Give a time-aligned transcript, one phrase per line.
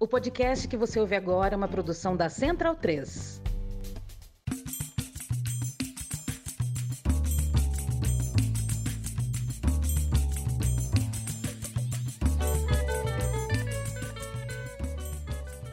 [0.00, 3.42] O podcast que você ouve agora é uma produção da Central 3.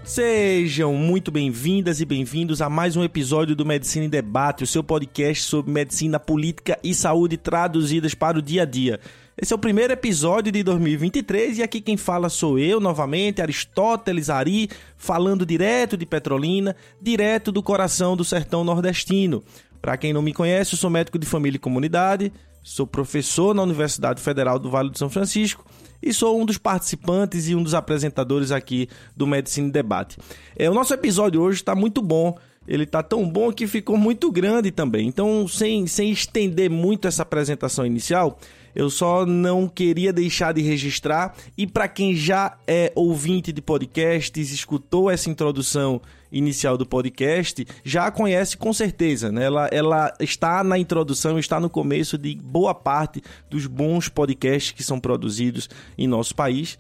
[0.04, 4.84] Sejam muito bem-vindas e bem-vindos a mais um episódio do Medicina em Debate, o seu
[4.84, 9.00] podcast sobre medicina, política e saúde traduzidas para o dia a dia.
[9.38, 14.30] Esse é o primeiro episódio de 2023 e aqui quem fala sou eu novamente, Aristóteles
[14.30, 19.44] Ari, falando direto de Petrolina, direto do coração do sertão nordestino.
[19.82, 22.32] Para quem não me conhece, eu sou médico de família e comunidade,
[22.64, 25.66] sou professor na Universidade Federal do Vale do São Francisco
[26.02, 30.17] e sou um dos participantes e um dos apresentadores aqui do Medicina em Debate.
[30.56, 32.38] É, o nosso episódio hoje está muito bom.
[32.66, 35.08] Ele está tão bom que ficou muito grande também.
[35.08, 38.40] Então, sem, sem estender muito essa apresentação inicial,
[38.76, 41.34] eu só não queria deixar de registrar.
[41.58, 46.02] E para quem já é ouvinte de podcasts, escutou essa introdução
[46.32, 49.32] inicial do podcast, já a conhece com certeza.
[49.32, 49.45] Né?
[49.45, 54.84] Ela, ela está na introdução, está no começo de boa parte dos bons podcasts que
[54.84, 56.78] são produzidos em nosso país.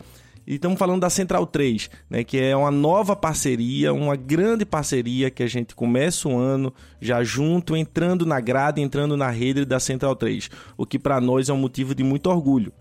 [0.47, 5.31] E estamos falando da Central 3, né, que é uma nova parceria, uma grande parceria
[5.31, 6.71] que a gente começa o ano
[7.01, 11.49] já junto, entrando na grade, entrando na rede da Central 3, o que para nós
[11.49, 12.71] é um motivo de muito orgulho.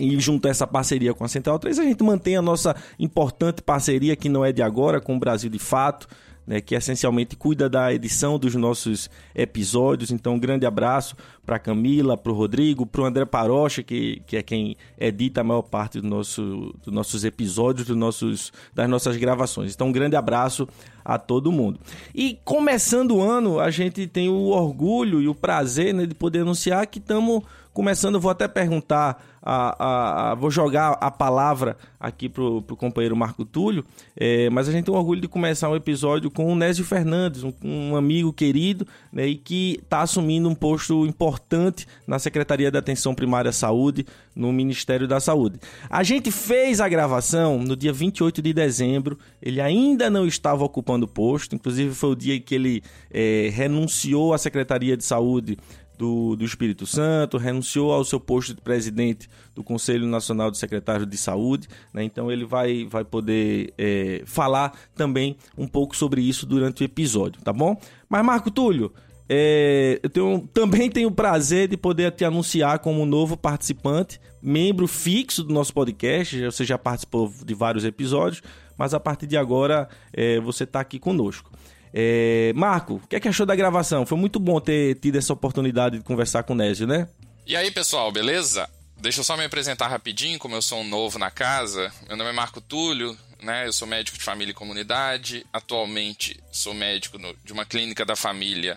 [0.00, 3.62] E junto a essa parceria com a Central 3, a gente mantém a nossa importante
[3.62, 6.08] parceria, que não é de agora, com o Brasil de Fato,
[6.46, 10.10] né, que essencialmente cuida da edição dos nossos episódios.
[10.10, 14.36] Então, um grande abraço para Camila, para o Rodrigo, para o André Parocha, que, que
[14.36, 19.16] é quem edita a maior parte do nosso, dos nossos episódios, dos nossos, das nossas
[19.16, 19.74] gravações.
[19.74, 20.68] Então, um grande abraço
[21.04, 21.78] a todo mundo.
[22.14, 26.40] E começando o ano, a gente tem o orgulho e o prazer né, de poder
[26.40, 27.42] anunciar que estamos
[27.74, 28.20] começando.
[28.20, 33.44] Vou até perguntar, a, a, a, vou jogar a palavra aqui pro, pro companheiro Marco
[33.44, 33.84] Túlio,
[34.16, 37.42] é, mas a gente tem o orgulho de começar um episódio com o Nésio Fernandes,
[37.42, 42.78] um, um amigo querido né, e que está assumindo um posto importante na Secretaria de
[42.78, 45.58] Atenção Primária à Saúde, no Ministério da Saúde.
[45.90, 51.06] A gente fez a gravação no dia 28 de dezembro, ele ainda não estava ocupando
[51.06, 55.58] o posto, inclusive foi o dia que ele é, renunciou à Secretaria de Saúde
[55.96, 61.08] do, do Espírito Santo, renunciou ao seu posto de presidente do Conselho Nacional de Secretários
[61.08, 62.02] de Saúde, né?
[62.02, 67.40] então ele vai, vai poder é, falar também um pouco sobre isso durante o episódio,
[67.42, 67.80] tá bom?
[68.08, 68.92] Mas Marco Túlio,
[69.28, 74.86] é, eu tenho, também tenho o prazer de poder te anunciar como novo participante, membro
[74.86, 76.44] fixo do nosso podcast.
[76.44, 78.42] Você já participou de vários episódios,
[78.76, 81.50] mas a partir de agora é, você está aqui conosco.
[81.96, 84.04] É, Marco, o que, é que achou da gravação?
[84.04, 87.08] Foi muito bom ter tido essa oportunidade de conversar com o Nésio, né?
[87.46, 88.68] E aí, pessoal, beleza?
[89.00, 91.92] Deixa eu só me apresentar rapidinho, como eu sou um novo na casa.
[92.08, 93.68] Meu nome é Marco Túlio, né?
[93.68, 95.46] Eu sou médico de família e comunidade.
[95.52, 98.76] Atualmente sou médico no, de uma clínica da família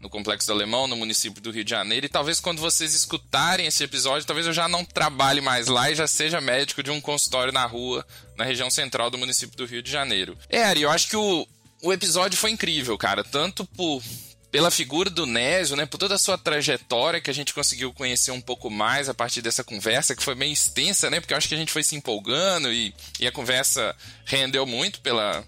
[0.00, 2.06] no Complexo do Alemão, no município do Rio de Janeiro.
[2.06, 5.94] E talvez quando vocês escutarem esse episódio, talvez eu já não trabalhe mais lá e
[5.94, 8.04] já seja médico de um consultório na rua,
[8.36, 10.36] na região central do município do Rio de Janeiro.
[10.48, 11.46] É, Ari, eu acho que o,
[11.86, 13.22] o episódio foi incrível, cara.
[13.22, 14.02] Tanto por
[14.50, 18.30] pela figura do Nésio, né, por toda a sua trajetória que a gente conseguiu conhecer
[18.30, 21.48] um pouco mais a partir dessa conversa, que foi meio extensa, né, porque eu acho
[21.48, 25.44] que a gente foi se empolgando e, e a conversa rendeu muito pela,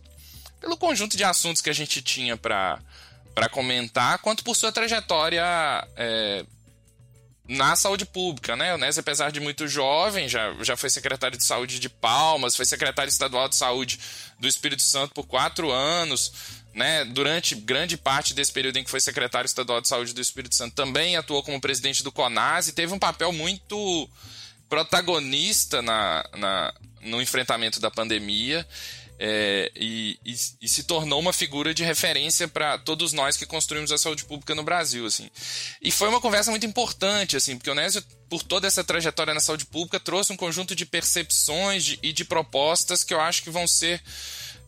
[0.61, 2.81] pelo conjunto de assuntos que a gente tinha para
[3.51, 5.43] comentar, quanto por sua trajetória
[5.97, 6.45] é,
[7.49, 8.75] na saúde pública, né?
[8.75, 12.67] O Nésio, apesar de muito jovem, já, já foi secretário de saúde de Palmas, foi
[12.67, 13.99] secretário estadual de saúde
[14.39, 16.31] do Espírito Santo por quatro anos,
[16.75, 17.07] né?
[17.07, 20.75] Durante grande parte desse período em que foi secretário estadual de saúde do Espírito Santo,
[20.75, 24.11] também atuou como presidente do CONAS e teve um papel muito
[24.69, 28.67] protagonista na, na, no enfrentamento da pandemia.
[29.21, 33.91] É, e, e, e, se tornou uma figura de referência para todos nós que construímos
[33.91, 35.29] a saúde pública no Brasil, assim.
[35.83, 39.41] E foi uma conversa muito importante, assim, porque o Nésio, por toda essa trajetória na
[39.41, 43.51] saúde pública, trouxe um conjunto de percepções de, e de propostas que eu acho que
[43.51, 44.01] vão ser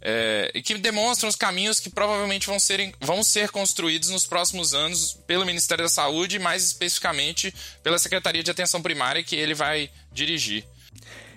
[0.02, 4.72] é, e que demonstram os caminhos que provavelmente vão ser, vão ser construídos nos próximos
[4.72, 9.54] anos pelo Ministério da Saúde e mais especificamente pela Secretaria de Atenção Primária que ele
[9.54, 10.64] vai dirigir.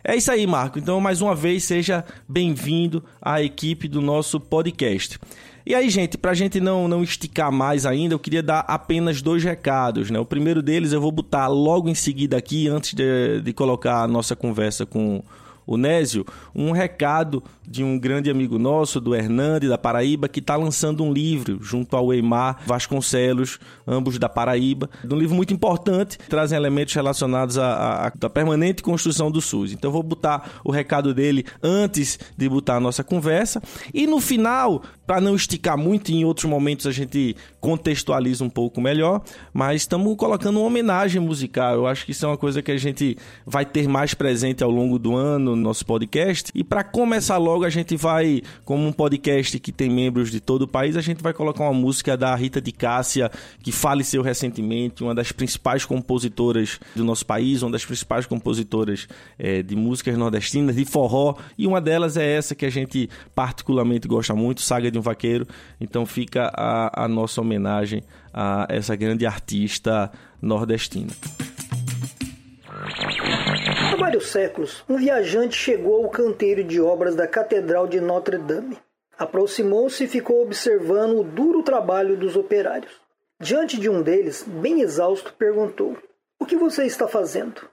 [0.03, 0.77] É isso aí, Marco.
[0.77, 5.17] Então, mais uma vez, seja bem-vindo à equipe do nosso podcast.
[5.65, 9.21] E aí, gente, para a gente não, não esticar mais ainda, eu queria dar apenas
[9.21, 10.19] dois recados, né?
[10.19, 14.07] O primeiro deles eu vou botar logo em seguida aqui, antes de, de colocar a
[14.07, 15.23] nossa conversa com
[15.65, 20.55] o Nésio, um recado de um grande amigo nosso, do Hernande, da Paraíba, que está
[20.55, 24.89] lançando um livro junto ao Eimar Vasconcelos, ambos da Paraíba.
[25.09, 29.71] Um livro muito importante, trazem elementos relacionados à, à, à permanente construção do SUS.
[29.71, 33.61] Então vou botar o recado dele antes de botar a nossa conversa.
[33.93, 38.81] E no final, para não esticar muito, em outros momentos a gente contextualiza um pouco
[38.81, 39.21] melhor,
[39.53, 41.75] mas estamos colocando uma homenagem musical.
[41.75, 44.69] Eu acho que isso é uma coisa que a gente vai ter mais presente ao
[44.69, 46.51] longo do ano no nosso podcast.
[46.53, 50.63] E para começar logo, a gente vai, como um podcast que tem membros de todo
[50.63, 55.03] o país, a gente vai colocar uma música da Rita de Cássia, que faleceu recentemente,
[55.03, 59.07] uma das principais compositoras do nosso país, uma das principais compositoras
[59.37, 64.07] é, de músicas nordestinas, de forró, e uma delas é essa que a gente particularmente
[64.07, 65.47] gosta muito, Saga de um Vaqueiro.
[65.79, 68.03] Então fica a, a nossa homenagem
[68.33, 70.11] a essa grande artista
[70.41, 71.13] nordestina.
[74.13, 78.77] Vários séculos, um viajante chegou ao canteiro de obras da Catedral de Notre-Dame.
[79.17, 83.01] Aproximou-se e ficou observando o duro trabalho dos operários.
[83.39, 85.97] Diante de um deles, bem exausto, perguntou:
[86.39, 87.67] O que você está fazendo?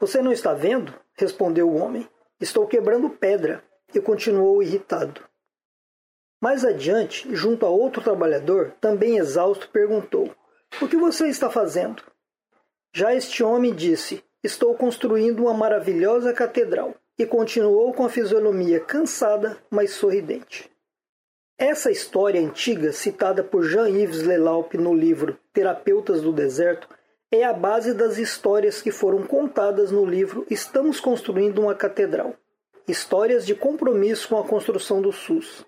[0.00, 0.94] Você não está vendo?
[1.12, 2.08] respondeu o homem.
[2.40, 3.62] Estou quebrando pedra.
[3.94, 5.20] E continuou irritado.
[6.40, 10.34] Mais adiante, junto a outro trabalhador, também exausto, perguntou:
[10.80, 12.02] O que você está fazendo?
[12.94, 16.94] Já este homem disse: Estou construindo uma maravilhosa catedral.
[17.18, 20.70] E continuou com a fisionomia cansada, mas sorridente.
[21.56, 26.88] Essa história antiga, citada por Jean-Yves Leloup no livro Terapeutas do Deserto,
[27.30, 32.34] é a base das histórias que foram contadas no livro Estamos Construindo uma Catedral
[32.86, 35.64] Histórias de compromisso com a construção do SUS.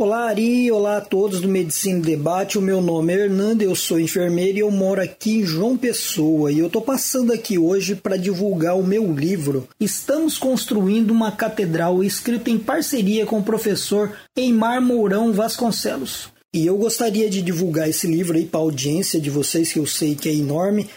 [0.00, 0.72] Olá, Ari.
[0.72, 2.56] Olá a todos do Medicina Debate.
[2.56, 6.50] O meu nome é Hernando, eu sou enfermeiro e eu moro aqui em João Pessoa.
[6.50, 9.68] E eu estou passando aqui hoje para divulgar o meu livro.
[9.78, 16.30] Estamos construindo uma catedral escrito em parceria com o professor Eimar Mourão Vasconcelos.
[16.52, 19.86] E eu gostaria de divulgar esse livro aí para a audiência de vocês, que eu
[19.86, 20.88] sei que é enorme.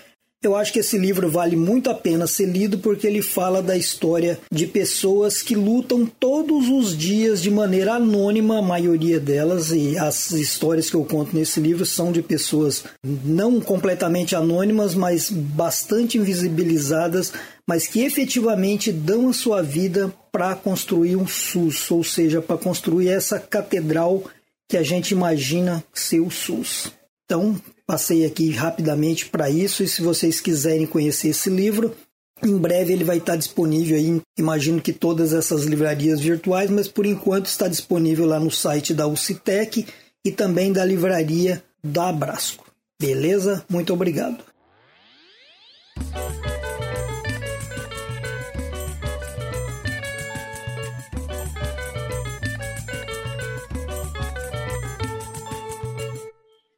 [0.43, 3.77] Eu acho que esse livro vale muito a pena ser lido porque ele fala da
[3.77, 9.97] história de pessoas que lutam todos os dias de maneira anônima, a maioria delas, e
[9.97, 16.17] as histórias que eu conto nesse livro são de pessoas não completamente anônimas, mas bastante
[16.17, 17.31] invisibilizadas,
[17.65, 23.07] mas que efetivamente dão a sua vida para construir um SUS, ou seja, para construir
[23.07, 24.25] essa catedral
[24.67, 26.91] que a gente imagina ser o SUS.
[27.23, 27.55] Então,
[27.87, 31.93] Passei aqui rapidamente para isso e se vocês quiserem conhecer esse livro,
[32.41, 37.05] em breve ele vai estar disponível aí, imagino que todas essas livrarias virtuais, mas por
[37.05, 39.85] enquanto está disponível lá no site da UCITEC
[40.25, 42.65] e também da livraria da Abrasco.
[42.99, 43.65] Beleza?
[43.69, 44.43] Muito obrigado.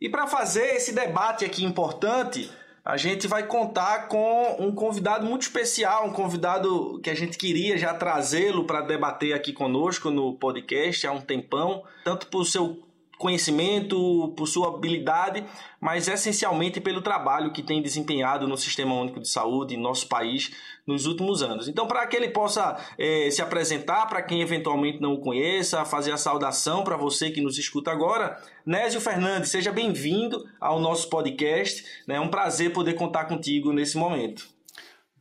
[0.05, 2.51] E para fazer esse debate aqui importante,
[2.85, 7.75] a gente vai contar com um convidado muito especial, um convidado que a gente queria
[7.75, 12.84] já trazê-lo para debater aqui conosco no podcast há um tempão, tanto por seu
[13.17, 15.43] conhecimento, por sua habilidade,
[15.79, 20.51] mas essencialmente pelo trabalho que tem desempenhado no Sistema Único de Saúde em nosso país
[20.85, 21.67] nos últimos anos.
[21.67, 26.11] Então, para que ele possa é, se apresentar, para quem eventualmente não o conheça, fazer
[26.11, 31.83] a saudação para você que nos escuta agora, Nésio Fernandes, seja bem-vindo ao nosso podcast.
[32.07, 32.15] Né?
[32.15, 34.54] É um prazer poder contar contigo nesse momento.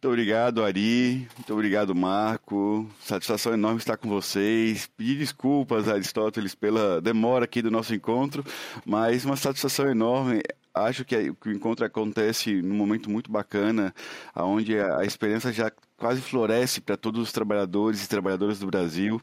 [0.05, 1.27] Muito obrigado, Ari.
[1.35, 2.87] Muito obrigado, Marco.
[3.01, 4.87] Satisfação enorme estar com vocês.
[4.99, 8.45] Pedir desculpas, Aristóteles, pela demora aqui do nosso encontro,
[8.85, 10.43] mas uma satisfação enorme
[10.75, 13.95] acho que, o encontro acontece num momento muito bacana,
[14.37, 19.19] onde a experiência já quase floresce para todos os trabalhadores e trabalhadoras do Brasil.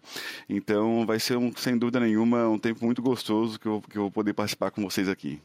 [0.49, 4.03] Então, vai ser, um, sem dúvida nenhuma, um tempo muito gostoso que eu, que eu
[4.03, 5.39] vou poder participar com vocês aqui.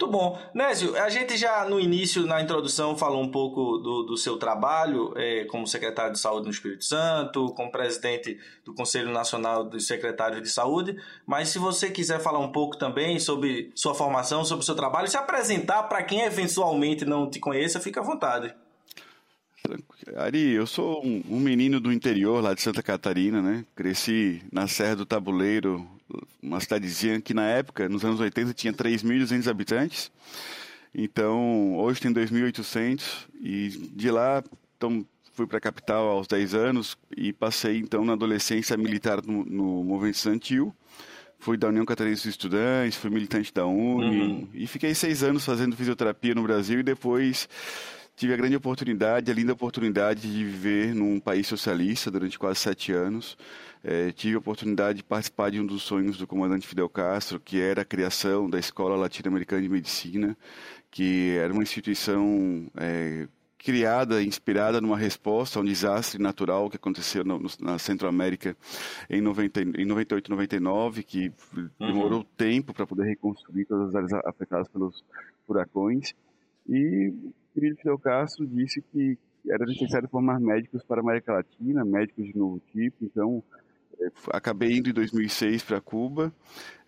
[0.00, 0.36] Muito bom.
[0.52, 5.12] Nésio, a gente já no início, na introdução, falou um pouco do, do seu trabalho
[5.16, 10.42] é, como secretário de saúde no Espírito Santo, como presidente do Conselho Nacional dos Secretários
[10.42, 14.66] de Saúde, mas se você quiser falar um pouco também sobre sua formação, sobre o
[14.66, 18.52] seu trabalho, se apresentar para quem eventualmente não te conheça, fica à vontade.
[20.16, 23.64] Ari, eu sou um, um, menino do interior lá de Santa Catarina, né?
[23.76, 25.86] Cresci na Serra do Tabuleiro,
[26.42, 30.12] uma cidadezinha que na época, nos anos 80, tinha 3.200 habitantes.
[30.94, 33.02] Então, hoje tem 2.800
[33.40, 34.42] e de lá
[34.76, 39.44] então, fui para a capital aos 10 anos e passei então na adolescência militar no,
[39.44, 40.74] no movimento estudantil.
[41.38, 44.48] Fui da União Catarinense dos Estudantes, fui militante da UNE uhum.
[44.54, 47.48] e fiquei seis anos fazendo fisioterapia no Brasil e depois
[48.16, 52.92] tive a grande oportunidade, a linda oportunidade de viver num país socialista durante quase sete
[52.92, 53.36] anos.
[53.86, 57.60] É, tive a oportunidade de participar de um dos sonhos do comandante Fidel Castro, que
[57.60, 60.34] era a criação da Escola Latino-Americana de Medicina,
[60.90, 67.24] que era uma instituição é, criada, inspirada numa resposta a um desastre natural que aconteceu
[67.24, 68.56] no, na Centro-América
[69.10, 71.68] em, 90, em 98, 99, que uhum.
[71.78, 75.04] demorou tempo para poder reconstruir todas as áreas afetadas pelos
[75.46, 76.14] furacões.
[76.66, 81.84] E o querido Fidel Castro disse que era necessário formar médicos para a América Latina,
[81.84, 83.42] médicos de novo tipo, então
[84.30, 86.32] acabei indo em 2006 para Cuba,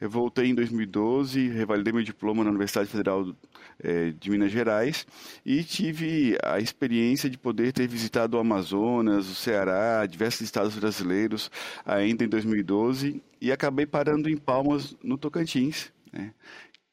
[0.00, 3.34] eu voltei em 2012, revalidei meu diploma na Universidade Federal
[3.82, 5.06] é, de Minas Gerais
[5.44, 11.50] e tive a experiência de poder ter visitado o Amazonas, o Ceará, diversos estados brasileiros
[11.84, 15.92] ainda em 2012 e acabei parando em Palmas, no Tocantins.
[16.12, 16.32] Né?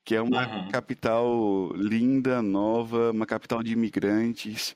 [0.06, 0.68] que é uma uhum.
[0.68, 4.76] capital linda, nova, uma capital de imigrantes,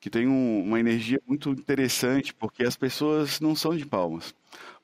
[0.00, 4.34] que tem um, uma energia muito interessante, porque as pessoas não são de Palmas.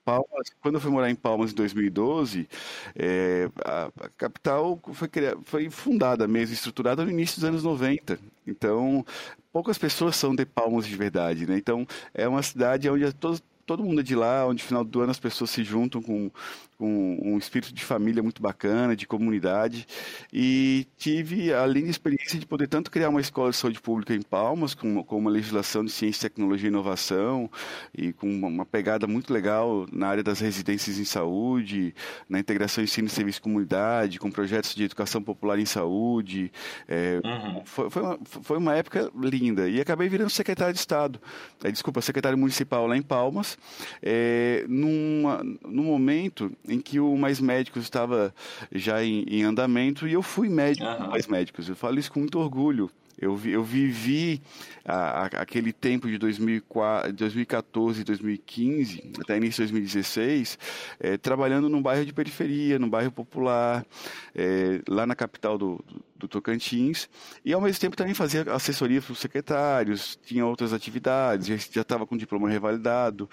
[0.05, 2.49] Palmas, quando eu fui morar em Palmas em 2012,
[2.95, 5.09] é, a, a, capital foi,
[5.45, 8.19] foi fundada mesmo, estruturada no início dos anos 90.
[8.47, 9.05] Então,
[9.53, 11.57] poucas pessoas são de Palmas de verdade, né?
[11.57, 15.01] Então, é uma cidade onde todos, todo mundo é de lá, onde no final do
[15.01, 16.31] ano as pessoas se juntam com
[16.79, 19.87] com um espírito de família muito bacana, de comunidade,
[20.33, 24.23] e tive a linda experiência de poder tanto criar uma escola de saúde pública em
[24.23, 27.51] Palmas, com, com uma legislação de ciência, tecnologia e inovação,
[27.97, 31.95] e com uma, uma, pegada muito legal na área das residências em saúde,
[32.29, 36.51] na integração ensino e serviço de comunidade, com projetos de educação popular em saúde.
[36.89, 37.63] É, uhum.
[37.65, 41.21] foi, foi, uma, foi uma época linda, e acabei virando secretário de Estado,
[41.63, 43.57] é, desculpa, secretário municipal lá em Palmas,
[44.03, 48.35] é, numa, num momento em que o Mais Médicos estava
[48.73, 51.11] já em, em andamento e eu fui médico uhum.
[51.11, 51.69] Mais Médicos.
[51.69, 52.91] Eu falo isso com muito orgulho.
[53.19, 54.43] Eu, eu vivi
[54.85, 60.59] a, a, aquele tempo de 2004, 2014, 2015, até início de 2016,
[61.01, 63.87] é, trabalhando num bairro de periferia, num bairro popular,
[64.35, 67.09] é, lá na capital do, do, do, Tocantins,
[67.45, 72.07] e ao mesmo tempo também fazia assessoria para os secretários, tinha outras atividades, já estava
[72.07, 73.29] com diploma revalidado,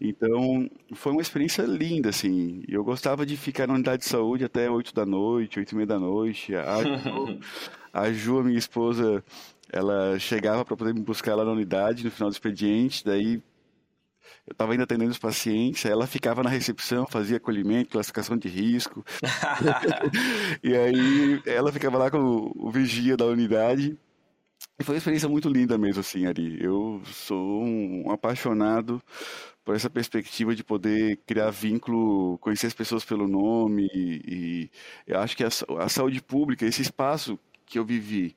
[0.00, 4.70] então foi uma experiência linda, assim, eu gostava de ficar na unidade de saúde até
[4.70, 6.78] 8 da noite, 8 e meia da noite, a,
[8.00, 9.24] a Ju, a minha esposa,
[9.72, 13.42] ela chegava para poder me buscar lá na unidade no final do expediente, daí
[14.46, 19.04] eu estava ainda atendendo os pacientes, ela ficava na recepção, fazia acolhimento, classificação de risco.
[20.62, 23.98] e aí ela ficava lá com o, o vigia da unidade.
[24.78, 26.62] E foi uma experiência muito linda mesmo, assim, Ari.
[26.62, 29.02] Eu sou um apaixonado
[29.64, 33.88] por essa perspectiva de poder criar vínculo, conhecer as pessoas pelo nome.
[33.92, 34.70] E, e
[35.06, 35.48] eu acho que a,
[35.78, 38.36] a saúde pública, esse espaço que eu vivi,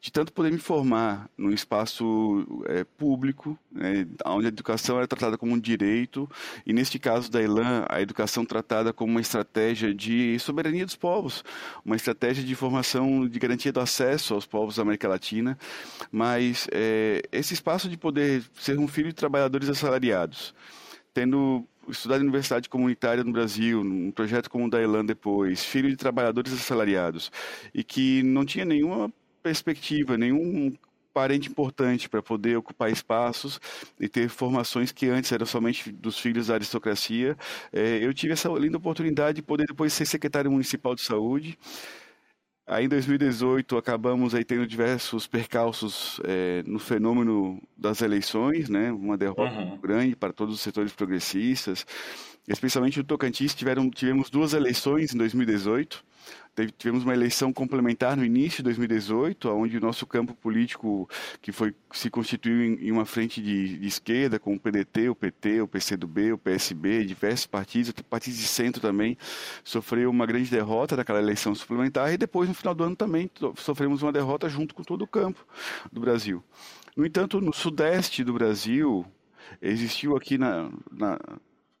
[0.00, 5.36] de tanto poder me formar num espaço é, público, né, onde a educação era tratada
[5.36, 6.28] como um direito,
[6.66, 11.44] e neste caso da Elan, a educação tratada como uma estratégia de soberania dos povos,
[11.84, 15.58] uma estratégia de formação, de garantia do acesso aos povos da América Latina,
[16.10, 20.54] mas é, esse espaço de poder ser um filho de trabalhadores assalariados,
[21.12, 25.88] tendo estudado em universidade comunitária no Brasil, num projeto como o da Elan depois, filho
[25.88, 27.30] de trabalhadores assalariados,
[27.74, 30.72] e que não tinha nenhuma perspectiva, nenhum
[31.12, 33.60] parente importante para poder ocupar espaços
[33.98, 37.36] e ter formações que antes eram somente dos filhos da aristocracia.
[37.72, 41.58] É, eu tive essa linda oportunidade de poder depois ser secretário municipal de saúde
[42.70, 48.92] Aí em 2018 acabamos aí tendo diversos percalços é, no fenômeno das eleições, né?
[48.92, 49.76] Uma derrota uhum.
[49.76, 51.84] grande para todos os setores progressistas,
[52.52, 56.04] especialmente no Tocantins tiveram tivemos duas eleições em 2018
[56.76, 61.08] tivemos uma eleição complementar no início de 2018, onde o nosso campo político,
[61.40, 65.14] que foi se constituiu em, em uma frente de, de, esquerda, com o PDT, o
[65.14, 69.16] PT, o PCdoB, o PSB, diversos partidos, partidos de centro também,
[69.64, 74.02] sofreu uma grande derrota naquela eleição suplementar e depois, no final do ano, também sofremos
[74.02, 75.46] uma derrota junto com todo o campo
[75.90, 76.42] do Brasil.
[76.96, 79.06] No entanto, no sudeste do Brasil,
[79.62, 81.18] existiu aqui na, na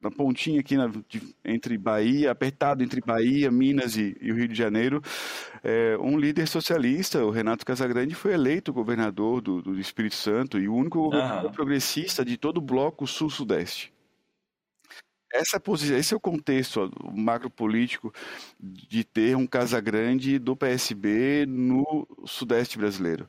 [0.00, 4.48] na pontinha aqui na, de, entre Bahia, apertado entre Bahia, Minas e, e o Rio
[4.48, 5.02] de Janeiro,
[5.62, 10.68] é, um líder socialista, o Renato Casagrande, foi eleito governador do, do Espírito Santo e
[10.68, 13.92] o único governador progressista de todo o bloco sul-sudeste.
[15.32, 18.12] Essa posição, esse é o contexto o macro político
[18.58, 23.28] de ter um Casagrande do PSB no sudeste brasileiro.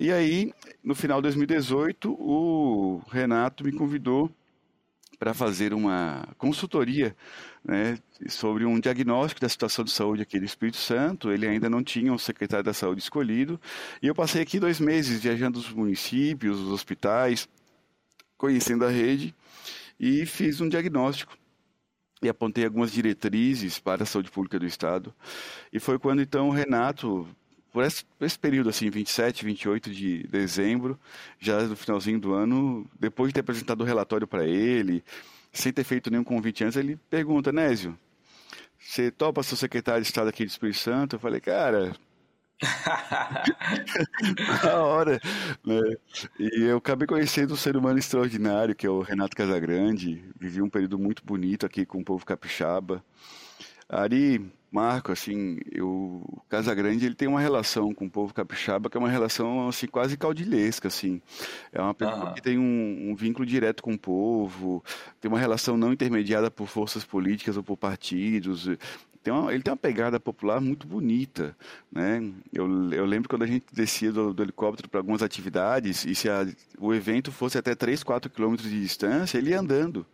[0.00, 4.30] E aí, no final de 2018, o Renato me convidou
[5.24, 7.16] para fazer uma consultoria
[7.64, 11.32] né, sobre um diagnóstico da situação de saúde aqui do Espírito Santo.
[11.32, 13.58] Ele ainda não tinha um secretário da saúde escolhido.
[14.02, 17.48] E eu passei aqui dois meses viajando os municípios, os hospitais,
[18.36, 19.34] conhecendo a rede
[19.98, 21.38] e fiz um diagnóstico
[22.22, 25.14] e apontei algumas diretrizes para a saúde pública do Estado.
[25.72, 27.26] E foi quando então o Renato,
[27.74, 30.96] por esse, por esse, período assim, 27, 28 de dezembro,
[31.40, 35.02] já no finalzinho do ano, depois de ter apresentado o relatório para ele,
[35.52, 37.98] sem ter feito nenhum convite antes, ele pergunta, Nésio,
[38.78, 41.16] você topa ser secretário de Estado aqui de Espírito Santo?
[41.16, 41.96] Eu falei, cara,
[44.62, 45.20] Na hora,
[45.66, 45.80] né?
[46.38, 50.24] E eu acabei conhecendo um ser humano extraordinário, que é o Renato Casagrande.
[50.38, 53.04] Vivi um período muito bonito aqui com o povo capixaba.
[53.88, 59.00] Ari, Marco, assim, o Casagrande ele tem uma relação com o povo capixaba que é
[59.00, 61.22] uma relação assim quase caudilhesca, assim.
[61.72, 64.82] É uma pessoa que tem um, um, vínculo direto com o povo,
[65.20, 68.68] tem uma relação não intermediada por forças políticas ou por partidos
[69.24, 71.56] tem uma, ele tem uma pegada popular muito bonita,
[71.90, 72.22] né?
[72.52, 76.28] Eu, eu lembro quando a gente descia do, do helicóptero para algumas atividades e se
[76.28, 76.46] a,
[76.78, 80.04] o evento fosse até 3, 4 quilômetros de distância, ele ia andando.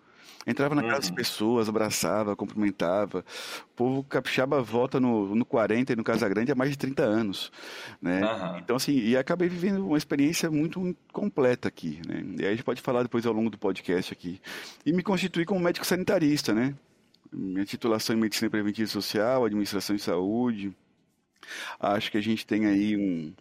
[0.46, 1.00] Entrava na casa uhum.
[1.00, 3.24] das pessoas, abraçava, cumprimentava.
[3.72, 7.02] O povo capixaba volta no, no 40 e no Casa Grande há mais de 30
[7.02, 7.52] anos.
[8.00, 8.22] Né?
[8.24, 8.58] Uhum.
[8.58, 12.00] Então, assim, e acabei vivendo uma experiência muito completa aqui.
[12.08, 12.24] Né?
[12.38, 14.40] E aí a gente pode falar depois ao longo do podcast aqui.
[14.84, 16.74] E me constituí como médico sanitarista, né?
[17.32, 20.72] minha titulação em Medicina Preventiva e Social, Administração de Saúde.
[21.78, 23.32] Acho que a gente tem aí um,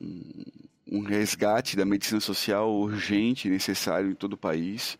[0.00, 0.42] um,
[0.90, 4.98] um resgate da medicina social urgente, necessário em todo o país.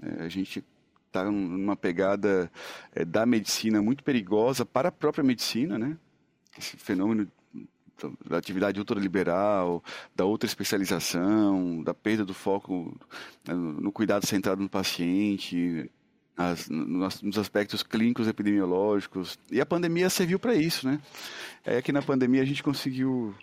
[0.00, 0.64] É, a gente
[1.12, 2.50] está numa pegada
[2.94, 5.96] é, da medicina muito perigosa para a própria medicina, né?
[6.58, 7.30] Esse fenômeno
[8.28, 9.84] da atividade ultraliberal,
[10.16, 12.98] da outra especialização, da perda do foco
[13.46, 15.88] né, no cuidado centrado no paciente,
[16.36, 19.38] as, nos aspectos clínicos epidemiológicos.
[19.50, 20.98] E a pandemia serviu para isso, né?
[21.64, 23.34] É que na pandemia a gente conseguiu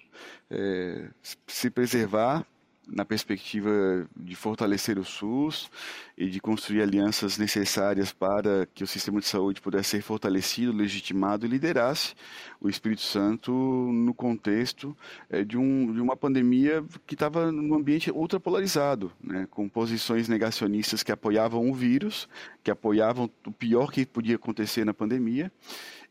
[0.50, 1.10] é,
[1.48, 2.46] se preservar
[2.91, 3.69] na perspectiva
[4.15, 5.69] de fortalecer o SUS
[6.17, 11.46] e de construir alianças necessárias para que o sistema de saúde pudesse ser fortalecido, legitimado
[11.46, 12.15] e liderasse
[12.60, 14.96] o Espírito Santo no contexto
[15.29, 21.03] é, de, um, de uma pandemia que estava num ambiente ultrapolarizado, né, com posições negacionistas
[21.03, 22.27] que apoiavam o vírus,
[22.63, 25.51] que apoiavam o pior que podia acontecer na pandemia,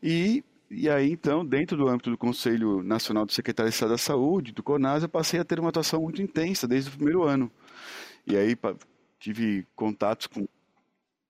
[0.01, 3.97] e e aí, então, dentro do âmbito do Conselho Nacional do Secretário de Estado da
[3.97, 7.51] Saúde, do CONAS, eu passei a ter uma atuação muito intensa desde o primeiro ano.
[8.27, 8.55] E aí
[9.19, 10.47] tive contatos com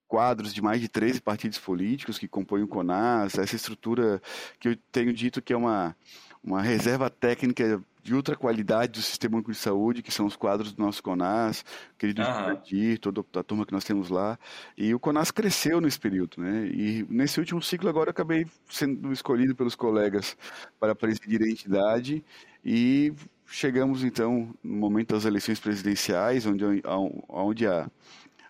[0.10, 4.22] quadros de mais de 13 partidos políticos que compõem o CONAS, essa estrutura
[4.60, 5.96] que eu tenho dito que é uma,
[6.44, 10.74] uma reserva técnica de outra qualidade do Sistema Único de Saúde, que são os quadros
[10.74, 11.66] do nosso CONAS,
[11.98, 12.98] querido uhum.
[13.02, 14.40] toda a turma que nós temos lá.
[14.78, 16.68] E o CONAS cresceu nesse período, né?
[16.68, 20.38] E nesse último ciclo agora eu acabei sendo escolhido pelos colegas
[20.80, 22.24] para presidir a entidade
[22.64, 23.14] e
[23.46, 26.64] chegamos então no momento das eleições presidenciais, onde,
[27.28, 27.90] onde a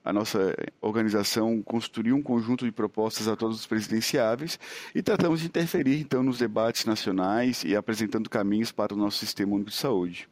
[0.09, 4.59] a nossa organização construiu um conjunto de propostas a todos os presidenciáveis
[4.93, 9.53] e tratamos de interferir, então, nos debates nacionais e apresentando caminhos para o nosso sistema
[9.53, 10.27] único de saúde.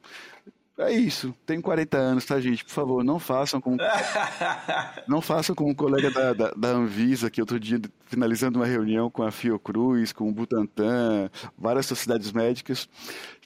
[0.80, 1.34] É isso.
[1.44, 2.63] Tenho 40 anos, tá, gente?
[2.63, 3.78] Por favor, não façam como.
[5.08, 9.10] não façam como um colega da, da, da, Anvisa, que outro dia, finalizando uma reunião
[9.10, 12.88] com a Fiocruz, com o Butantan, várias sociedades médicas,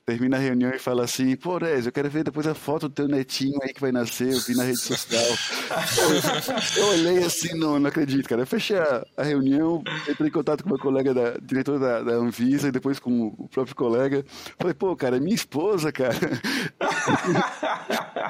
[0.06, 2.94] termina a reunião e fala assim, pô, Rez, eu quero ver depois a foto do
[2.94, 5.22] teu netinho aí que vai nascer, eu vi na rede social.
[6.78, 8.42] eu, olhei assim, não, não acredito, cara.
[8.42, 12.14] Eu fechei a, a, reunião, entrei em contato com meu colega, da, diretor da, da
[12.14, 14.26] Anvisa, e depois com o próprio colega.
[14.58, 16.16] Falei, pô, cara, é minha esposa, cara.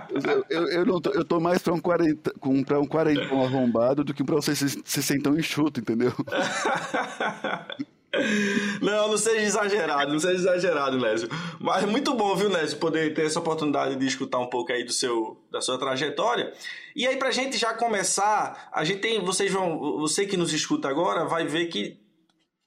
[0.09, 3.43] eu, eu, eu, não tô, eu tô mais pra um, 40, com, pra um quarentão
[3.43, 6.13] arrombado do que pra você se, se sentar enxuto, entendeu?
[8.81, 11.29] Não, não seja exagerado, não seja exagerado, Lésio.
[11.59, 14.91] Mas muito bom, viu, Lésio, poder ter essa oportunidade de escutar um pouco aí do
[14.91, 16.51] seu, da sua trajetória.
[16.95, 20.89] E aí, pra gente já começar, a gente tem, vocês vão, você que nos escuta
[20.89, 22.01] agora vai ver que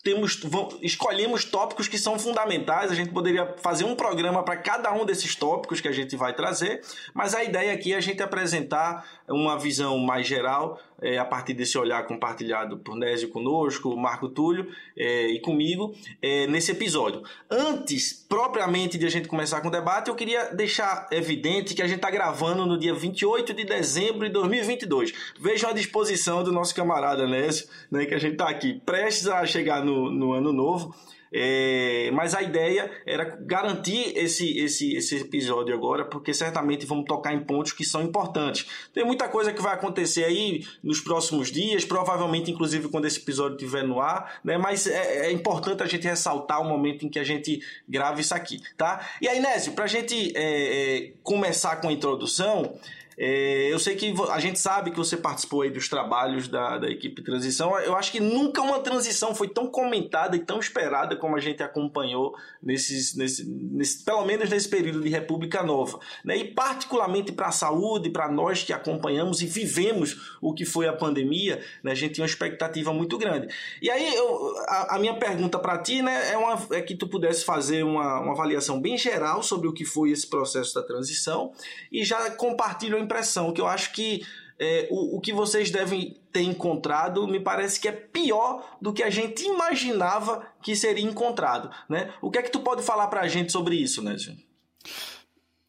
[0.05, 2.93] temos, vamos, escolhemos tópicos que são fundamentais.
[2.93, 6.35] A gente poderia fazer um programa para cada um desses tópicos que a gente vai
[6.35, 6.83] trazer,
[7.15, 11.55] mas a ideia aqui é a gente apresentar uma visão mais geral é, a partir
[11.55, 17.23] desse olhar compartilhado por Nésio conosco, Marco Túlio é, e comigo é, nesse episódio.
[17.51, 21.87] Antes, propriamente de a gente começar com o debate, eu queria deixar evidente que a
[21.87, 25.13] gente está gravando no dia 28 de dezembro de 2022.
[25.41, 29.45] Vejam a disposição do nosso camarada Nésio, né, que a gente está aqui prestes a
[29.47, 30.95] chegar no, no ano novo.
[31.37, 37.35] É, mas a ideia era garantir esse, esse, esse episódio agora, porque certamente vamos tocar
[37.35, 38.67] em pontos que são importantes.
[38.93, 43.57] Tem muita coisa que vai acontecer aí nos próximos dias, provavelmente, inclusive, quando esse episódio
[43.57, 44.57] estiver no ar, né?
[44.57, 48.33] Mas é, é importante a gente ressaltar o momento em que a gente grava isso
[48.33, 49.05] aqui, tá?
[49.21, 49.43] E aí,
[49.75, 52.79] para a gente é, é, começar com a introdução.
[53.17, 56.89] É, eu sei que a gente sabe que você participou aí dos trabalhos da, da
[56.89, 57.79] equipe transição.
[57.81, 61.63] Eu acho que nunca uma transição foi tão comentada e tão esperada como a gente
[61.63, 65.99] acompanhou nesses, nesse, nesse, pelo menos nesse período de República Nova.
[66.25, 66.37] Né?
[66.39, 70.93] E particularmente para a saúde, para nós que acompanhamos e vivemos o que foi a
[70.93, 71.93] pandemia, né?
[71.93, 73.49] a gente tinha uma expectativa muito grande.
[73.81, 77.07] E aí eu, a, a, minha pergunta para ti né, é, uma, é que tu
[77.07, 81.53] pudesse fazer uma, uma avaliação bem geral sobre o que foi esse processo da transição
[81.93, 84.27] e já compartilha impressão, que eu acho que
[84.59, 89.03] é, o, o que vocês devem ter encontrado me parece que é pior do que
[89.03, 91.71] a gente imaginava que seria encontrado.
[91.89, 92.13] Né?
[92.21, 94.17] O que é que tu pode falar para a gente sobre isso, né,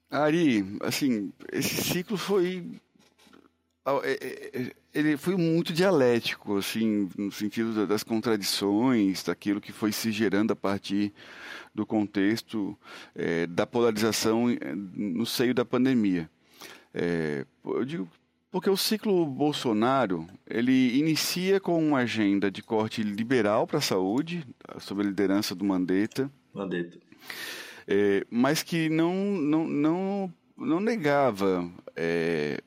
[0.09, 2.63] Ari, assim, esse ciclo foi
[4.03, 10.11] é, é, ele foi muito dialético, assim, no sentido das contradições, daquilo que foi se
[10.11, 11.13] gerando a partir
[11.73, 12.75] do contexto
[13.13, 14.47] é, da polarização
[14.95, 16.29] no seio da pandemia.
[16.97, 18.09] É, eu digo
[18.55, 24.47] porque o ciclo Bolsonaro ele inicia com uma agenda de corte liberal para a saúde,
[24.79, 26.31] sob a liderança do Mandetta.
[26.53, 26.97] Mandetta.
[27.85, 32.61] É, mas que não, não, não, não negava é,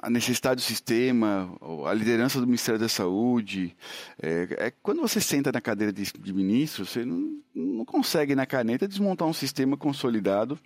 [0.00, 1.52] a necessidade do sistema,
[1.84, 3.76] a liderança do Ministério da Saúde.
[4.22, 8.46] É, é quando você senta na cadeira de, de ministro, você não, não consegue na
[8.46, 10.56] caneta desmontar um sistema consolidado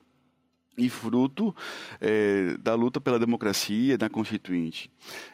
[0.76, 1.54] e fruto
[2.00, 4.90] é, da luta pela democracia da Constituinte.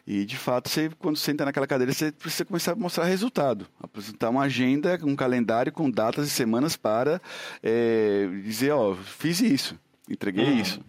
[0.06, 3.66] E, de fato, você, quando você senta naquela cadeira, você precisa começar a mostrar resultado,
[3.80, 7.20] apresentar uma agenda, um calendário com datas e semanas para
[7.62, 9.78] é, dizer, ó, fiz isso,
[10.10, 10.60] entreguei uhum.
[10.60, 10.80] isso.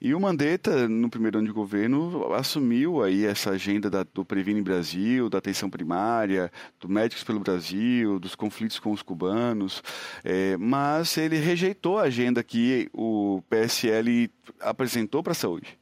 [0.00, 4.60] E o Mandetta, no primeiro ano de governo, assumiu aí essa agenda da, do Previne
[4.60, 9.82] Brasil, da atenção primária, do Médicos pelo Brasil, dos conflitos com os cubanos,
[10.22, 15.78] é, mas ele rejeitou a agenda que o PSL apresentou para a saúde.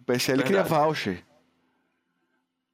[0.00, 0.44] O PSL Verdade.
[0.44, 1.29] queria voucher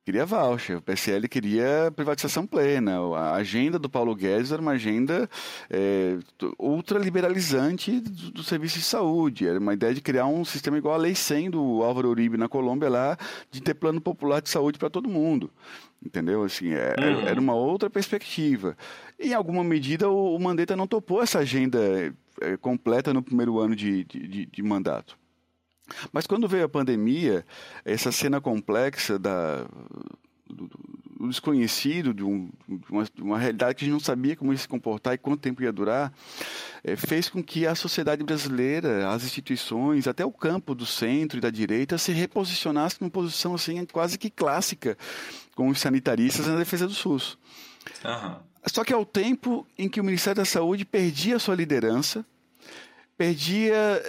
[0.07, 2.97] queria voucher, o PSL queria privatização plena.
[3.16, 5.29] A agenda do Paulo Guedes era uma agenda
[5.69, 6.16] é,
[6.61, 9.49] ultraliberalizante do, do, serviço de saúde.
[9.49, 12.49] Era uma ideia de criar um sistema igual a Lei 100 do Álvaro Uribe na
[12.49, 13.19] Colômbia lá,
[13.51, 15.51] de ter plano popular de saúde para todo mundo.
[16.05, 16.45] Entendeu?
[16.45, 17.27] Assim, é, uhum.
[17.27, 18.77] Era uma outra perspectiva.
[19.19, 23.75] Em alguma medida, o, o Mandetta não topou essa agenda é, completa no primeiro ano
[23.75, 25.19] de, de, de mandato.
[26.12, 27.44] Mas quando veio a pandemia,
[27.85, 29.66] essa cena complexa da,
[30.49, 30.68] do,
[31.18, 34.53] do desconhecido, de, um, de, uma, de, uma, realidade que a gente não sabia como
[34.53, 36.12] ia se comportar e quanto tempo ia durar,
[36.85, 41.40] é, fez com que a sociedade brasileira, as instituições, até o campo do centro e
[41.40, 44.96] da direita se reposicionasse numa posição assim quase que clássica
[45.55, 47.38] com os sanitaristas na defesa do SUS.
[48.05, 48.37] Uhum.
[48.66, 52.27] Só que ao tempo em que o Ministério da Saúde perdia a sua liderança,
[53.16, 54.02] perdia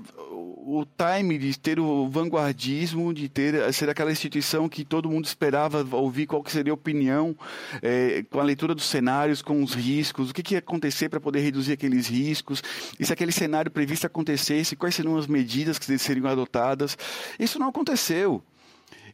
[0.00, 5.24] uh, o time de ter o vanguardismo, de ter ser aquela instituição que todo mundo
[5.24, 7.36] esperava ouvir qual que seria a opinião,
[7.82, 11.20] é, com a leitura dos cenários, com os riscos, o que, que ia acontecer para
[11.20, 12.62] poder reduzir aqueles riscos,
[12.98, 16.96] e se aquele cenário previsto acontecesse, quais seriam as medidas que seriam adotadas.
[17.38, 18.42] Isso não aconteceu.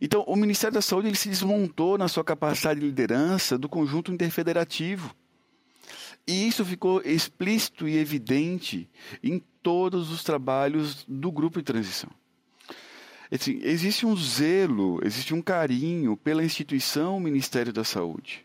[0.01, 4.13] Então, o Ministério da Saúde ele se desmontou na sua capacidade de liderança do conjunto
[4.13, 5.15] interfederativo.
[6.29, 8.87] E isso ficou explícito e evidente
[9.23, 12.11] em todos os trabalhos do grupo de transição.
[13.33, 18.45] Assim, existe um zelo, existe um carinho pela instituição Ministério da Saúde.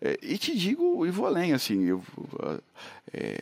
[0.00, 2.00] É, e te digo, e vou além, assim, eu,
[3.12, 3.40] é,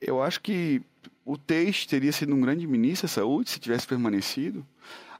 [0.00, 0.80] eu acho que
[1.26, 4.66] o Teixe teria sido um grande ministro da Saúde se tivesse permanecido.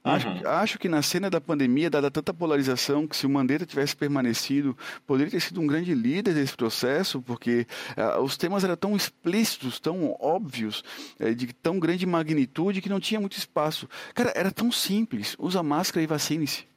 [0.03, 0.41] Acho, uhum.
[0.45, 4.77] acho que na cena da pandemia, dada tanta polarização, que se o Mandetta tivesse permanecido,
[5.07, 7.65] poderia ter sido um grande líder desse processo, porque
[7.97, 10.83] uh, os temas eram tão explícitos, tão óbvios,
[11.21, 13.87] uh, de tão grande magnitude, que não tinha muito espaço.
[14.13, 15.37] Cara, era tão simples.
[15.39, 16.72] Usa máscara e vacine-se.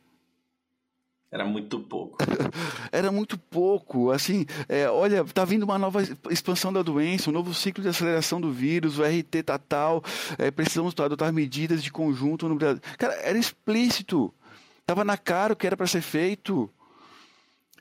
[1.30, 2.18] Era muito pouco.
[2.92, 4.10] Era muito pouco.
[4.10, 8.40] Assim, é, olha, tá vindo uma nova expansão da doença, um novo ciclo de aceleração
[8.40, 10.02] do vírus, o RT tá tal,
[10.38, 12.80] é, precisamos adotar medidas de conjunto no Brasil.
[12.96, 14.32] Cara, era explícito.
[14.86, 16.70] Tava na cara o que era para ser feito.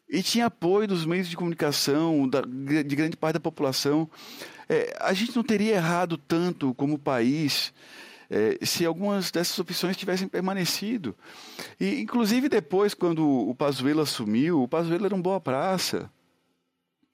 [0.09, 4.09] E tinha apoio dos meios de comunicação, da, de grande parte da população.
[4.67, 7.71] É, a gente não teria errado tanto como país
[8.29, 11.15] é, se algumas dessas opções tivessem permanecido.
[11.79, 16.09] E, inclusive, depois, quando o Pazuello assumiu, o Pazuello era um boa praça.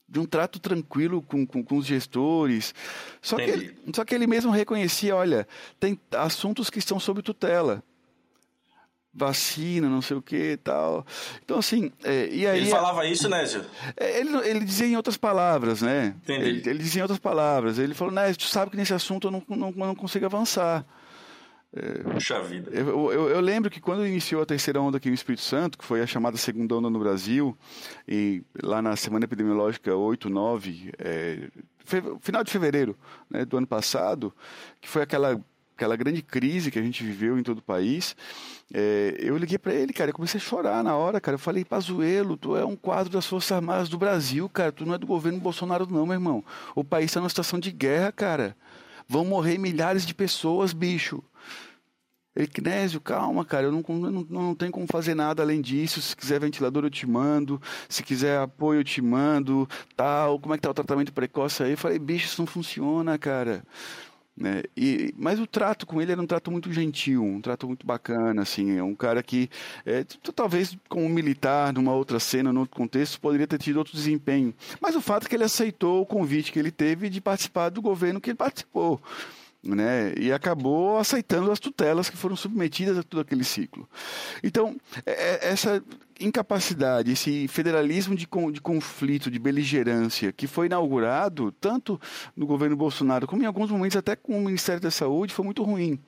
[0.07, 2.75] de um trato tranquilo com, com, com os gestores.
[3.21, 5.47] Só que, ele, só que ele mesmo reconhecia, olha,
[5.79, 7.81] tem assuntos que estão sob tutela
[9.13, 11.05] vacina, não sei o que e tal.
[11.43, 11.91] Então, assim.
[12.03, 13.65] É, e aí, ele falava isso, Nésio?
[13.97, 16.15] É, ele, ele dizia em outras palavras, né?
[16.23, 16.45] Entendi.
[16.45, 17.77] Ele, ele dizia em outras palavras.
[17.77, 20.85] Ele falou, Nésio, tu sabe que nesse assunto eu não, não, não consigo avançar.
[22.13, 22.69] Puxa vida.
[22.71, 25.85] Eu, eu, eu, lembro que quando iniciou a terceira onda aqui no Espírito Santo, que
[25.85, 27.57] foi a chamada segunda onda no Brasil,
[28.05, 31.47] e lá na semana epidemiológica 8, 9, é,
[32.19, 32.97] final de fevereiro
[33.29, 34.33] né, do ano passado,
[34.81, 35.39] que foi aquela
[35.81, 38.15] aquela grande crise que a gente viveu em todo o país,
[38.71, 41.35] é, eu liguei para ele, cara, eu comecei a chorar na hora, cara.
[41.35, 44.71] Eu falei, Pazuelo, tu é um quadro das Forças Armadas do Brasil, cara.
[44.71, 46.43] Tu não é do governo Bolsonaro, não, meu irmão.
[46.75, 48.55] O país está numa situação de guerra, cara.
[49.07, 51.23] Vão morrer milhares de pessoas, bicho.
[52.35, 56.01] Ele, Knésio, calma, cara, eu não, não, não tenho como fazer nada além disso.
[56.01, 57.61] Se quiser ventilador, eu te mando.
[57.89, 59.67] Se quiser apoio, eu te mando.
[59.95, 61.71] Tal, como é que tá o tratamento precoce aí?
[61.71, 63.63] Eu falei, bicho, isso não funciona, cara.
[64.35, 64.63] Né?
[64.77, 68.41] E, mas o trato com ele era um trato muito gentil, um trato muito bacana,
[68.41, 69.49] assim, é um cara que
[69.85, 74.53] é, talvez como militar, numa outra cena, num outro contexto, poderia ter tido outro desempenho.
[74.79, 77.81] Mas o fato é que ele aceitou o convite que ele teve de participar do
[77.81, 79.01] governo que ele participou
[79.63, 80.13] né?
[80.17, 83.87] E acabou aceitando as tutelas que foram submetidas a todo aquele ciclo.
[84.43, 85.83] Então, é, é, essa
[86.19, 91.99] incapacidade, esse federalismo de, de conflito, de beligerância, que foi inaugurado tanto
[92.35, 95.63] no governo Bolsonaro como em alguns momentos até com o Ministério da Saúde, foi muito
[95.63, 95.99] ruim.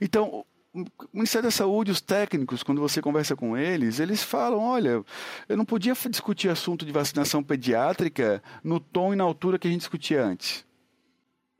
[0.00, 5.04] Então, o Ministério da Saúde, os técnicos, quando você conversa com eles, eles falam: olha,
[5.48, 9.70] eu não podia discutir assunto de vacinação pediátrica no tom e na altura que a
[9.70, 10.64] gente discutia antes.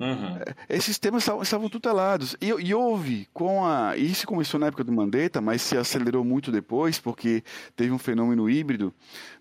[0.02, 0.36] Uhum.
[0.68, 2.36] Esses temas estavam tutelados.
[2.40, 3.96] E, e, houve, com a.
[3.96, 7.44] Isso começou na época do Mandetta, mas se acelerou muito depois, porque
[7.76, 8.92] teve um fenômeno híbrido.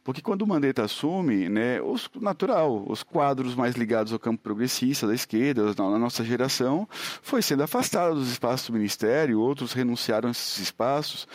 [0.04, 5.08] Porque quando o Mandetta assume, né, os, natural, os quadros mais ligados ao campo progressista
[5.08, 6.88] da esquerda, na nossa geração,
[7.24, 11.28] foi sendo afastado dos espaços do ministério, outros renunciaram a esses espaços.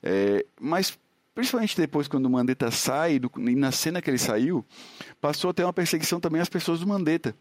[0.00, 0.96] É, mas
[1.34, 4.64] principalmente depois quando o Mandetta sai, do, e na cena que ele saiu,
[5.20, 7.34] passou a ter uma perseguição também às pessoas do Mandetta.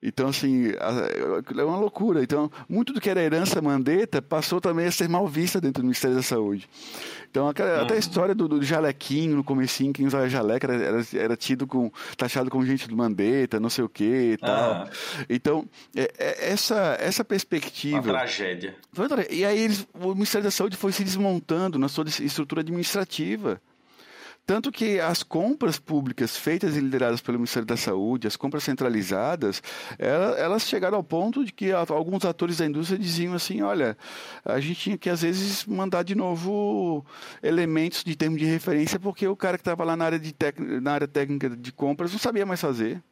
[0.00, 2.22] Então, assim, é uma loucura.
[2.22, 5.86] Então, muito do que era herança Mandetta passou também a ser mal vista dentro do
[5.86, 6.68] Ministério da Saúde.
[7.30, 7.98] Então, até a uhum.
[7.98, 12.48] história do, do, jalequinho, no comecinho, quem usava jaleca era, era, era, tido com, taxado
[12.48, 14.82] como gente do Mandetta, não sei o que e tal.
[14.82, 14.90] Uhum.
[15.28, 18.00] Então, é, é, essa, essa perspectiva...
[18.00, 18.76] Uma tragédia.
[19.30, 23.60] E aí, eles, o Ministério da Saúde foi se desmontando na sua estrutura administrativa.
[24.48, 29.62] Tanto que as compras públicas feitas e lideradas pelo Ministério da Saúde, as compras centralizadas,
[29.98, 33.94] elas chegaram ao ponto de que alguns atores da indústria diziam assim: olha,
[34.42, 37.04] a gente tinha que às vezes mandar de novo
[37.42, 40.58] elementos de termo de referência, porque o cara que estava lá na área, de tec...
[40.58, 43.02] na área técnica de compras não sabia mais fazer.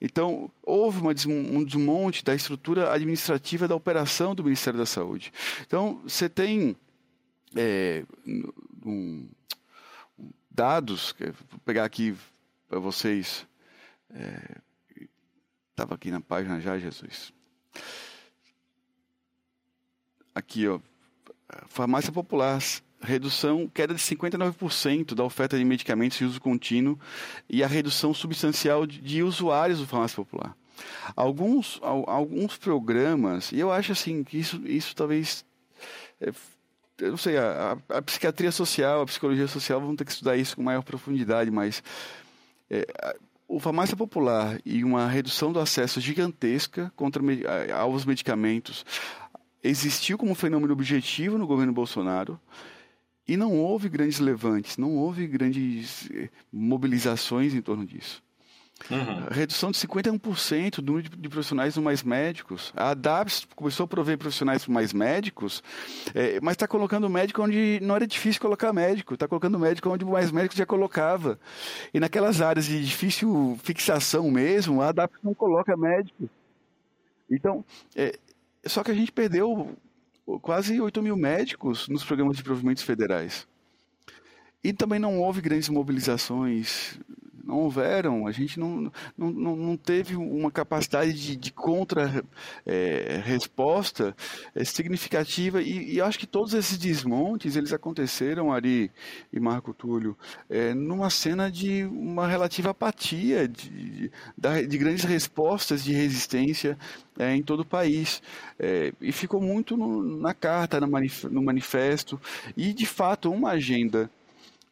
[0.00, 5.32] Então, houve uma, um desmonte da estrutura administrativa da operação do Ministério da Saúde.
[5.64, 6.76] Então, você tem
[7.54, 8.02] é,
[8.84, 9.28] um,
[10.56, 11.14] dados,
[11.50, 12.16] vou pegar aqui
[12.66, 13.46] para vocês.
[15.70, 17.30] Estava é, aqui na página já, Jesus.
[20.34, 20.80] Aqui, ó.
[21.68, 22.58] Farmácia Popular.
[22.98, 26.98] Redução, queda de 59% da oferta de medicamentos de uso contínuo
[27.48, 30.56] e a redução substancial de, de usuários do Farmácia Popular.
[31.14, 35.44] Alguns, alguns programas, e eu acho assim que isso, isso talvez
[36.18, 36.32] é,
[36.98, 40.36] eu não sei, a, a, a, psiquiatria social, a psicologia social vão ter que estudar
[40.36, 41.82] isso com maior profundidade, mas
[42.70, 42.86] é,
[43.48, 47.22] o farmácia popular e uma redução do acesso gigantesca contra
[47.74, 48.84] aos medicamentos
[49.62, 52.40] existiu como fenômeno objetivo no governo Bolsonaro
[53.26, 58.22] e não houve grandes levantes, não houve grandes eh, mobilizações em torno disso.
[58.90, 59.26] Uhum.
[59.30, 62.72] Redução de 51% do número de profissionais mais médicos.
[62.76, 65.62] A DAPS começou a prover profissionais mais médicos,
[66.14, 69.14] é, mas está colocando médico onde não era difícil colocar médico.
[69.14, 71.38] Está colocando médico onde mais médicos já colocava.
[71.92, 76.28] E naquelas áreas de difícil fixação mesmo, a DAPS não coloca médico.
[77.30, 77.64] Então,
[77.96, 78.16] é,
[78.66, 79.76] só que a gente perdeu
[80.42, 83.48] quase 8 mil médicos nos programas de provimentos federais.
[84.62, 86.98] E também não houve grandes mobilizações
[87.46, 94.16] não houveram, a gente não, não, não teve uma capacidade de, de contra-resposta
[94.54, 95.62] é, é, significativa.
[95.62, 98.90] E, e, acho que todos esses desmontes, eles aconteceram, Ari
[99.32, 100.18] e Marco Túlio,
[100.50, 104.10] é, numa cena de uma relativa apatia, de, de,
[104.66, 106.76] de grandes respostas de resistência
[107.18, 108.22] é, em todo o país.
[108.58, 112.20] É, e ficou muito no, na carta, no manifesto,
[112.56, 114.10] e de fato uma agenda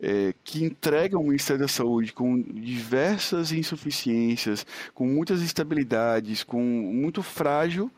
[0.04, 7.22] é, que entregam o Ministério da Saúde com diversas insuficiências, com muitas instabilidades, com muito
[7.22, 7.90] frágil,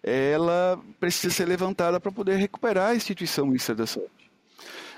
[0.00, 4.12] ela precisa ser levantada para poder recuperar a instituição Ministério da Saúde.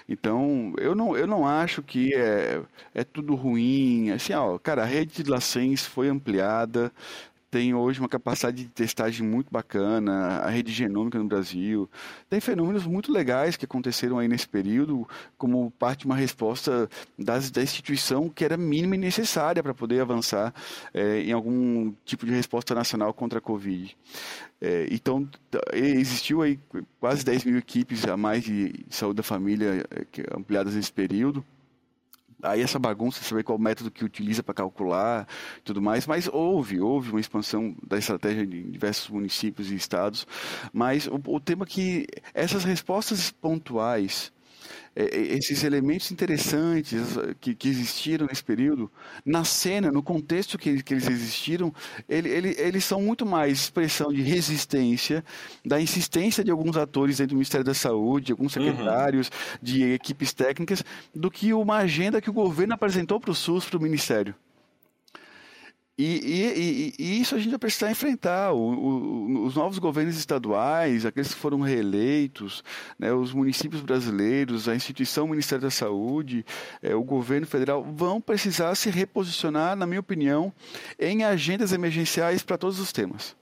[0.06, 2.60] Então, eu não, eu não acho que é,
[2.92, 4.10] é tudo ruim.
[4.10, 6.92] Assim, ó, cara, a rede de LACENS foi ampliada,
[7.50, 11.90] tem hoje uma capacidade de testagem muito bacana, a rede genômica no Brasil.
[12.28, 17.50] Tem fenômenos muito legais que aconteceram aí nesse período, como parte de uma resposta das,
[17.50, 20.54] da instituição que era mínima e necessária para poder avançar
[20.94, 23.96] é, em algum tipo de resposta nacional contra a Covid.
[24.60, 25.28] É, então,
[25.72, 26.60] existiu aí
[27.00, 29.84] quase 10 mil equipes a mais de saúde da família
[30.36, 31.44] ampliadas nesse período
[32.42, 35.26] aí essa bagunça, saber qual método que utiliza para calcular
[35.64, 40.26] tudo mais, mas houve, houve uma expansão da estratégia em diversos municípios e estados,
[40.72, 44.39] mas o, o tema que essas respostas pontuais é, é,
[44.94, 47.00] esses elementos interessantes
[47.40, 48.90] que, que, existiram nesse período,
[49.24, 51.72] na cena, no contexto que, que eles existiram,
[52.08, 55.24] ele, ele, eles são muito mais expressão de resistência,
[55.64, 58.66] da insistência de alguns atores dentro do Ministério da Saúde, de alguns uhum.
[58.66, 59.58] secretários, uhum.
[59.62, 63.78] de equipes técnicas, do que uma agenda que o governo apresentou para o SUS, para
[63.78, 64.34] o Ministério.
[66.02, 68.52] E, e, e, isso a gente vai precisar enfrentar.
[68.52, 72.64] O, o, os novos governos estaduais, aqueles que foram reeleitos,
[72.98, 76.44] né, os municípios brasileiros, a instituição Ministério da Saúde,
[76.82, 80.50] é, o governo federal, vão precisar se reposicionar, na minha opinião,
[80.98, 83.36] em agendas emergenciais para todos os temas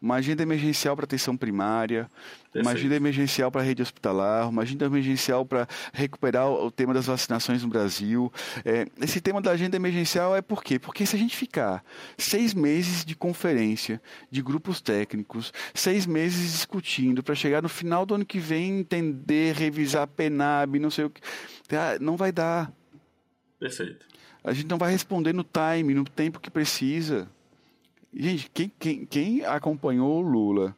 [0.00, 2.08] uma agenda emergencial para atenção primária,
[2.44, 2.64] Perfeito.
[2.64, 7.06] uma agenda emergencial para a rede hospitalar, uma agenda emergencial para recuperar o tema das
[7.06, 8.32] vacinações no Brasil.
[8.64, 10.78] É, esse tema da agenda emergencial é por quê?
[10.78, 11.84] Porque se a gente ficar
[12.16, 18.14] seis meses de conferência, de grupos técnicos, seis meses discutindo, para chegar no final do
[18.14, 21.20] ano que vem entender, revisar a PENAB, não sei o que,
[21.66, 22.72] tá, não vai dar.
[23.58, 24.06] Perfeito.
[24.44, 27.28] A gente não vai responder no time, no tempo que precisa.
[28.12, 30.76] Gente, quem, quem, quem acompanhou o Lula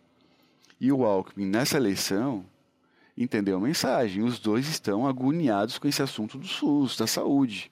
[0.80, 2.44] e o Alckmin nessa eleição
[3.16, 4.22] entendeu a mensagem.
[4.22, 7.70] Os dois estão agoniados com esse assunto do SUS, da saúde.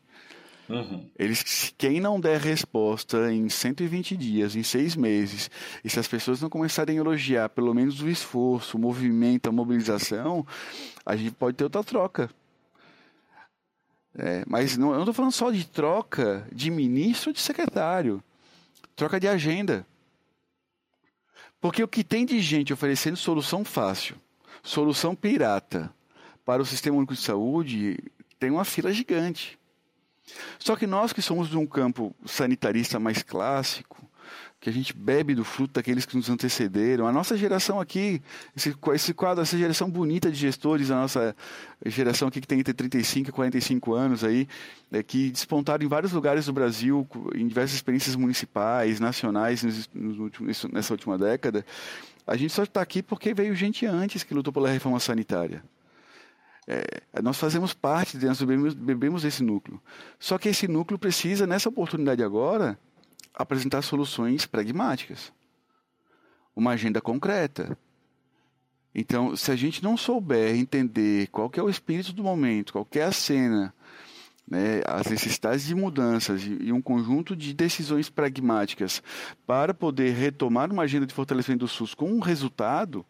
[0.69, 1.09] Uhum.
[1.19, 5.51] Eles, quem não der resposta em 120 dias, em seis meses,
[5.83, 9.53] e se as pessoas não começarem a elogiar pelo menos o esforço, o movimento, a
[9.53, 10.47] mobilização,
[11.07, 12.31] a gente pode ter outra troca.
[14.15, 18.23] É, mas não, eu não estou falando só de troca de ministro ou de secretário.
[18.99, 19.87] Troca de agenda.
[21.61, 24.17] Porque o que tem de gente oferecendo solução fácil,
[24.61, 25.95] solução pirata
[26.45, 27.97] para o Sistema Único de Saúde,
[28.41, 29.57] tem uma fila gigante.
[30.59, 34.08] Só que nós que somos de um campo sanitarista mais clássico,
[34.61, 37.07] que a gente bebe do fruto daqueles que nos antecederam.
[37.07, 38.21] A nossa geração aqui,
[38.57, 41.37] esse, esse quadro, essa geração bonita de gestores, a nossa
[41.87, 44.49] geração aqui que tem entre 35 e 45 anos aí,
[44.91, 50.65] é, que despontaram em vários lugares do Brasil, em diversas experiências municipais, nacionais, nos, nos,
[50.73, 51.65] nessa última década,
[52.27, 55.63] a gente só está aqui porque veio gente antes que lutou pela reforma sanitária.
[56.67, 56.83] É,
[57.23, 59.81] nós fazemos parte, nós bebemos, bebemos esse núcleo.
[60.19, 62.79] Só que esse núcleo precisa, nessa oportunidade agora,
[63.39, 65.33] apresentar soluções pragmáticas,
[66.55, 67.79] uma agenda concreta.
[68.95, 73.03] Então, se a gente não souber entender qual é o espírito do momento, qual é
[73.03, 73.73] a cena,
[74.51, 79.03] né, as necessidades de mudanças e, e, um conjunto de decisões pragmáticas
[79.47, 83.05] para poder retomar uma agenda de fortalecimento do SUS com um resultado,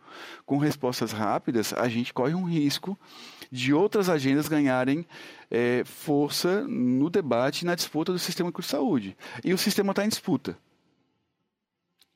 [0.44, 2.98] com respostas rápidas, a gente corre um risco
[3.50, 5.06] de outras agendas ganharem
[5.50, 9.16] é, força no debate e na disputa do sistema de saúde.
[9.44, 10.58] E o sistema está em disputa.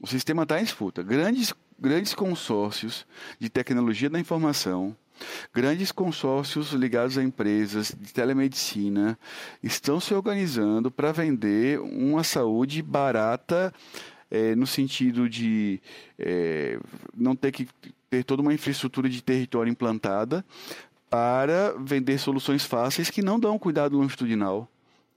[0.00, 1.02] O sistema está em disputa.
[1.02, 3.06] Grandes, grandes consórcios
[3.38, 4.96] de tecnologia da informação,
[5.54, 9.18] grandes consórcios ligados a empresas de telemedicina
[9.62, 13.72] estão se organizando para vender uma saúde barata
[14.30, 15.80] é, no sentido de
[16.18, 16.78] é,
[17.14, 17.68] não ter que
[18.08, 20.44] ter toda uma infraestrutura de território implantada,
[21.12, 24.66] para vender soluções fáceis que não dão cuidado longitudinal,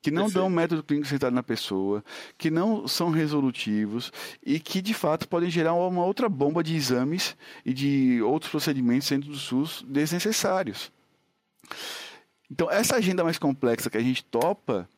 [0.01, 0.41] que não Perfeito.
[0.41, 2.03] dão método clínico centrado na pessoa,
[2.37, 4.11] que não são resolutivos
[4.45, 9.09] e que de fato podem gerar uma outra bomba de exames e de outros procedimentos
[9.09, 10.91] dentro do SUS desnecessários.
[12.51, 14.89] Então, essa agenda mais complexa que a gente topa,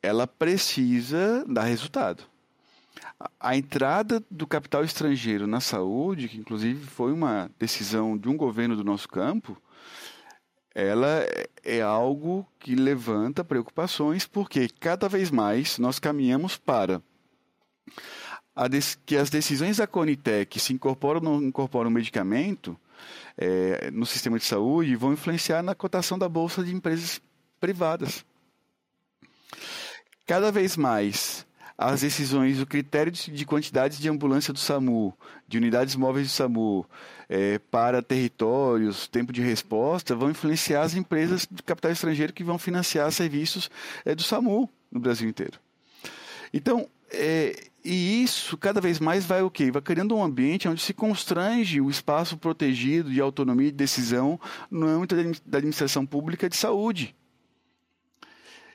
[0.00, 2.22] ela precisa dar resultado.
[3.40, 8.76] A entrada do capital estrangeiro na saúde, que inclusive foi uma decisão de um governo
[8.76, 9.60] do nosso campo,
[10.74, 11.24] ela
[11.62, 17.00] é algo que levanta preocupações, porque cada vez mais nós caminhamos para
[19.04, 22.78] que as decisões da Conitec se incorporam ou não incorporam medicamento
[23.36, 27.20] é, no sistema de saúde vão influenciar na cotação da bolsa de empresas
[27.60, 28.24] privadas.
[30.26, 31.46] Cada vez mais
[31.76, 35.12] as decisões, o critério de quantidade de ambulância do SAMU,
[35.48, 36.86] de unidades móveis do SAMU,
[37.28, 42.58] é, para territórios, tempo de resposta, vão influenciar as empresas de capital estrangeiro que vão
[42.58, 43.70] financiar serviços
[44.04, 45.58] é, do SAMU no Brasil inteiro.
[46.52, 47.54] Então, é,
[47.84, 49.70] e isso cada vez mais vai o quê?
[49.70, 54.40] Vai criando um ambiente onde se constrange o espaço protegido de autonomia e de decisão
[54.70, 55.14] no âmbito
[55.44, 57.14] da administração pública de saúde.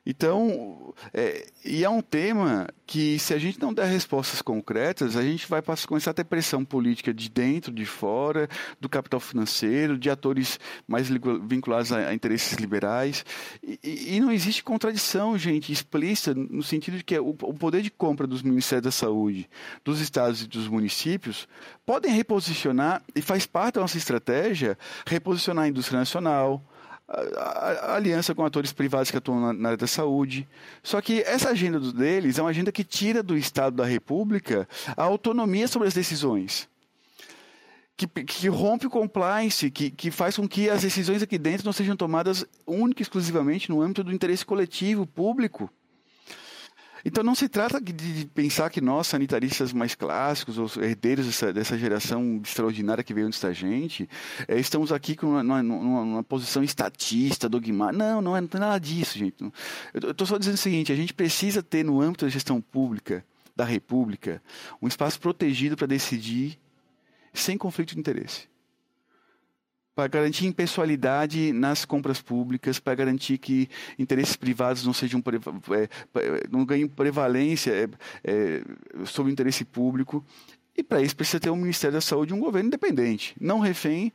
[0.10, 5.22] Então, é, e é um tema que, se a gente não der respostas concretas, a
[5.22, 8.50] gente vai começar a ter pressão política de dentro, de fora,
[8.82, 11.10] do capital financeiro, de atores mais
[11.44, 13.24] vinculados a, a interesses liberais.
[13.62, 17.92] E, e, não existe contradição, gente, explícita, no sentido de que o, o poder de
[17.92, 19.48] compra dos Ministérios da Saúde,
[19.86, 21.48] dos estados e dos municípios,
[21.86, 26.66] podem reposicionar, e faz parte da nossa estratégia, reposicionar a indústria nacional,
[27.10, 30.48] a, aliança com atores privados que atuam na, na, área da saúde.
[30.84, 35.04] Só que essa agenda deles é uma agenda que tira do Estado da República a
[35.04, 36.70] autonomia sobre as decisões.
[37.98, 41.74] Que, que rompe o compliance, que, que faz com que as decisões aqui dentro não
[41.74, 45.70] sejam tomadas única e exclusivamente no âmbito do interesse coletivo, público.
[47.04, 51.78] Então não se trata de pensar que nós, sanitaristas mais clássicos, os herdeiros dessa, dessa
[51.78, 54.10] geração extraordinária que veio antes da gente,
[54.48, 57.98] é, estamos aqui com uma, posição estatista, dogmática.
[57.98, 59.36] Não, não, é, não tem nada disso, gente.
[59.94, 63.24] Eu estou só dizendo o seguinte, a gente precisa ter no âmbito da gestão pública,
[63.56, 64.42] da República,
[64.82, 66.58] um espaço protegido para decidir
[67.34, 68.48] sem conflito de interesse
[70.00, 75.22] para garantir impessoalidade nas compras públicas, para garantir que interesses privados não sejam
[75.76, 77.90] é, não ganhem prevalência é,
[78.24, 78.62] é,
[79.06, 80.24] sobre o interesse público.
[80.78, 84.14] E para isso precisa ter um Ministério da Saúde e um governo independente, não refém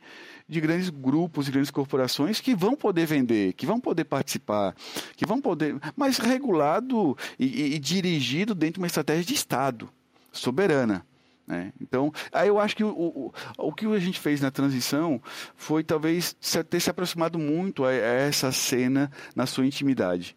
[0.49, 4.75] de grandes grupos e grandes corporações que vão poder vender, que vão poder participar,
[5.15, 9.87] que vão poder, mas regulado e, e, e dirigido dentro de uma estratégia de Estado
[10.31, 11.05] soberana.
[11.47, 11.71] Né?
[11.79, 15.21] Então, aí eu acho que o, o, o que a gente fez na transição
[15.55, 16.35] foi talvez
[16.69, 20.35] ter se aproximado muito a, a essa cena na sua intimidade.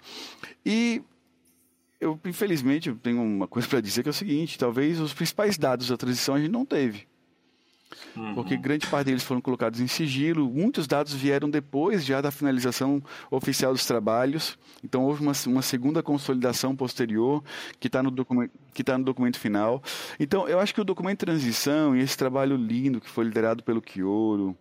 [0.64, 1.02] E
[2.00, 5.56] eu, infelizmente, eu tenho uma coisa para dizer que é o seguinte: talvez os principais
[5.56, 7.06] dados da transição a gente não teve.
[8.16, 8.34] Uhum.
[8.34, 13.03] Porque grande parte deles foram colocados em sigilo, muitos dados vieram depois já da finalização
[13.30, 17.43] oficial dos trabalhos, então houve uma, uma segunda consolidação posterior
[17.80, 19.82] que está no, documento, que tá no documento final.
[20.20, 23.62] Então eu acho que o documento de transição e esse trabalho lindo que foi liderado
[23.62, 24.57] pelo Quioro,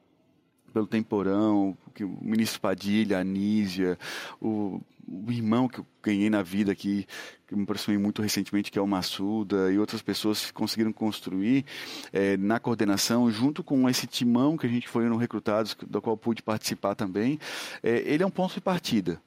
[0.73, 3.97] pelo Temporão, que o ministro Padilha, a Anísia,
[4.41, 7.07] o, o irmão que eu ganhei na vida aqui,
[7.47, 11.65] que me aproximei muito recentemente, que é o Massuda, e outras pessoas conseguiram construir
[12.11, 16.17] é, na coordenação, junto com esse timão que a gente foi no Recrutados, do qual
[16.17, 17.39] pude participar também,
[17.81, 19.21] é, ele é um ponto de partida.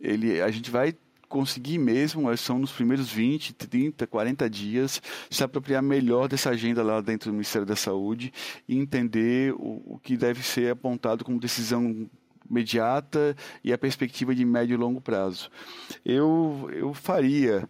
[0.00, 0.94] Ele, a gente vai
[1.30, 5.00] conseguir mesmo, são nos primeiros 20, 30, 40 dias,
[5.30, 8.32] se apropriar melhor dessa agenda lá dentro do Ministério da Saúde
[8.68, 12.10] e entender o, o que deve ser apontado como decisão
[12.50, 15.48] imediata e a perspectiva de médio e longo prazo.
[16.04, 17.68] Eu, eu faria,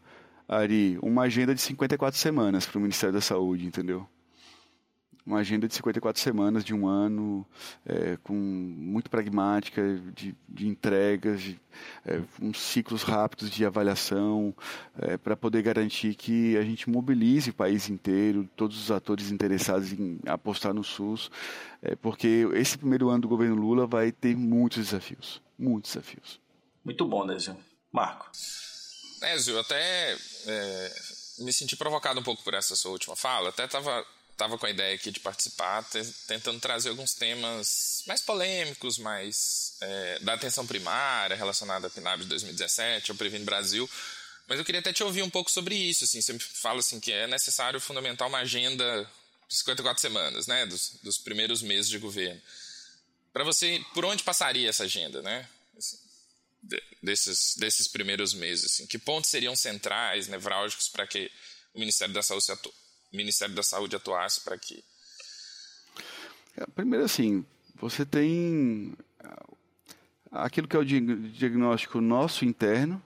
[0.49, 4.09] Ari, uma agenda de 54 semanas para o Ministério da Saúde, entendeu?
[5.25, 7.47] Uma agenda de 54 semanas, de um ano,
[7.85, 9.83] é, com muito pragmática,
[10.15, 11.61] de, de entregas, de,
[12.05, 14.55] é, uns ciclos rápidos de avaliação,
[14.99, 19.93] é, para poder garantir que a gente mobilize o país inteiro, todos os atores interessados
[19.93, 21.31] em apostar no SUS,
[21.83, 26.41] é, porque esse primeiro ano do governo Lula vai ter muitos desafios, muitos desafios.
[26.85, 27.57] Muito bom, Nézio.
[27.93, 28.31] Marco.
[29.21, 30.17] Nézio, até
[30.47, 30.93] é,
[31.41, 34.05] me senti provocado um pouco por essa sua última fala, até estava
[34.41, 35.87] estava com a ideia aqui de participar,
[36.27, 42.29] tentando trazer alguns temas mais polêmicos, mais é, da atenção primária relacionada à PNAB de
[42.29, 43.89] 2017, ao Previno Brasil.
[44.49, 46.05] Mas eu queria até te ouvir um pouco sobre isso.
[46.05, 49.07] Assim, você fala assim, que é necessário fundamentar uma agenda
[49.47, 52.41] de 54 semanas, né, dos, dos primeiros meses de governo.
[53.35, 55.47] Para você, por onde passaria essa agenda, né?
[55.77, 55.99] Assim,
[57.03, 58.73] desses, desses primeiros meses?
[58.73, 61.31] Assim, que pontos seriam centrais, nevrálgicos, para que
[61.75, 62.73] o Ministério da Saúde se atua,
[63.13, 64.85] Ministério da Saúde atuasse para que.
[66.57, 67.45] É, primeiro, assim,
[67.75, 73.03] você tem ah, aquilo que é o diagnóstico nosso interno,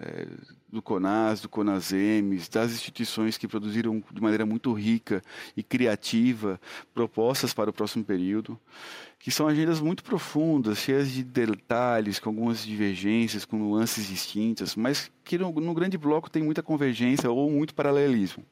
[0.00, 0.26] é,
[0.68, 5.22] do CONAS, do CONASEMES, das instituições que produziram de maneira muito rica
[5.56, 6.60] e criativa
[6.92, 8.58] propostas para o próximo período,
[9.18, 15.10] que são agendas muito profundas, cheias de detalhes, com algumas divergências, com nuances distintas, mas
[15.24, 18.44] que no, no grande bloco tem muita convergência ou muito paralelismo.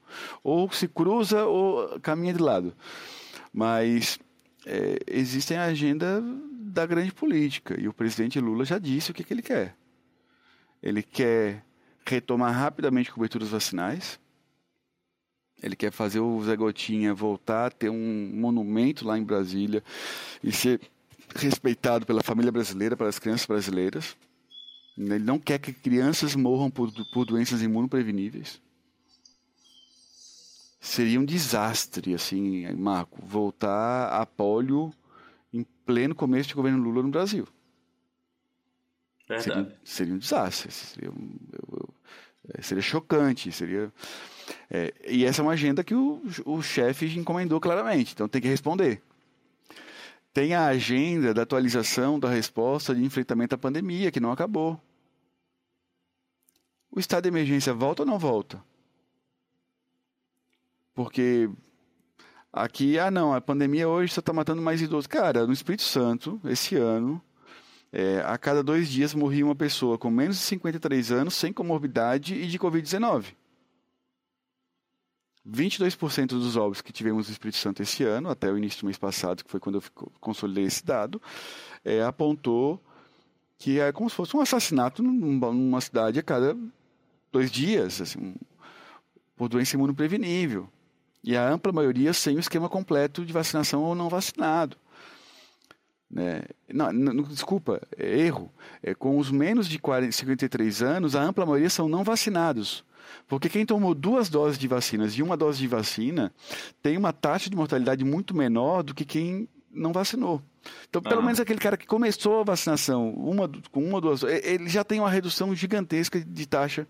[0.42, 2.74] Ou se cruza ou caminha de lado.
[3.52, 4.18] Mas
[4.66, 7.80] é, existem a agenda da grande política.
[7.80, 9.76] E o presidente Lula já disse o que, que ele quer.
[10.82, 11.64] Ele quer
[12.04, 14.18] retomar rapidamente coberturas vacinais.
[15.62, 19.82] Ele quer fazer o Zé Gotinha voltar a ter um monumento lá em Brasília
[20.42, 20.80] e ser
[21.34, 24.16] respeitado pela família brasileira, pelas crianças brasileiras.
[24.96, 28.60] Ele não quer que crianças morram por, por doenças imunopreveníveis.
[30.80, 34.92] Seria um desastre, assim, Marco, voltar a polio
[35.52, 37.46] em pleno começo de governo Lula no Brasil.
[39.26, 40.70] Seria, seria, um desastre.
[40.70, 41.94] Seria, um, eu, eu,
[42.54, 43.50] é, seria chocante.
[43.50, 43.92] Seria.
[44.70, 48.48] É, e essa é uma agenda que o, o chefe encomendou claramente, então tem que
[48.48, 49.02] responder.
[50.32, 54.80] Tem a agenda da atualização da resposta de enfrentamento à pandemia, que não acabou.
[56.90, 58.62] O estado de emergência volta ou não volta?
[60.94, 61.48] Porque
[62.52, 65.06] aqui, ah não, a pandemia hoje só está matando mais idosos.
[65.06, 67.22] Cara, no Espírito Santo, esse ano,
[67.92, 72.34] é, a cada dois dias morria uma pessoa com menos de 53 anos, sem comorbidade
[72.34, 73.34] e de Covid-19.
[75.48, 78.98] 22% dos óbitos que tivemos no Espírito Santo esse ano, até o início do mês
[78.98, 79.82] passado, que foi quando eu
[80.20, 81.20] consolidei esse dado,
[81.84, 82.82] é, apontou
[83.58, 86.56] que é como se fosse um assassinato numa cidade a cada
[87.32, 88.34] dois dias, assim,
[89.36, 90.68] por doença imunoprevenível.
[91.22, 94.76] E a ampla maioria sem o esquema completo de vacinação ou não vacinado.
[96.10, 96.42] Né?
[96.72, 98.50] Não, não, desculpa, é erro.
[98.82, 102.84] É, com os menos de 40, 53 anos, a ampla maioria são não vacinados.
[103.28, 106.32] Porque quem tomou duas doses de vacinas e uma dose de vacina
[106.82, 110.42] tem uma taxa de mortalidade muito menor do que quem não vacinou.
[110.88, 114.68] Então, pelo menos aquele cara que começou a vacinação uma, com uma ou duas, ele
[114.68, 116.86] já tem uma redução gigantesca de taxa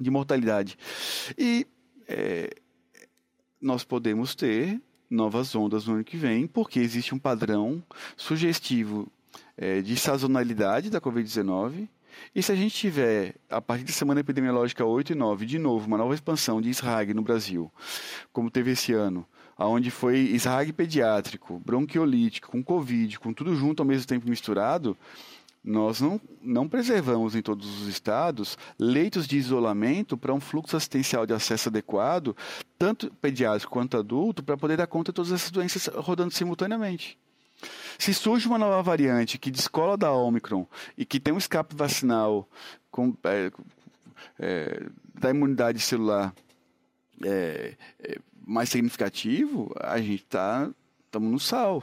[0.00, 0.78] de mortalidade.
[1.36, 1.66] E
[2.08, 2.50] é,
[3.60, 4.80] nós podemos ter
[5.14, 7.82] novas ondas no ano que vem, porque existe um padrão
[8.16, 9.08] sugestivo
[9.56, 11.88] é, de sazonalidade da Covid-19
[12.34, 15.86] e se a gente tiver, a partir da semana epidemiológica 8 e 9, de novo,
[15.86, 17.70] uma nova expansão de SRAG no Brasil,
[18.32, 19.26] como teve esse ano,
[19.58, 24.96] onde foi SRAG pediátrico, bronquiolítico, com Covid, com tudo junto ao mesmo tempo misturado,
[25.64, 31.24] nós não, não preservamos em todos os estados leitos de isolamento para um fluxo assistencial
[31.26, 32.36] de acesso adequado,
[32.78, 37.18] tanto pediátrico quanto adulto, para poder dar conta de todas essas doenças rodando simultaneamente.
[37.98, 40.66] Se surge uma nova variante que descola da Omicron
[40.98, 42.46] e que tem um escape vacinal
[42.90, 43.50] com, é,
[44.38, 46.34] é, da imunidade celular
[47.24, 50.70] é, é mais significativo, a gente está
[51.06, 51.82] estamos no sal.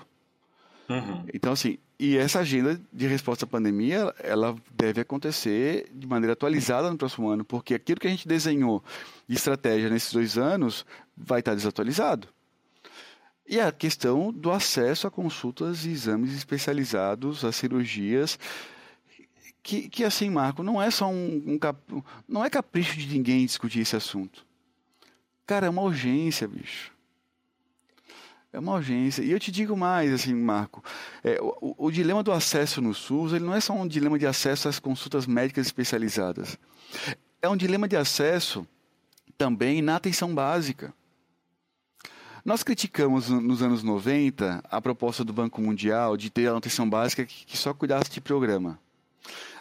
[0.89, 1.25] Uhum.
[1.33, 6.89] Então, assim, e essa agenda de resposta à pandemia, ela deve acontecer de maneira atualizada
[6.89, 8.83] no próximo ano, porque aquilo que a gente desenhou
[9.27, 10.83] de estratégia nesses dois anos
[11.15, 12.27] vai estar desatualizado.
[13.47, 18.39] E a questão do acesso a consultas e exames especializados, a cirurgias,
[19.61, 21.77] que, que assim, Marco, não é só um, um cap...
[22.27, 24.43] não é capricho de ninguém discutir esse assunto.
[25.45, 26.91] Cara, é uma urgência, bicho.
[28.53, 29.23] É uma urgência.
[29.23, 30.83] E eu te digo mais, assim, Marco,
[31.23, 34.27] é, o, o, dilema do acesso no SUS, ele não é só um dilema de
[34.27, 36.57] acesso às consultas médicas especializadas.
[37.41, 38.67] É um dilema de acesso
[39.37, 40.93] também na atenção básica.
[42.43, 47.25] Nós criticamos nos anos 90 a proposta do Banco Mundial de ter a atenção básica
[47.25, 48.79] que só cuidasse de programa.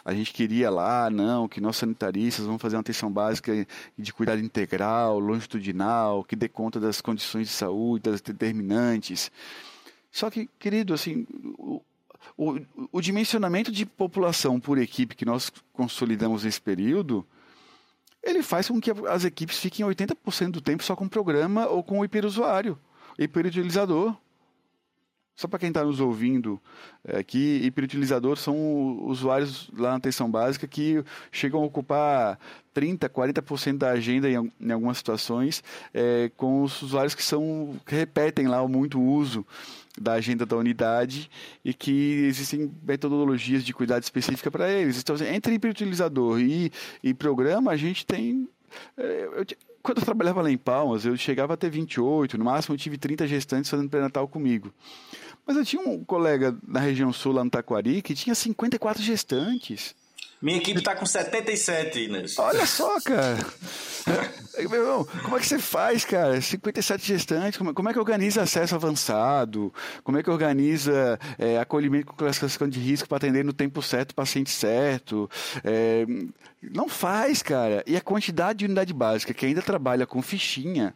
[0.03, 4.41] A gente queria lá, não, que nós sanitaristas vamos fazer uma atenção básica de cuidado
[4.41, 9.31] integral, longitudinal, que dê conta das condições de saúde, das determinantes.
[10.11, 11.25] Só que, querido, assim,
[11.57, 11.81] o,
[12.37, 12.59] o,
[12.91, 17.25] o dimensionamento de população por equipe que nós consolidamos nesse período,
[18.23, 21.83] ele faz com que as equipes fiquem 80% do tempo só com o programa ou
[21.83, 22.77] com o hiperusuário,
[23.17, 24.15] hiperutilizador.
[25.41, 26.61] Só para quem está nos ouvindo
[27.17, 28.55] aqui, é, hiperutilizador são
[29.07, 32.37] usuários lá na atenção básica que chegam a ocupar
[32.75, 35.63] 30%, 40% da agenda em, em algumas situações,
[35.95, 39.43] é, com os usuários que são que repetem lá muito uso
[39.99, 41.27] da agenda da unidade
[41.65, 44.99] e que existem metodologias de cuidado específica para eles.
[44.99, 46.71] Então, assim, entre hiperutilizador e,
[47.03, 48.47] e programa, a gente tem.
[48.95, 49.45] É, eu,
[49.81, 52.97] quando eu trabalhava lá em Palmas, eu chegava a ter 28, no máximo eu tive
[52.97, 54.73] 30 gestantes fazendo pré-natal comigo.
[55.45, 59.95] Mas eu tinha um colega na região sul, lá no Taquari, que tinha 54 gestantes.
[60.41, 62.39] Minha equipe está com 77, Inês.
[62.39, 63.37] Olha só, cara.
[64.57, 66.41] Meu irmão, como é que você faz, cara?
[66.41, 69.71] 57 gestantes, como, como é que organiza acesso avançado?
[70.03, 74.11] Como é que organiza é, acolhimento com classificação de risco para atender no tempo certo
[74.11, 75.29] o paciente certo?
[75.63, 76.05] É,
[76.61, 77.83] não faz, cara.
[77.85, 80.95] E a quantidade de unidade básica que ainda trabalha com fichinha,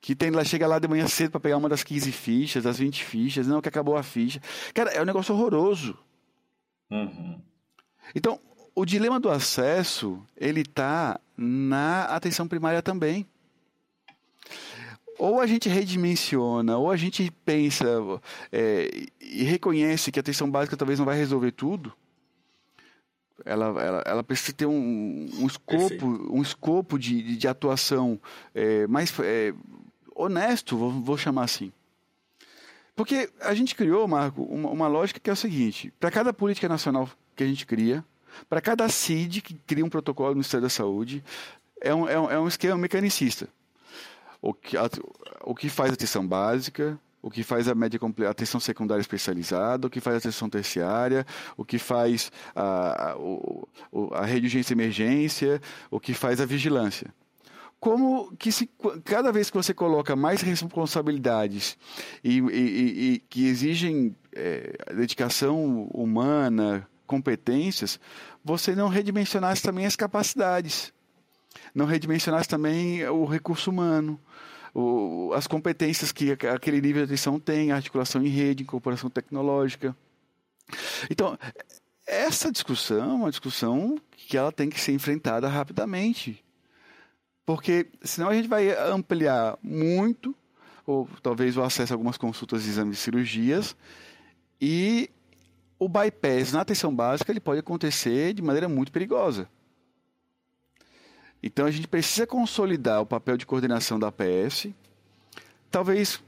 [0.00, 2.78] que tem lá chega lá de manhã cedo para pegar uma das 15 fichas, das
[2.78, 4.40] 20 fichas, não que acabou a ficha.
[4.74, 5.98] Cara, é um negócio horroroso.
[6.90, 7.49] Uhum.
[8.14, 8.40] Então,
[8.74, 13.26] o dilema do acesso, ele está na atenção primária também.
[15.18, 17.84] Ou a gente redimensiona, ou a gente pensa
[18.50, 18.88] é,
[19.20, 21.92] e reconhece que a atenção básica talvez não vai resolver tudo.
[23.44, 28.20] Ela, ela, ela precisa ter um, um escopo, um escopo de, de atuação
[28.54, 29.52] é, mais é,
[30.14, 31.72] honesto, vou, vou chamar assim.
[32.94, 36.68] Porque a gente criou, Marco, uma, uma lógica que é o seguinte: para cada política
[36.68, 37.08] nacional
[37.40, 38.04] que a gente cria,
[38.50, 41.24] para cada CID que cria um protocolo no Ministério da Saúde,
[41.80, 43.48] é um, é um, é um esquema mecanicista.
[44.42, 44.90] O que, a,
[45.42, 49.90] o que faz a atenção básica, o que faz a média atenção secundária especializada, o
[49.90, 51.26] que faz a atenção terciária,
[51.56, 56.46] o que faz a, a, a rede de urgência e emergência, o que faz a
[56.46, 57.10] vigilância
[57.80, 58.68] como que se,
[59.06, 61.78] cada vez que você coloca mais responsabilidades
[62.22, 67.98] e, e, e que exigem é, dedicação humana, competências,
[68.44, 70.92] você não redimensionasse também as capacidades,
[71.74, 74.20] não redimensionasse também o recurso humano,
[74.72, 79.96] o, as competências que aquele nível de atenção tem, articulação em rede, incorporação tecnológica.
[81.10, 81.36] Então,
[82.06, 86.44] essa discussão é uma discussão que ela tem que ser enfrentada rapidamente
[87.50, 90.32] porque senão a gente vai ampliar muito,
[90.86, 93.74] ou talvez o acesso a algumas consultas exames de cirurgias,
[94.60, 95.10] e
[95.80, 99.48] o bypass na atenção básica ele pode acontecer de maneira muito perigosa.
[101.42, 104.68] Então a gente precisa consolidar o papel de coordenação da APS,
[105.70, 106.22] talvez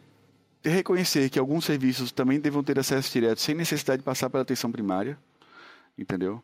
[0.65, 4.73] reconhecer que alguns serviços também devam ter acesso direto sem necessidade de passar pela atenção
[4.73, 5.19] primária,
[5.99, 6.43] entendeu?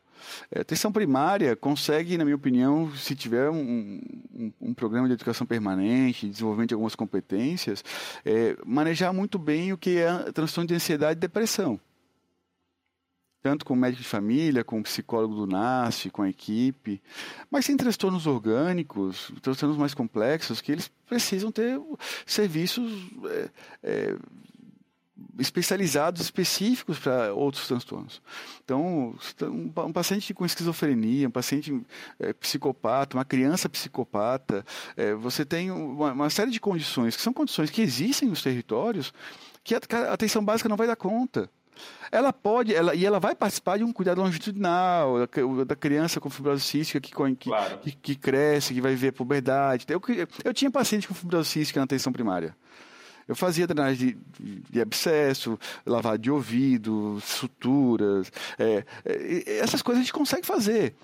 [0.55, 4.03] A é, atenção primária consegue, na minha opinião, se tiver um,
[4.35, 7.83] um, um programa de educação permanente, desenvolvimento de algumas competências,
[8.23, 11.81] é, manejar muito bem o que é transtorno de ansiedade e depressão.
[13.43, 17.01] Tanto com o médico de família, com o psicólogo do NASF, com a equipe.
[17.51, 21.80] Mas tem transtornos orgânicos, transtornos mais complexos, que eles precisam ter
[22.26, 22.91] serviços
[23.24, 23.51] é,
[23.82, 24.16] é,
[25.39, 28.20] especializados, específicos para outros transtornos.
[28.64, 31.80] Então, um, paciente com esquizofrenia, um paciente
[32.18, 34.64] é, psicopata, uma criança psicopata,
[34.97, 39.12] é, você tem uma, uma, série de condições, que são condições que existem nos territórios,
[39.62, 41.51] que a, a atenção básica não vai dar conta.
[42.11, 46.31] Ela pode, ela, e ela vai participar de um cuidado longitudinal, da, da criança com
[46.31, 47.79] fibrose cística que, que, claro.
[47.79, 49.87] que, que, cresce, que vai ver a puberdade.
[49.89, 50.01] Eu,
[50.45, 52.57] eu tinha paciente com fibrose cística na atenção primária.
[53.29, 58.33] Eu fazia drenagem de, de abscesso, lavado de ouvido, suturas.
[58.59, 60.95] É, é, essas coisas a gente consegue fazer.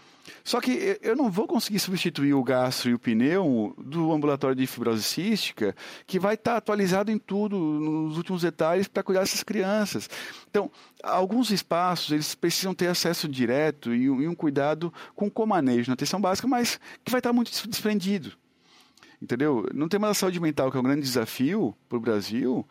[0.43, 4.67] Só que eu não vou conseguir substituir o gastro e o pneu do ambulatório de
[4.67, 5.75] fibrose cística,
[6.07, 10.09] que vai estar atualizado em tudo, nos últimos detalhes, para cuidar dessas crianças.
[10.49, 10.71] Então,
[11.03, 16.49] alguns espaços, eles precisam ter acesso direto e um, cuidado com comanejo na atenção básica,
[16.49, 18.33] mas que vai estar muito desprendido.
[19.21, 19.67] Entendeu?
[19.73, 22.67] No tema da saúde mental, que é um grande desafio para o Brasil,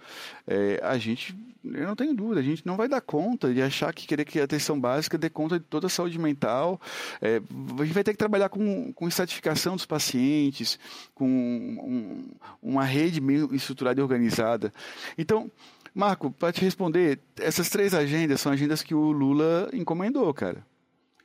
[0.46, 3.94] é, a gente, eu não tenho dúvida, a gente não vai dar conta de achar
[3.94, 6.80] que querer que a atenção básica dê conta de toda a saúde mental.
[7.22, 7.38] É,
[7.80, 10.78] a gente vai ter que trabalhar com, com estratificação dos pacientes,
[11.16, 14.74] com um, uma rede meio estruturada e organizada.
[15.18, 15.50] Então,
[15.96, 20.66] Marco, para te responder, essas três agendas são agendas que o Lula encomendou, cara.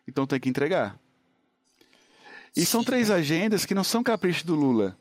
[0.06, 0.98] Então tem que entregar.
[2.56, 2.66] E Sim.
[2.66, 4.96] são três agendas que não são capricho do Lula.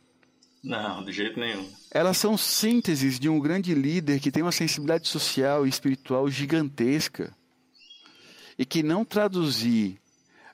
[0.63, 1.67] Não, de jeito nenhum.
[1.91, 7.33] Elas são sínteses de um grande líder que tem uma sensibilidade social e espiritual gigantesca
[8.57, 9.99] e que não traduzir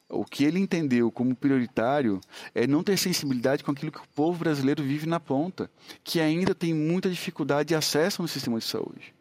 [0.09, 2.21] o que ele entendeu como prioritário
[2.53, 5.71] é não ter sensibilidade com aquilo que o povo brasileiro vive na ponta,
[6.03, 9.12] que ainda tem muita dificuldade de acesso no sistema de saúde.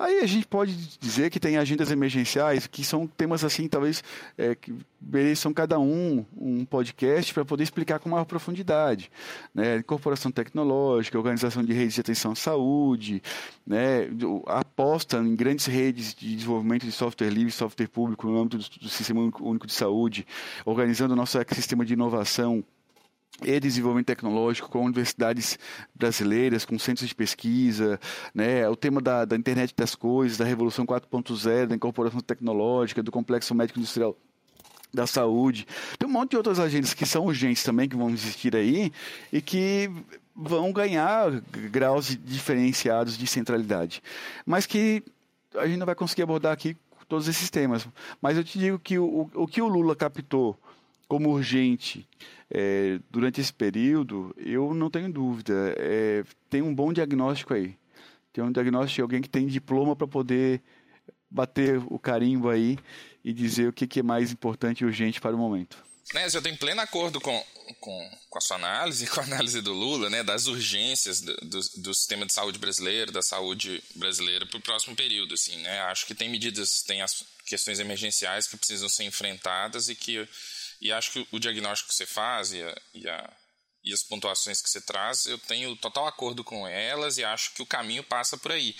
[0.00, 4.02] Aí a gente pode dizer que tem agendas emergenciais, que são temas assim, talvez,
[4.38, 9.12] é, que mereçam cada um um podcast para poder explicar com maior profundidade.
[9.54, 9.76] Né?
[9.76, 13.22] Incorporação tecnológica, organização de redes de atenção à saúde,
[13.66, 14.08] né?
[14.46, 18.88] aposta em grandes redes de desenvolvimento de software livre, software público no âmbito do, do
[18.88, 20.26] Sistema Único de Saúde,
[20.64, 22.64] organizando o nosso ecossistema de inovação
[23.44, 25.58] e desenvolvimento tecnológico com universidades
[25.94, 27.98] brasileiras, com centros de pesquisa,
[28.34, 28.68] né?
[28.68, 33.54] o tema da, da internet das coisas, da revolução 4.0, da incorporação tecnológica, do complexo
[33.54, 34.16] médico industrial
[34.92, 35.66] da saúde.
[35.98, 38.92] Tem um monte de outras agendas que são urgentes também, que vão existir aí,
[39.32, 39.90] e que
[40.34, 41.30] vão ganhar
[41.70, 44.02] graus diferenciados de centralidade.
[44.44, 45.02] Mas que
[45.56, 46.76] a gente não vai conseguir abordar aqui
[47.08, 47.86] todos esses temas.
[48.22, 50.58] Mas eu te digo que o, o que o Lula captou
[51.10, 52.08] como urgente
[52.48, 55.74] é, durante esse período, eu não tenho dúvida.
[55.76, 57.76] É, tem um bom diagnóstico aí.
[58.32, 60.62] Tem um diagnóstico de alguém que tem diploma para poder
[61.28, 62.78] bater o carimbo aí
[63.24, 65.82] e dizer o que, que é mais importante e urgente para o momento.
[66.14, 67.44] Né, eu tenho pleno acordo com,
[67.80, 71.60] com, com a sua análise, com a análise do Lula, né, das urgências do, do,
[71.78, 75.34] do sistema de saúde brasileiro, da saúde brasileira para o próximo período.
[75.34, 75.80] Assim, né?
[75.82, 80.28] Acho que tem medidas, tem as questões emergenciais que precisam ser enfrentadas e que
[80.80, 83.30] e acho que o diagnóstico que você faz e, a, e, a,
[83.84, 87.62] e as pontuações que você traz, eu tenho total acordo com elas e acho que
[87.62, 88.74] o caminho passa por aí.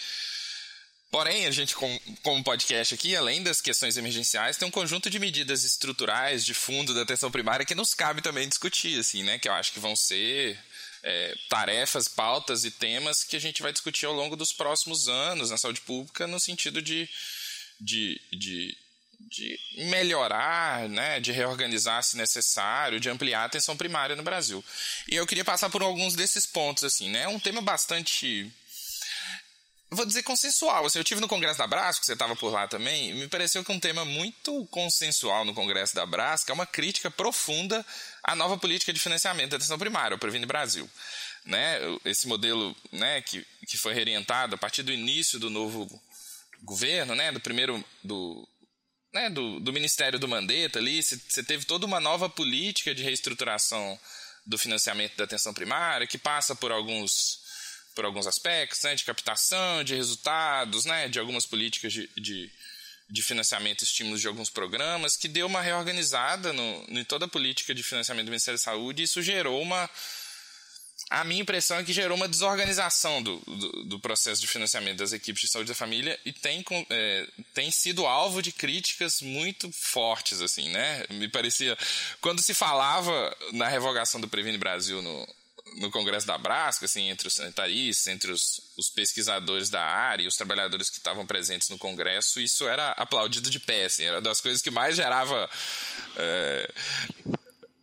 [1.10, 5.64] Porém, a gente, como podcast aqui, além das questões emergenciais, tem um conjunto de medidas
[5.64, 9.36] estruturais de fundo da atenção primária que nos cabe também discutir, assim, né?
[9.36, 10.56] Que eu acho que vão ser
[11.02, 15.50] é, tarefas, pautas e temas que a gente vai discutir ao longo dos próximos anos
[15.50, 17.08] na saúde pública, no sentido de,
[17.80, 18.78] de, de,
[19.28, 19.58] de
[19.90, 24.64] melhorar, né, de reorganizar se necessário, de ampliar a atenção primária no Brasil.
[25.08, 27.22] E eu queria passar por alguns desses pontos, assim, né?
[27.22, 28.52] É um tema bastante
[29.90, 30.86] vou dizer consensual.
[30.86, 33.64] Assim, eu tive no Congresso da Brasco, você estava por lá também, e me pareceu
[33.64, 37.84] que um tema muito consensual no Congresso da Brasco é uma crítica profunda
[38.22, 40.88] à nova política de financiamento da atenção primária, o Previne Brasil.
[41.44, 41.78] Né?
[42.04, 45.88] Esse modelo né, que, que foi reorientado a partir do início do novo
[46.62, 48.46] governo, né, do primeiro do,
[49.12, 53.98] né, do, do Ministério do Mandetta ali, você teve toda uma nova política de reestruturação
[54.46, 57.40] do financiamento da atenção primária, que passa por alguns
[57.94, 62.50] por alguns aspectos, né, de captação, de resultados, né, de algumas políticas de, de,
[63.10, 67.74] de financiamento estímulos de alguns programas, que deu uma reorganizada no, em toda a política
[67.74, 69.90] de financiamento do Ministério da Saúde e isso gerou uma.
[71.10, 75.12] A minha impressão é que gerou uma desorganização do, do, do processo de financiamento das
[75.12, 80.40] equipes de saúde da família e tem, é, tem sido alvo de críticas muito fortes,
[80.40, 81.04] assim, né?
[81.10, 81.76] Me parecia.
[82.20, 85.28] Quando se falava na revogação do Previne Brasil no,
[85.78, 90.26] no Congresso da Brasca, assim, entre os sanitaristas, entre os, os pesquisadores da área e
[90.26, 94.40] os trabalhadores que estavam presentes no Congresso, isso era aplaudido de pé, assim, era das
[94.40, 95.48] coisas que mais gerava
[96.16, 96.72] é,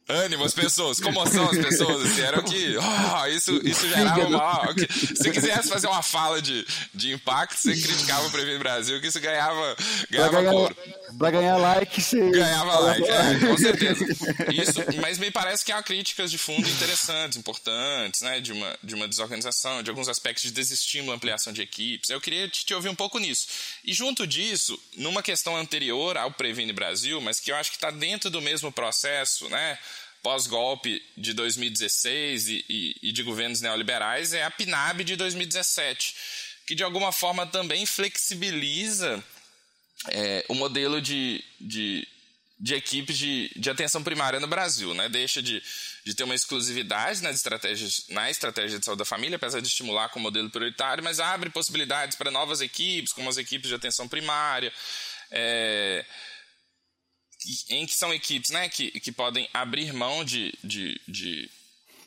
[0.07, 4.73] ânimo às pessoas, comoção às pessoas, assim, era o que, oh, isso, isso gerava uma,
[5.15, 9.19] se quisesse fazer uma fala de, de impacto, você criticava o Prevent Brasil, que isso
[9.19, 9.75] ganhava,
[10.09, 10.75] ganhava pra ganhar.
[11.17, 12.29] Pra ganhar like, você...
[12.31, 14.05] Ganhava like, é, com certeza.
[14.51, 18.93] Isso, mas me parece que há críticas de fundo interessantes, importantes, né, de uma, de
[18.93, 22.89] uma desorganização, de alguns aspectos de desestímulo, ampliação de equipes, eu queria te, te ouvir
[22.89, 23.47] um pouco nisso.
[23.83, 27.89] E junto disso, numa questão anterior ao Previne Brasil, mas que eu acho que está
[27.89, 29.77] dentro do mesmo processo, né,
[30.21, 36.15] pós-golpe de 2016 e, e, e, de governos neoliberais é a PNAB de 2017,
[36.65, 39.23] que de alguma forma também flexibiliza
[40.09, 42.07] é, o modelo de, de,
[42.59, 44.93] de equipes de, de atenção primária no Brasil.
[44.93, 45.07] Né?
[45.09, 45.61] Deixa de,
[46.05, 50.09] de ter uma exclusividade nas estratégias, na estratégia de saúde da família, apesar de estimular
[50.09, 54.07] com o modelo prioritário, mas abre possibilidades para novas equipes, como as equipes de atenção
[54.07, 54.71] primária.
[55.29, 56.05] É,
[57.69, 61.49] em que são equipes né, que, que podem abrir mão de, de, de,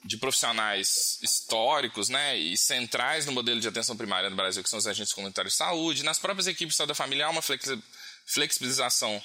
[0.05, 4.79] de, profissionais históricos né, e centrais no modelo de atenção primária no Brasil, que são
[4.79, 6.03] os agentes comunitários de saúde.
[6.03, 9.23] Nas próprias equipes de saúde da família há uma flexibilização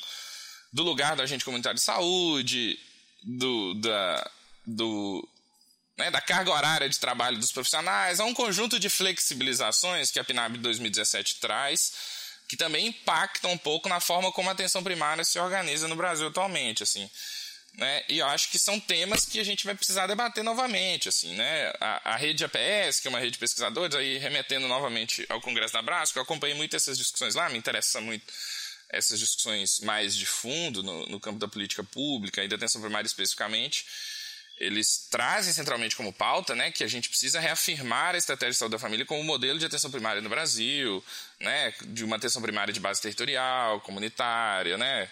[0.72, 2.80] do lugar do agente comunitário de saúde,
[3.24, 4.32] do, da,
[4.66, 5.28] do,
[5.98, 8.20] né, da carga horária de trabalho dos profissionais.
[8.20, 13.90] Há um conjunto de flexibilizações que a PNAB 2017 traz que também impactam um pouco
[13.90, 17.10] na forma como a atenção primária se organiza no Brasil atualmente, assim.
[17.74, 18.04] Né?
[18.08, 21.74] E eu acho que são temas que a gente vai precisar debater novamente, assim, né?
[21.82, 25.74] A, a rede APS, que é uma rede de pesquisadores, aí remetendo novamente ao Congresso
[25.74, 28.32] da Brasco, eu acompanhei muito essas discussões lá, me interessa muito
[28.90, 33.08] essas discussões mais de fundo no, no campo da política pública e da atenção primária
[33.08, 33.86] especificamente
[34.58, 38.72] eles trazem centralmente como pauta né, que a gente precisa reafirmar a estratégia de saúde
[38.72, 41.04] da família como modelo de atenção primária no Brasil,
[41.40, 45.10] né, de uma atenção primária de base territorial, comunitária, né,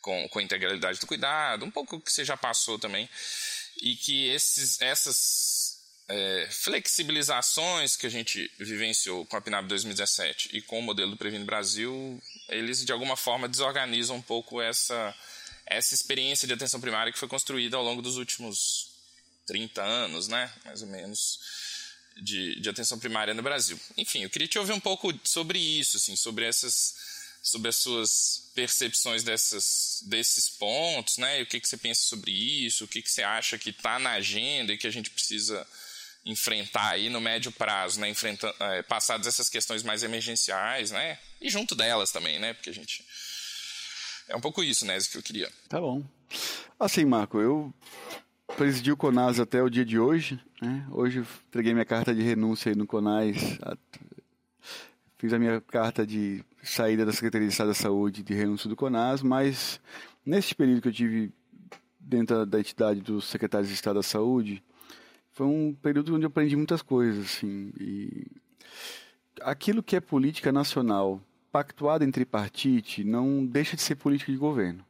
[0.00, 3.08] com, com a integralidade do cuidado, um pouco que você já passou também,
[3.80, 10.60] e que esses, essas é, flexibilizações que a gente vivenciou com a PNAB 2017 e
[10.60, 15.14] com o modelo do Previne Brasil, eles de alguma forma desorganizam um pouco essa
[15.66, 18.90] essa experiência de atenção primária que foi construída ao longo dos últimos
[19.46, 21.38] 30 anos, né, mais ou menos,
[22.16, 23.78] de, de atenção primária no Brasil.
[23.96, 28.50] Enfim, eu queria te ouvir um pouco sobre isso, assim, sobre essas sobre as suas
[28.54, 31.40] percepções dessas, desses pontos, né?
[31.40, 32.86] E o que, que você pensa sobre isso?
[32.86, 35.66] O que, que você acha que está na agenda e que a gente precisa
[36.24, 38.08] enfrentar aí no médio prazo, né?
[38.08, 41.18] Enfrentando, é, passadas essas questões mais emergenciais, né?
[41.38, 42.54] E junto delas também, né?
[42.54, 43.04] Porque a gente
[44.28, 45.50] É um pouco isso, né, que eu queria.
[45.68, 46.02] Tá bom.
[46.78, 47.72] Assim, Marco, eu
[48.56, 50.40] presidi o CONAS até o dia de hoje.
[50.60, 50.86] Né?
[50.90, 53.36] Hoje entreguei minha carta de renúncia aí no CONAS.
[55.18, 58.76] Fiz a minha carta de saída da Secretaria de Estado da Saúde de renúncia do
[58.76, 59.80] CONAS, mas
[60.24, 61.32] nesse período que eu tive
[61.98, 64.62] dentro da entidade dos secretários de Estado da Saúde,
[65.32, 68.26] foi um período onde eu aprendi muitas coisas, assim, e
[69.40, 71.20] aquilo que é política nacional
[71.54, 74.84] pactuada entre partidos não deixa de ser política de governo.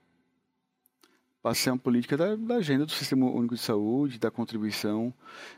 [1.42, 5.12] Passa a ser uma política da, da, agenda do Sistema Único de Saúde, da contribuição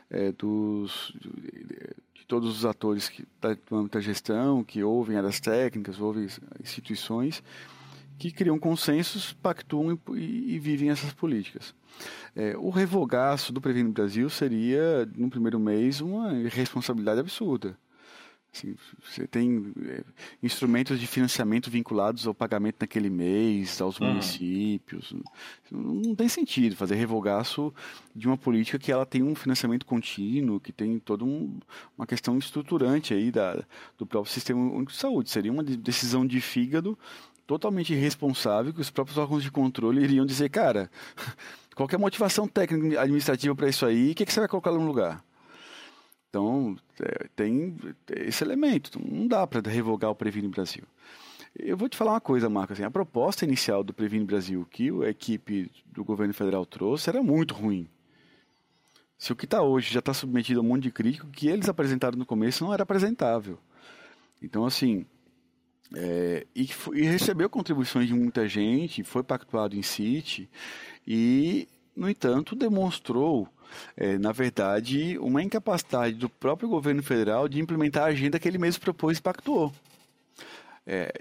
[0.09, 1.29] é, dos, de,
[2.13, 3.55] de, todos os atores que, da,
[3.89, 6.27] da gestão, que ouvem áreas técnicas, ouvem
[6.61, 7.41] instituições,
[8.19, 11.73] que criam consensos, pactuam e, e vivem essas políticas.
[12.35, 17.77] É, o revogaço do Previno Brasil seria, no primeiro mês, uma irresponsabilidade absurda.
[18.57, 20.03] Assim, você tem é,
[20.41, 24.07] instrumentos de financiamento vinculados ao pagamento naquele mês, aos uhum.
[24.07, 25.13] municípios.
[25.71, 27.73] Não tem sentido fazer revogaço
[28.15, 31.59] de uma política que ela tem um financiamento contínuo, que tem toda um,
[31.95, 33.63] uma questão estruturante aí da,
[33.97, 35.29] do próprio Sistema Único de Saúde.
[35.29, 36.97] Seria uma decisão de fígado
[37.45, 40.89] totalmente irresponsável que os próprios órgãos de controle iriam dizer, cara,
[41.75, 44.11] qual é a motivação técnica administrativa para isso aí?
[44.11, 45.23] O que, que você vai colocar no lugar?
[46.29, 47.75] Então, é, tem
[48.09, 48.99] esse elemento.
[49.03, 50.83] Não dá para revogar o Previne Brasil.
[51.57, 52.73] Eu vou te falar uma coisa, Marco.
[52.73, 57.23] Assim, a proposta inicial do Previne Brasil que a equipe do governo federal trouxe era
[57.23, 57.87] muito ruim.
[59.17, 61.47] Se o que está hoje já está submetido a um monte de crítico, o que
[61.47, 63.57] eles apresentaram no começo não era apresentável.
[64.41, 65.07] Então, assim,
[65.95, 70.49] é, e, e, recebeu contribuições de muita gente, foi pactuado em City
[71.07, 73.47] e, no entanto, demonstrou,
[73.95, 78.57] é, na verdade, uma incapacidade do próprio governo federal de implementar a agenda que ele
[78.57, 79.73] mesmo propôs e pactuou.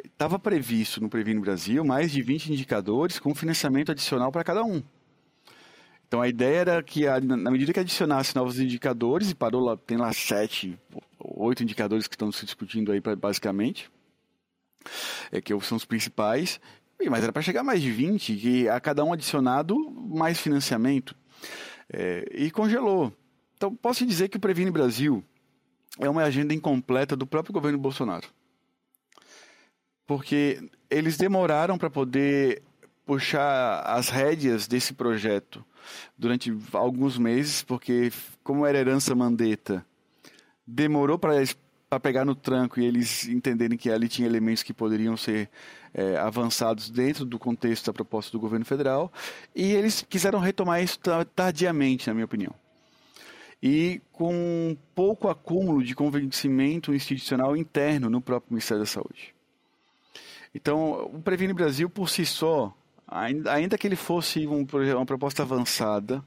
[0.04, 4.62] Estava é, previsto no Previne Brasil mais de 20 indicadores com financiamento adicional para cada
[4.62, 4.80] um.
[6.06, 9.96] Então a ideia era que, na medida que adicionasse novos indicadores, e parou lá, tem
[9.96, 10.78] lá sete,
[11.18, 13.90] oito indicadores que estão se discutindo aí basicamente,
[15.32, 16.60] é, que são os principais,
[17.10, 21.14] mas era para chegar a mais de 20, e a cada um adicionado mais financiamento.
[21.92, 23.12] É, e congelou.
[23.56, 25.24] Então, posso dizer que o Previne Brasil
[25.98, 28.28] é uma agenda incompleta do próprio governo Bolsonaro.
[30.06, 32.62] Porque eles demoraram para poder
[33.04, 35.64] puxar as rédeas desse projeto
[36.18, 38.12] durante alguns meses, porque,
[38.42, 39.86] como era herança mandeta,
[40.66, 41.40] demorou para
[41.88, 45.48] para pegar no tranco e eles entenderem que ali tinha elementos que poderiam ser
[45.94, 49.12] é, avançados dentro do contexto da proposta do governo federal
[49.54, 50.98] e eles quiseram retomar isso
[51.34, 52.52] tardiamente, na minha opinião.
[53.62, 59.34] E com pouco acúmulo de convencimento institucional interno no próprio Ministério da Saúde.
[60.54, 62.74] Então, o Previne Brasil, por si só,
[63.08, 66.24] ainda que ele fosse um, uma proposta avançada,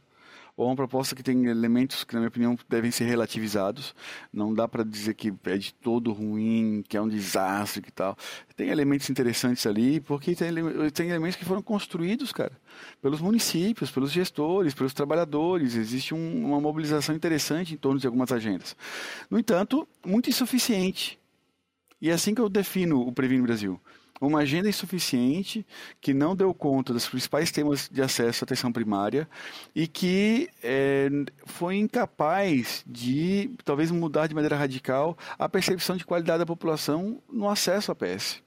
[0.59, 3.95] ou uma proposta que tem elementos que, na minha opinião, devem ser relativizados.
[4.31, 8.17] Não dá para dizer que é de todo ruim, que é um desastre e tal.
[8.57, 10.49] Tem elementos interessantes ali, porque tem,
[10.93, 12.51] tem elementos que foram construídos, cara,
[13.01, 15.75] pelos municípios, pelos gestores, pelos trabalhadores.
[15.75, 18.75] Existe um, uma mobilização interessante em torno de algumas agendas.
[19.29, 21.17] No entanto, muito insuficiente.
[22.01, 23.79] E é assim que eu defino o Previne Brasil
[24.27, 25.65] uma agenda insuficiente
[26.01, 29.27] que não deu conta dos principais temas de acesso à atenção primária
[29.73, 31.09] e que é,
[31.45, 37.49] foi incapaz de talvez mudar de maneira radical a percepção de qualidade da população no
[37.49, 38.41] acesso à PS.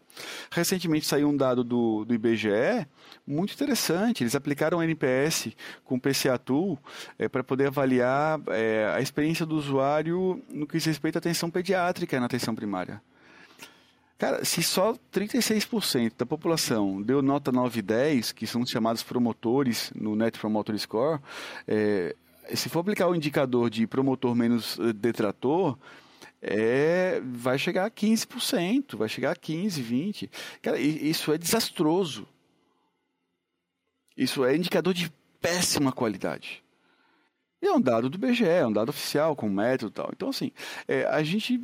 [0.51, 2.87] Recentemente saiu um dado do, do IBGE
[3.27, 4.23] muito interessante.
[4.23, 5.49] Eles aplicaram o NPS
[5.85, 6.79] com o PCA Tool
[7.19, 11.51] é, para poder avaliar é, a experiência do usuário no que diz respeito à atenção
[11.51, 13.01] pediátrica na atenção primária.
[14.23, 19.93] Cara, se só 36% da população deu nota 9 e 10, que são chamados promotores
[19.97, 21.21] no Net Promoter Score,
[21.67, 22.15] é,
[22.55, 25.77] se for aplicar o indicador de promotor menos eh, detrator,
[26.41, 30.31] é, vai chegar a 15%, vai chegar a 15%, 20%.
[30.63, 32.25] Cara, isso é desastroso.
[34.17, 36.63] Isso é indicador de péssima qualidade.
[37.61, 40.11] E é um dado do BGE, é um dado oficial, com método e tal.
[40.13, 40.53] Então, assim,
[40.87, 41.61] é, a gente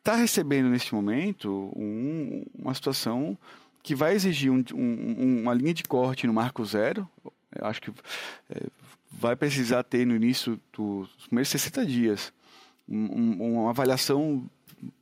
[0.00, 3.38] está recebendo neste momento um, uma situação
[3.82, 7.08] que vai exigir um, um, uma linha de corte no marco zero.
[7.54, 7.90] Eu acho que
[8.50, 8.66] é,
[9.10, 12.32] vai precisar ter no início dos primeiros 60 dias
[12.88, 14.50] uma avaliação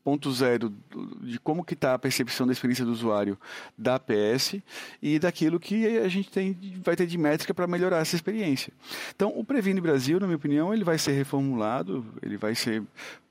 [0.03, 0.75] ponto zero
[1.23, 3.39] de como que está a percepção da experiência do usuário
[3.77, 4.57] da APS
[5.01, 8.73] e daquilo que a gente tem, vai ter de métrica para melhorar essa experiência.
[9.15, 12.83] Então, o Previne Brasil, na minha opinião, ele vai ser reformulado, ele vai ser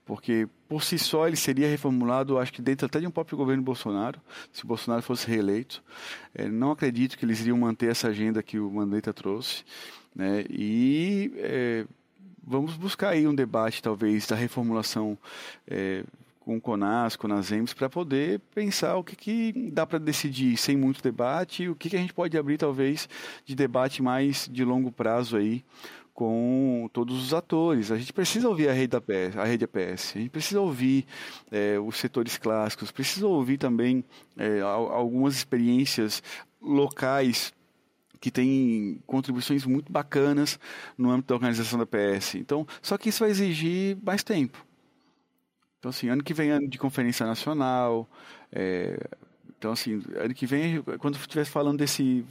[0.08, 3.62] porque por si só ele seria reformulado, acho que dentro até de um próprio governo
[3.62, 4.20] Bolsonaro,
[4.54, 5.84] se Bolsonaro fosse reeleito.
[6.34, 9.66] É, não acredito que eles iriam manter essa agenda que o Mandetta trouxe.
[10.16, 10.46] Né?
[10.50, 11.86] E é,
[12.42, 15.18] vamos buscar aí um debate, talvez, da reformulação
[15.68, 16.04] é,
[16.40, 20.56] com o CONAS, com as EMS, para poder pensar o que, que dá para decidir
[20.56, 23.10] sem muito debate, o que, que a gente pode abrir, talvez,
[23.46, 25.66] de debate mais de longo prazo aí
[26.18, 27.92] com todos os atores.
[27.92, 31.06] A gente precisa ouvir a rede da PS, a rede APS, a gente precisa ouvir
[31.52, 34.04] é, os setores clássicos, precisa ouvir também
[34.36, 36.24] é, algumas experiências
[36.60, 37.54] locais
[38.20, 40.60] que têm contribuições muito bacanas
[40.98, 42.34] no âmbito da organização da PS.
[42.34, 44.66] Então, só que isso vai exigir mais tempo.
[45.78, 48.10] Então, assim, ano que vem ano de conferência nacional,
[48.52, 49.08] é,
[49.58, 52.24] então, assim, ano que vem, quando estiver falando desse.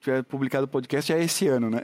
[0.00, 1.80] tiver publicado o podcast, é esse ano, né?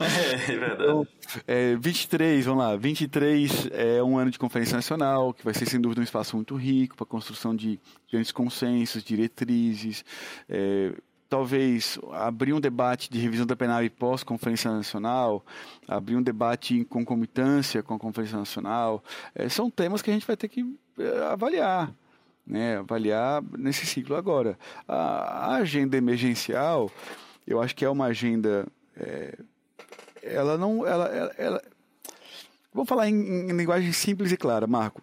[0.00, 0.82] É, é verdade.
[0.82, 1.06] Então,
[1.46, 2.76] é, 23, vamos lá.
[2.76, 6.56] 23 é um ano de Conferência Nacional, que vai ser, sem dúvida, um espaço muito
[6.56, 7.78] rico para a construção de
[8.10, 10.04] grandes consensos, diretrizes.
[10.48, 10.92] É,
[11.28, 15.44] talvez abrir um debate de revisão da penal e pós-Conferência Nacional,
[15.86, 19.02] abrir um debate em concomitância com a Conferência Nacional.
[19.32, 20.64] É, são temas que a gente vai ter que
[20.98, 21.94] é, avaliar
[22.46, 24.16] né, avaliar nesse ciclo.
[24.16, 26.90] Agora, a, agenda emergencial,
[27.46, 28.66] eu acho que é uma agenda.
[28.96, 29.38] É,
[30.22, 30.86] ela não.
[30.86, 31.62] Ela, ela, ela
[32.72, 35.02] vou falar em, em, linguagem simples e clara, Marco.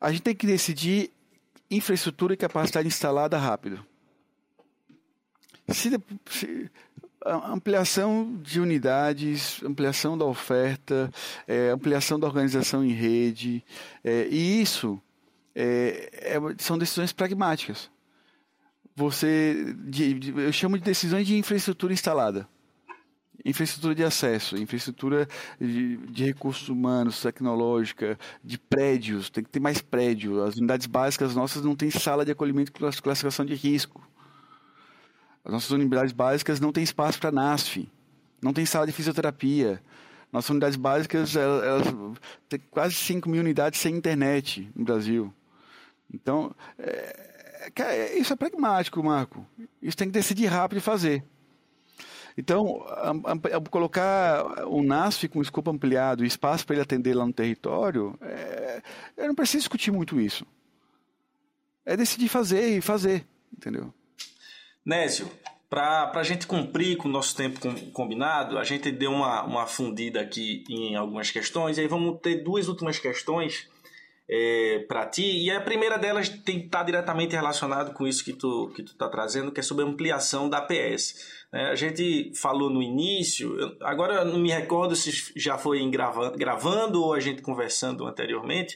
[0.00, 1.10] A gente tem que decidir
[1.70, 3.84] infraestrutura e capacidade instalada rápido.
[5.68, 5.90] Se,
[6.28, 6.70] se,
[7.24, 11.10] ampliação de unidades, ampliação da oferta,
[11.46, 13.64] é, ampliação da organização em rede,
[14.02, 15.00] é, e isso
[15.54, 17.90] é, é, são decisões pragmáticas.
[18.94, 22.48] Você, de, de, eu chamo de decisões de infraestrutura instalada.
[23.44, 25.26] Infraestrutura de acesso, infraestrutura
[25.58, 30.44] de, de, recursos humanos, tecnológica, de prédios, tem que ter mais prédio.
[30.44, 34.06] As unidades básicas nossas não têm sala de acolhimento com classificação de risco.
[35.44, 37.90] As nossas unidades básicas não têm espaço para NASF,
[38.40, 39.82] não tem sala de fisioterapia.
[40.32, 45.34] Nossas unidades básicas, elas, elas têm quase 5 mil unidades sem internet no Brasil.
[46.12, 49.46] Então, é, é, isso é pragmático, Marco.
[49.80, 51.24] Isso tem que decidir rápido e fazer.
[52.36, 52.84] Então,
[53.70, 58.82] colocar o NASF com escopo ampliado e espaço para ele atender lá no território, é,
[59.18, 60.46] eu não preciso discutir muito isso.
[61.84, 63.92] É decidir fazer e fazer, entendeu?
[64.84, 65.30] Nécio,
[65.68, 67.60] para a gente cumprir com o nosso tempo
[67.92, 72.42] combinado, a gente deu uma, uma fundida aqui em algumas questões, e aí vamos ter
[72.42, 73.68] duas últimas questões
[74.34, 75.44] é, para ti.
[75.44, 79.06] E a primeira delas tem tá diretamente relacionado com isso que tu que tu tá
[79.06, 81.44] trazendo, que é sobre a ampliação da APS.
[81.52, 81.68] Né?
[81.68, 87.02] A gente falou no início, agora não me recordo se já foi em gravando, gravando
[87.02, 88.74] ou a gente conversando anteriormente.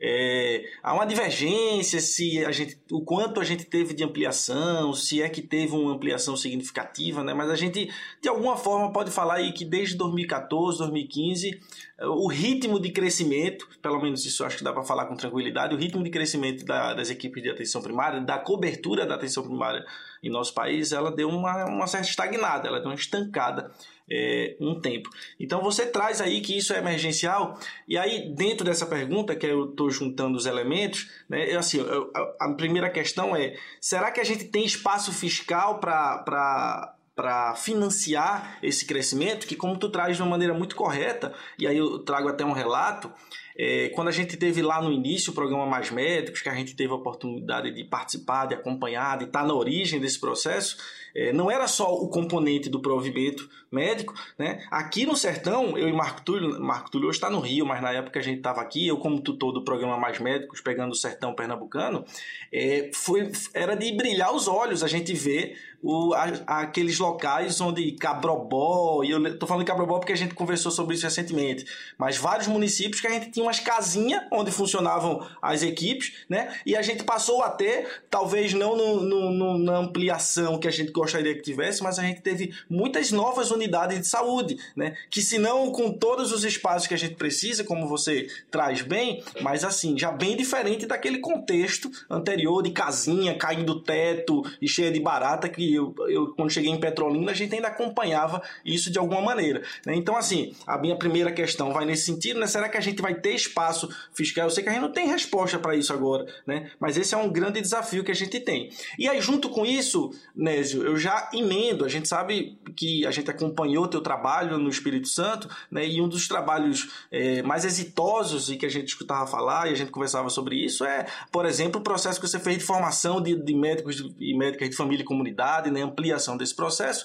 [0.00, 5.22] É, há uma divergência se a gente, o quanto a gente teve de ampliação, se
[5.22, 7.32] é que teve uma ampliação significativa, né?
[7.32, 7.90] mas a gente
[8.20, 11.60] de alguma forma pode falar aí que desde 2014, 2015
[12.02, 15.78] o ritmo de crescimento, pelo menos isso acho que dá para falar com tranquilidade, o
[15.78, 19.84] ritmo de crescimento da, das equipes de atenção primária, da cobertura da atenção primária
[20.22, 23.70] em nosso país, ela deu uma, uma certa estagnada, ela deu uma estancada
[24.10, 25.10] é, um tempo.
[25.38, 27.58] Então você traz aí que isso é emergencial,
[27.88, 31.80] e aí dentro dessa pergunta, que eu estou juntando os elementos, né, assim,
[32.14, 38.58] a, a primeira questão é: será que a gente tem espaço fiscal para para financiar
[38.62, 42.28] esse crescimento, que como tu traz de uma maneira muito correta, e aí eu trago
[42.28, 43.10] até um relato,
[43.58, 46.76] é, quando a gente teve lá no início o programa Mais Médicos, que a gente
[46.76, 50.76] teve a oportunidade de participar, de acompanhar, de estar na origem desse processo,
[51.16, 54.62] é, não era só o componente do provimento médico, né?
[54.70, 57.90] Aqui no Sertão, eu e Marco Túlio, Marco Túlio hoje está no Rio, mas na
[57.90, 61.34] época a gente estava aqui, eu como tutor do programa Mais Médicos, pegando o Sertão
[61.34, 62.04] Pernambucano,
[62.52, 66.24] é, foi, era de brilhar os olhos a gente ver o, a,
[66.62, 70.94] aqueles locais onde Cabrobó, e eu estou falando de Cabrobó porque a gente conversou sobre
[70.94, 71.64] isso recentemente,
[71.96, 76.54] mas vários municípios que a gente tinha umas casinhas onde funcionavam as equipes, né?
[76.64, 80.70] E a gente passou a ter, talvez não no, no, no, na ampliação que a
[80.70, 84.96] gente gostaria que tivesse, mas a gente teve muitas novas unidades de saúde, né?
[85.08, 89.22] Que se não com todos os espaços que a gente precisa, como você traz bem,
[89.40, 95.00] mas assim, já bem diferente daquele contexto anterior de casinha caindo teto e cheia de
[95.00, 99.20] barata que eu, eu quando cheguei em Petrolina a gente ainda acompanhava isso de alguma
[99.20, 99.62] maneira.
[99.84, 99.94] Né?
[99.94, 102.46] Então assim, a minha primeira questão vai nesse sentido, né?
[102.46, 104.46] Será que a gente vai ter espaço fiscal.
[104.46, 106.70] Eu sei que a gente não tem resposta para isso agora, né?
[106.80, 108.70] Mas esse é um grande desafio que a gente tem.
[108.98, 111.84] E aí, junto com isso, Nésio, eu já emendo.
[111.84, 115.86] A gente sabe que a gente acompanhou teu trabalho no Espírito Santo, né?
[115.86, 119.76] E um dos trabalhos é, mais exitosos e que a gente escutava falar e a
[119.76, 123.34] gente conversava sobre isso é, por exemplo, o processo que você fez de formação de,
[123.34, 125.82] de médicos e médicas de família e comunidade, né?
[125.82, 127.04] Ampliação desse processo.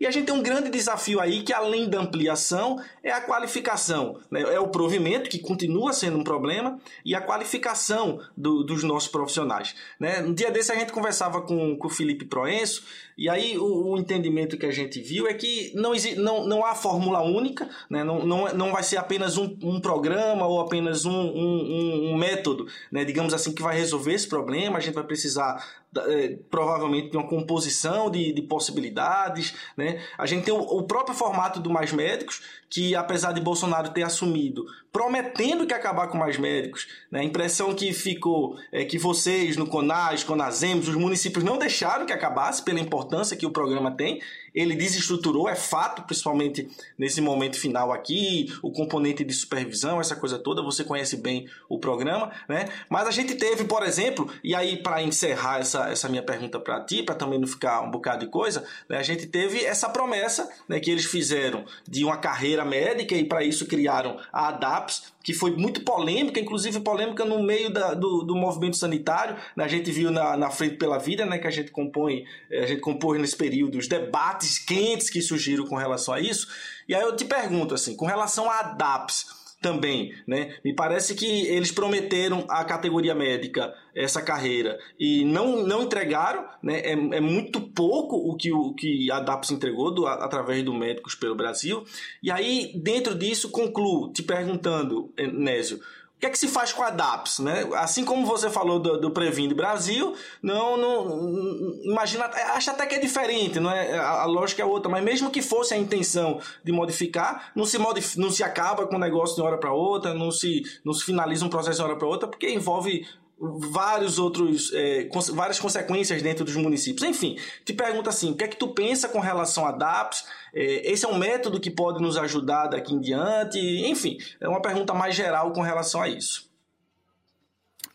[0.00, 4.18] E a gente tem um grande desafio aí, que além da ampliação, é a qualificação.
[4.30, 4.40] Né?
[4.40, 9.74] É o provimento, que continua sendo um problema, e a qualificação do, dos nossos profissionais.
[10.00, 10.22] Né?
[10.22, 12.82] Um dia desse a gente conversava com, com o Felipe Proenço,
[13.20, 16.74] e aí o, o, entendimento que a gente viu é que não, não, não há
[16.74, 18.02] fórmula única, né?
[18.02, 22.66] não, não, não vai ser apenas um, um programa ou apenas um, um, um método,
[22.90, 23.04] né?
[23.04, 24.78] digamos assim, que vai resolver esse problema.
[24.78, 25.62] A gente vai precisar
[25.98, 29.54] é, provavelmente de uma composição de, de possibilidades.
[29.76, 30.02] Né?
[30.16, 32.40] A gente tem o, o próprio formato do Mais Médicos,
[32.70, 37.20] que apesar de Bolsonaro ter assumido, prometendo que acabar com mais médicos, né?
[37.20, 42.12] a impressão que ficou é que vocês no CONAS, CONASEMS, os municípios não deixaram que
[42.12, 44.20] acabasse pela importância que o programa tem,
[44.54, 50.38] ele desestruturou, é fato, principalmente nesse momento final aqui, o componente de supervisão, essa coisa
[50.38, 52.68] toda, você conhece bem o programa, né?
[52.88, 56.80] Mas a gente teve, por exemplo, e aí para encerrar essa, essa minha pergunta para
[56.80, 58.98] ti, para também não ficar um bocado de coisa, né?
[58.98, 63.44] a gente teve essa promessa né, que eles fizeram de uma carreira médica e para
[63.44, 68.34] isso criaram a ADAPS, que foi muito polêmica, inclusive polêmica no meio da, do, do
[68.34, 69.36] movimento sanitário.
[69.54, 69.64] Né?
[69.64, 72.80] A gente viu na, na Frente pela Vida, né, que a gente compõe, a gente
[72.80, 76.48] compôs nesse período os debates quentes que surgiram com relação a isso.
[76.88, 80.56] E aí eu te pergunto assim, com relação à ADAPS, também, né?
[80.64, 86.80] Me parece que eles prometeram à categoria médica essa carreira e não, não entregaram, né?
[86.80, 91.14] É, é muito pouco o que, o que a DAPS entregou do, através do Médicos
[91.14, 91.84] pelo Brasil.
[92.22, 95.80] E aí, dentro disso, concluo te perguntando, Nésio,
[96.20, 97.66] que é que se faz com a DAPS, né?
[97.76, 102.98] Assim como você falou do, do Previnde Brasil, não, não imagina, acho até que é
[102.98, 103.98] diferente, não é?
[103.98, 107.78] A, a, lógica é outra, mas mesmo que fosse a intenção de modificar, não se
[107.78, 110.92] modif, não se acaba com o negócio de uma hora para outra, não se não
[110.92, 113.06] se finaliza um processo de uma hora para outra, porque envolve
[113.40, 117.08] vários outros é, cons várias consequências dentro dos municípios.
[117.08, 120.26] Enfim, te pergunto assim, o que é que tu pensa com relação a DAPS?
[120.52, 123.58] É, esse é um método que pode nos ajudar daqui em diante?
[123.58, 126.50] Enfim, é uma pergunta mais geral com relação a isso.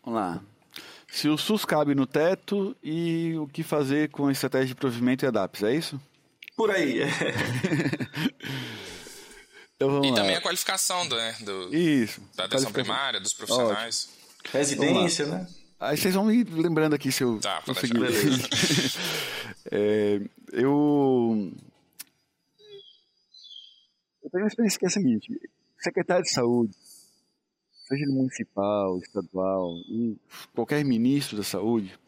[0.04, 0.42] Vamos lá.
[1.08, 5.24] Se o SUS cabe no teto e o que fazer com a estratégia de provimento
[5.24, 6.00] e a DAPS, é isso?
[6.56, 7.02] Por aí.
[7.02, 7.06] É.
[9.76, 10.16] então, e lá.
[10.16, 14.08] também a qualificação do, né, do isso, da atenção primária, dos profissionais.
[14.08, 14.15] Ótimo.
[14.52, 15.46] Residência, né?
[15.78, 18.00] Aí vocês vão me lembrando aqui se eu tá, conseguir.
[19.70, 20.20] é,
[20.52, 21.52] eu.
[24.22, 25.40] Eu tenho uma experiência que é a seguinte:
[25.78, 26.74] secretário de saúde,
[27.86, 29.74] seja ele municipal, estadual,
[30.54, 31.98] qualquer ministro da saúde,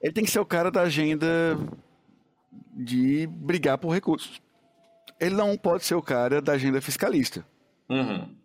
[0.00, 1.56] ele tem que ser o cara da agenda
[2.74, 4.40] de brigar por recursos.
[5.20, 7.44] Ele não pode ser o cara da agenda fiscalista.
[7.88, 8.37] Uhum.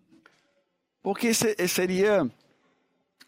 [1.04, 2.32] Porque seria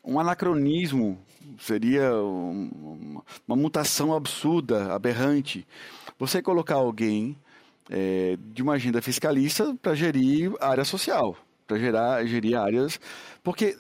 [0.02, 1.20] um anacronismo,
[1.60, 5.68] seria uma mutação absurda, aberrante.
[6.18, 7.38] Você colocar alguém
[7.90, 11.78] é, de uma agenda fiscalista para gerir área social, para
[12.26, 12.98] gerir áreas.
[13.44, 13.78] Porque,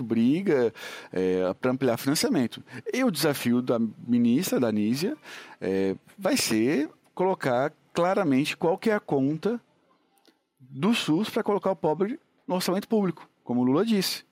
[0.02, 0.72] briga
[1.12, 2.62] é, para ampliar financiamento.
[2.92, 5.16] E o desafio da ministra, da Nízia,
[5.60, 9.58] é, vai ser colocar claramente qual que é a conta
[10.60, 14.22] do SUS para colocar o pobre no orçamento público, como o Lula disse.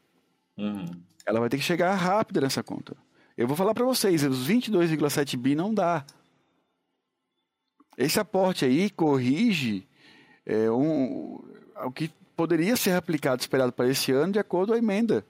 [0.58, 0.84] Uhum.
[1.24, 2.94] Ela vai ter que chegar rápida nessa conta.
[3.38, 6.04] Eu vou falar para vocês, os 22,7 bi não dá.
[7.96, 9.88] Esse aporte aí corrige
[10.44, 11.42] é, um,
[11.86, 15.24] o que poderia ser aplicado, esperado para esse ano, de acordo com a emenda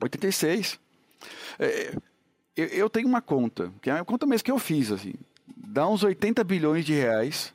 [0.00, 0.78] 86.
[1.58, 1.96] É,
[2.56, 5.14] eu, eu tenho uma conta, que é a conta mesmo que eu fiz, assim
[5.56, 7.52] dá uns 80 bilhões de reais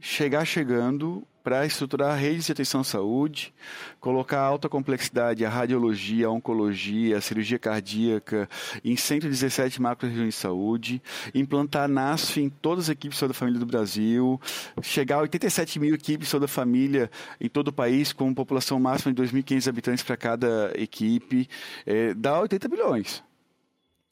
[0.00, 3.54] chegar chegando para estruturar redes de atenção à saúde,
[4.00, 8.46] colocar alta complexidade, a radiologia, a oncologia, a cirurgia cardíaca
[8.84, 11.02] em 117 macro-regiões de saúde,
[11.34, 14.38] implantar NASF em todas as equipes de saúde da família do Brasil,
[14.82, 17.10] chegar a 87 mil equipes de saúde da família
[17.40, 21.48] em todo o país, com população máxima de 2.500 habitantes para cada equipe,
[21.86, 23.27] é, dá 80 bilhões.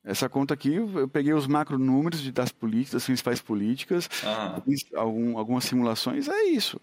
[0.07, 4.62] Essa conta aqui, eu peguei os macro números das políticas, das principais políticas, ah.
[4.95, 6.81] algum, algumas simulações, é isso.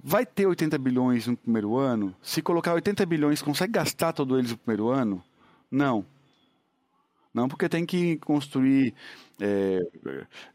[0.00, 2.14] Vai ter 80 bilhões no primeiro ano?
[2.22, 5.20] Se colocar 80 bilhões, consegue gastar todos eles no primeiro ano?
[5.68, 6.06] Não.
[7.34, 8.94] Não, porque tem que construir
[9.40, 9.80] é,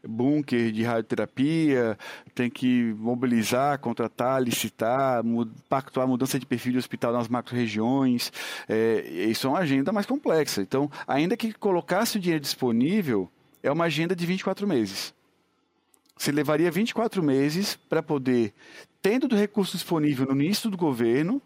[0.06, 1.98] bunker de radioterapia,
[2.34, 5.22] tem que mobilizar, contratar, licitar,
[5.68, 8.32] pactuar mudança de perfil de hospital nas macro-regiões.
[8.68, 10.62] É, isso é uma agenda mais complexa.
[10.62, 13.28] Então, ainda que colocasse o dinheiro disponível,
[13.62, 15.12] é uma agenda de 24 meses.
[16.16, 18.52] Você levaria 24 meses para poder
[19.00, 21.40] tendo do recurso disponível no início do governo,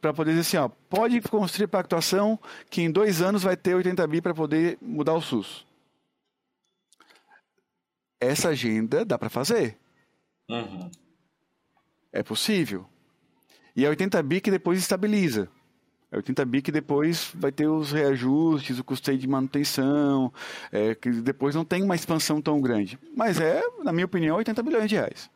[0.00, 2.38] para poder dizer assim, ó, pode construir pactuação
[2.70, 5.66] que em dois anos vai ter 80 bi para poder mudar o SUS.
[8.20, 9.76] Essa agenda dá para fazer.
[10.48, 10.90] Uhum.
[12.12, 12.86] É possível.
[13.76, 15.48] E é 80 bi que depois estabiliza.
[16.10, 20.32] É 80 bi que depois vai ter os reajustes, o custeio de manutenção,
[20.70, 22.98] é, que depois não tem uma expansão tão grande.
[23.16, 25.28] Mas é, na minha opinião, 80 bilhões de reais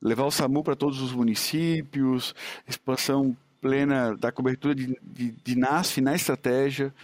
[0.00, 2.34] levar o SAMU para todos os municípios,
[2.66, 6.94] expansão plena da cobertura de, de, de NASF na estratégia,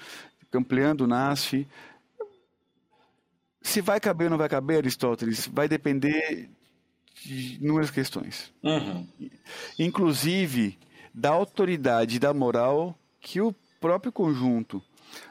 [0.55, 1.67] ampliando o NASF.
[3.61, 6.49] Se vai caber ou não vai caber, Aristóteles, vai depender
[7.25, 8.53] de inúmeras questões.
[8.63, 9.07] Uhum.
[9.77, 10.79] Inclusive
[11.13, 14.81] da autoridade e da moral que o próprio conjunto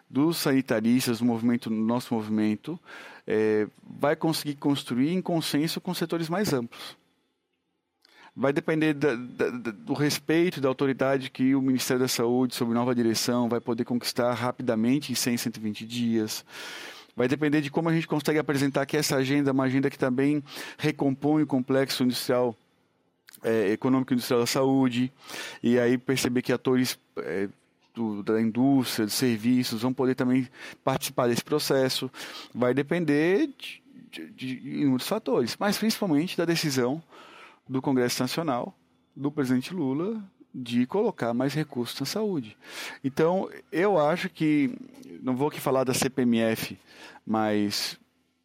[0.10, 2.78] dos sanitaristas do movimento, nosso movimento,
[3.26, 7.00] é, vai conseguir construir em consenso com setores mais amplos
[8.36, 12.96] vai depender da, da, do respeito da autoridade que o Ministério da Saúde, sob nova
[12.96, 16.46] direção, vai poder conquistar rapidamente em 100, 120 dias.
[17.16, 20.00] Vai depender de como a gente consegue apresentar que essa agenda é uma agenda que
[20.00, 20.42] também
[20.78, 22.56] recompõe o complexo industrial,
[23.44, 25.12] é, econômico industrial da saúde,
[25.62, 27.50] e aí perceber que atores é,
[27.94, 30.48] do, da indústria, de serviços, vão poder também
[30.86, 32.10] participar desse processo.
[32.56, 37.04] Vai depender de, de, de inúmeros fatores, mas principalmente da decisão
[37.68, 38.78] do Congresso Nacional,
[39.16, 40.22] do presidente Lula,
[40.54, 42.58] de colocar mais recursos na saúde.
[43.04, 44.76] Então, eu acho que,
[45.22, 46.78] não vou aqui falar da CPMF,
[47.26, 47.98] mas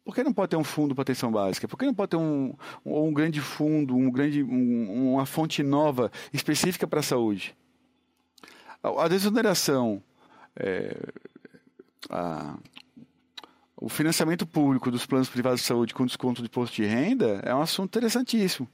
[0.07, 1.67] por que não pode ter um fundo para atenção básica?
[1.67, 5.61] Por que não pode ter um, um, um grande fundo, um grande, um, uma fonte
[5.61, 7.53] nova específica para a saúde?
[8.81, 10.01] A, desoneração,
[10.55, 10.95] é,
[12.09, 12.57] a,
[13.75, 17.53] o financiamento público dos planos privados de saúde com desconto de imposto de renda é
[17.53, 18.67] um assunto interessantíssimo.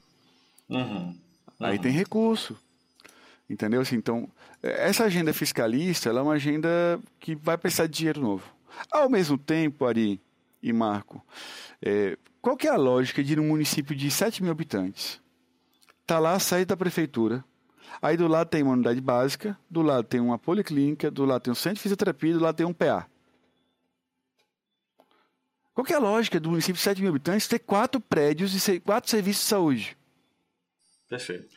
[0.74, 1.16] Uhum.
[1.60, 2.58] Aí tem recurso.
[3.50, 3.82] Entendeu?
[3.82, 4.28] Assim, então,
[4.62, 8.44] essa agenda fiscalista é uma agenda que vai precisar de dinheiro novo.
[8.92, 10.20] Ao mesmo tempo, Ari
[10.62, 11.24] e Marco,
[11.82, 15.22] é, qual que é a lógica de ir num município de 7 mil habitantes?
[16.08, 17.44] Tá lá, sai da prefeitura,
[18.02, 21.52] aí do lado tem uma unidade básica, do lado tem uma policlínica, do lado tem
[21.52, 23.08] um centro de fisioterapia, do lado tem um PA.
[25.74, 28.80] Qual que é a lógica do município de 7 mil habitantes ter quatro prédios e
[28.80, 29.98] quatro serviços de saúde?
[31.14, 31.56] Perfeito.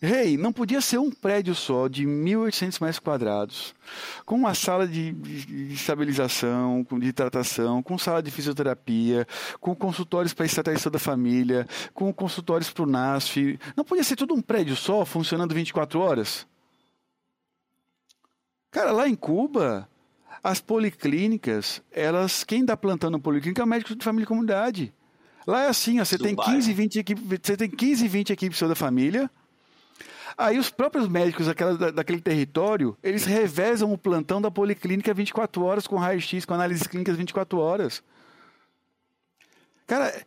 [0.00, 3.74] Rei, hey, não podia ser um prédio só de 1.800 metros quadrados,
[4.24, 9.24] com uma sala de, de, estabilização, de tratação, com sala de fisioterapia,
[9.60, 11.64] com consultórios para estratégia da família,
[11.94, 13.58] com consultórios para o NASF.
[13.76, 16.44] Não podia ser tudo um prédio só, funcionando 24 horas?
[18.72, 19.88] Cara, lá em Cuba,
[20.42, 24.92] as policlínicas, elas, quem dá plantando policlínica é o médico de família e comunidade.
[25.48, 28.74] Lá é assim, ó, você, tem 15, 20 equipes, você tem 15, 20 equipes da
[28.74, 29.30] família.
[30.36, 35.86] Aí os próprios médicos daquela, daquele território, eles revezam o plantão da policlínica 24 horas
[35.86, 38.02] com raio-x, com análises clínicas 24 horas.
[39.86, 40.22] Cara,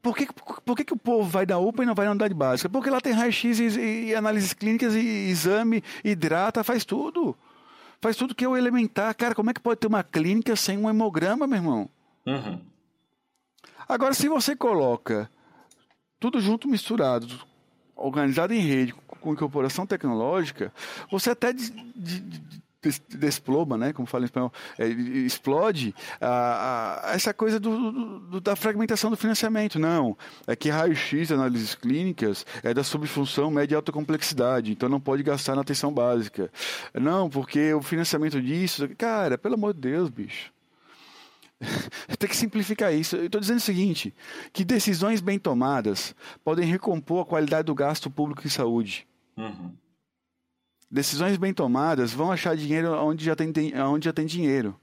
[0.00, 0.28] por que,
[0.64, 2.68] por que, que o povo vai da UPA e não vai na unidade básica?
[2.68, 7.36] Porque lá tem raio-x e, e, análises clínicas e, e exame, hidrata, faz tudo.
[8.00, 9.16] Faz tudo que é o elementar.
[9.16, 11.90] Cara, como é que pode ter uma clínica sem um hemograma, meu irmão?
[12.24, 12.73] Uhum.
[13.88, 15.30] Agora, se você coloca
[16.18, 17.28] tudo junto, misturado,
[17.96, 20.72] organizado em rede, com incorporação tecnológica,
[21.10, 22.62] você até de, de, de,
[23.08, 28.56] desploma, né, como fala em espanhol, é, explode a, a, essa coisa do, do, da
[28.56, 29.78] fragmentação do financiamento.
[29.78, 30.16] Não,
[30.46, 35.22] é que raio-x, análises clínicas, é da subfunção média e alta complexidade, então não pode
[35.22, 36.50] gastar na atenção básica.
[36.92, 40.53] Não, porque o financiamento disso, cara, pelo amor de Deus, bicho.
[42.18, 43.16] tem que simplificar isso.
[43.16, 44.14] Eu estou dizendo o seguinte:
[44.52, 46.14] que decisões bem tomadas
[46.44, 49.06] podem recompor a qualidade do gasto público em saúde.
[49.36, 49.74] Uhum.
[50.90, 53.52] Decisões bem tomadas vão achar dinheiro onde já tem,
[53.82, 54.78] onde já tem dinheiro.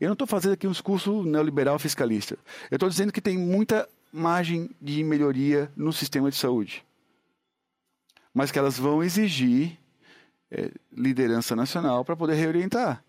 [0.00, 2.38] Eu não estou fazendo aqui um discurso neoliberal fiscalista.
[2.70, 6.84] Eu estou dizendo que tem muita margem de melhoria no sistema de saúde.
[8.32, 9.76] Mas que elas vão exigir
[10.50, 13.02] é, liderança nacional para poder reorientar.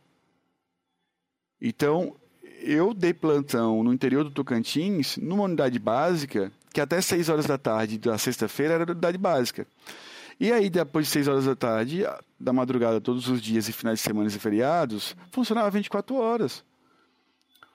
[1.61, 2.15] Então,
[2.61, 7.57] eu dei plantão no interior do Tocantins, numa unidade básica, que até 6 horas da
[7.57, 9.67] tarde da sexta-feira era unidade básica.
[10.39, 12.05] E aí, depois de 6 horas da tarde,
[12.39, 16.63] da madrugada, todos os dias e finais de semana e feriados, funcionava 24 horas.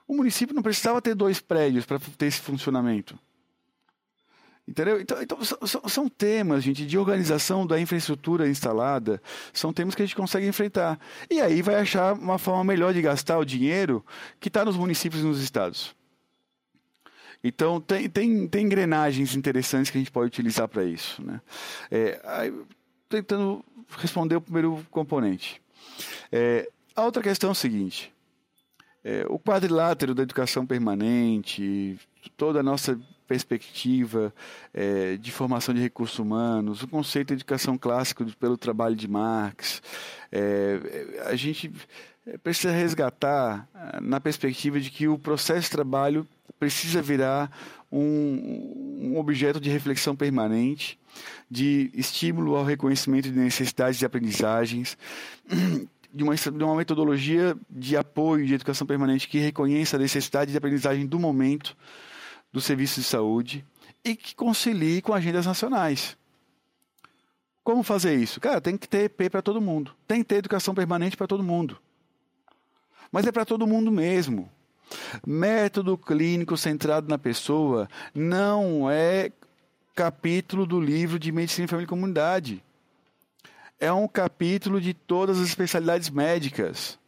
[0.09, 3.19] O município não precisava ter dois prédios para ter esse funcionamento.
[4.67, 4.99] Entendeu?
[4.99, 9.21] Então, então são, são, temas, gente, de organização da infraestrutura instalada,
[9.53, 10.99] são temas que a gente consegue enfrentar.
[11.31, 14.05] E aí vai achar uma forma melhor de gastar o dinheiro
[14.41, 15.95] que está nos municípios e nos estados.
[17.43, 21.23] Então, tem, tem, tem engrenagens interessantes que a gente pode utilizar para isso.
[21.23, 21.43] Né?
[21.91, 22.55] É, aí,
[23.07, 23.63] tentando
[23.99, 25.61] responder o primeiro componente.
[26.33, 28.11] É, a outra questão é o seguinte:
[29.05, 31.99] é, o quadrilátero da educação permanente,
[32.35, 34.33] toda a nossa perspectiva
[34.73, 39.83] é, de formação de recursos humanos, o conceito de educação clássico pelo trabalho de Marx.
[40.31, 41.73] É, a gente
[42.43, 46.27] precisa resgatar ah, na perspectiva de que o processo de trabalho
[46.59, 47.51] precisa virar
[47.91, 50.99] um, um objeto de reflexão permanente,
[51.51, 54.97] de estímulo ao reconhecimento de necessidades de aprendizagens,
[56.13, 60.57] de uma, de uma metodologia de apoio de educação permanente que reconheça a necessidade de
[60.57, 61.77] aprendizagem do momento,
[62.55, 63.65] do serviço de saúde
[64.05, 66.17] e que concilie com agendas nacionais.
[67.65, 68.41] Como fazer isso?
[68.41, 69.93] Cara, tem que ter EP para todo mundo.
[70.07, 71.77] Tem que ter educação permanente para todo mundo.
[73.11, 74.49] Mas é para todo mundo mesmo.
[75.27, 79.33] Método clínico centrado na pessoa não é
[79.93, 82.63] capítulo do livro de Medicina, Família e Comunidade.
[83.81, 87.01] É um capítulo de todas as especialidades médicas.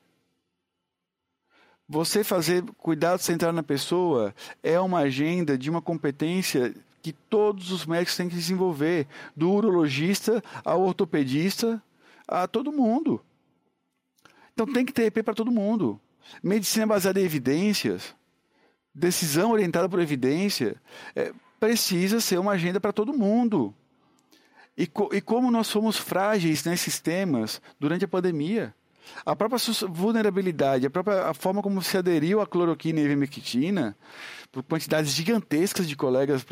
[1.89, 7.87] Você fazer cuidado central na pessoa é uma agenda de uma competência que todos os
[7.87, 9.07] médicos têm que desenvolver,
[9.37, 11.81] do urologista ao ortopedista,
[12.27, 13.25] a todo mundo.
[14.53, 16.01] Então tem que ter EP para todo mundo.
[16.43, 18.17] Medicina baseada em evidências,
[18.93, 20.83] decisão orientada por evidência,
[21.15, 23.73] é, precisa ser uma agenda para todo mundo.
[24.77, 28.75] E, co e como nós somos frágeis nesses temas durante a pandemia.
[29.25, 29.59] A própria
[29.89, 33.97] vulnerabilidade, a própria a forma como se aderiu à cloroquina e ivermectina,
[34.51, 36.45] por quantidades gigantescas de colegas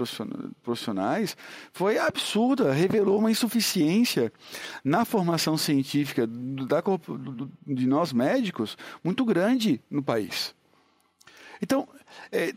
[0.63, 1.37] profissionais,
[1.73, 4.33] foi absurda, revelou uma insuficiência
[4.85, 6.83] na formação científica da,
[7.67, 10.55] de nós médicos muito grande no país.
[11.63, 11.89] Então,
[12.31, 12.53] é,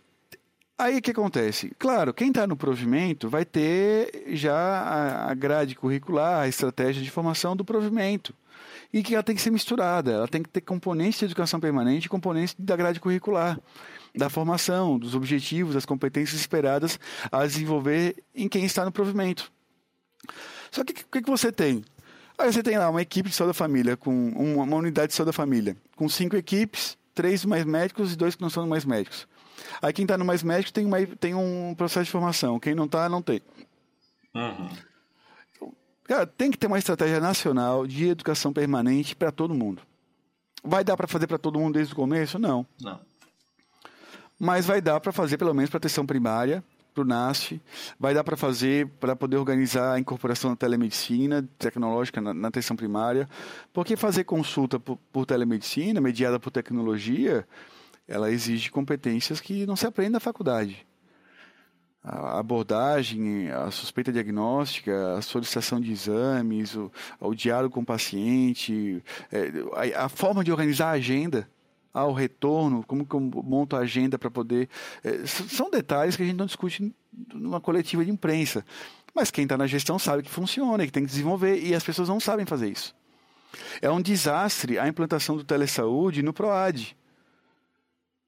[0.78, 1.72] aí o que acontece?
[1.80, 7.56] Claro, quem está no provimento vai ter já a grade curricular, a estratégia de formação
[7.56, 8.34] do provimento
[8.94, 12.06] e que ela tem que ser misturada, ela tem que ter componentes de educação permanente
[12.06, 13.60] e componentes da grade curricular,
[14.16, 17.00] da formação, dos objetivos, das competências esperadas
[17.32, 19.52] a desenvolver em quem está no provimento.
[20.72, 21.84] Só que o que, que, você tem?
[22.38, 25.16] Aí você tem lá uma equipe de saúde da família, com uma, uma unidade de
[25.16, 28.86] saúde da família, com cinco equipes, três mais médicos e dois que não são mais
[28.86, 29.28] médicos.
[29.82, 32.86] Aí quem está no mais médico tem, uma, tem um processo de formação, quem não
[32.86, 33.42] está, não tem.
[34.36, 34.70] Uhum.
[36.08, 39.82] Cara, tem que ter uma estratégia nacional de educação permanente para todo mundo.
[40.64, 42.40] Vai dar para fazer para todo mundo desde o começo?
[42.40, 42.66] Não.
[42.82, 43.00] Não.
[44.40, 46.64] Mas vai dar para fazer pelo menos para atenção primária,
[46.94, 47.62] para o NASF,
[48.00, 52.76] vai dar para fazer para poder organizar a incorporação da telemedicina tecnológica na, na atenção
[52.76, 53.28] primária,
[53.74, 57.46] porque fazer consulta por, por telemedicina, mediada por tecnologia,
[58.08, 60.88] ela exige competências que não se aprende na faculdade
[62.08, 66.90] a abordagem, a suspeita diagnóstica, a solicitação de exames, o,
[67.20, 69.52] o diálogo com o paciente, é,
[69.96, 71.50] a, a, forma de organizar a agenda
[71.94, 74.70] ao retorno, como que eu monto a agenda para poder.
[75.04, 76.94] É, são detalhes que a gente não discute
[77.34, 78.66] numa coletiva de imprensa.
[79.14, 82.08] Mas quem está na gestão sabe que funciona, que tem que desenvolver, e as pessoas
[82.08, 82.96] não sabem fazer isso.
[83.82, 86.96] É um desastre a implantação do telesaúde no PROAD.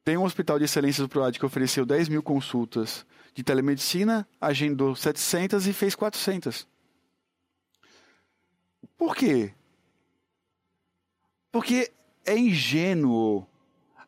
[0.10, 4.96] Tem um hospital de excelência do PROAD que ofereceu 10 mil consultas de telemedicina, agendou
[4.96, 6.68] 700 e fez 400.
[8.98, 9.54] Por quê?
[11.52, 11.92] Porque
[12.26, 13.46] é ingênuo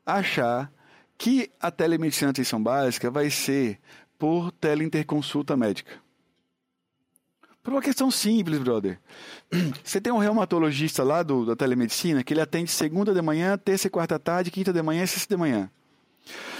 [0.03, 0.73] achar
[1.19, 3.79] que a telemedicina atenção básica vai ser
[4.17, 6.01] por teleinterconsulta médica.
[7.61, 8.99] Por uma questão simples, brother.
[9.85, 13.85] Você tem um reumatologista lá do, da telemedicina que ele atende segunda de manhã, terça
[13.85, 15.69] e quarta tarde, quinta de manhã e sexta de manhã.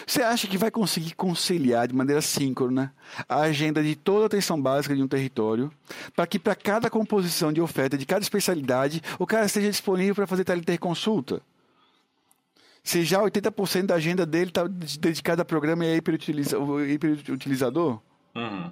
[0.06, 2.94] Você acha que vai conseguir conciliar de maneira síncrona
[3.30, 5.72] a agenda de toda a atenção básica de um território,
[6.16, 10.28] para que para cada composição de oferta de cada especialidade, o cara esteja disponível para
[10.28, 11.42] fazer teleconsulta?
[12.84, 18.02] Se já 80% da agenda dele está dedicada a programa e a hiperutilizador?
[18.36, 18.72] Uhum.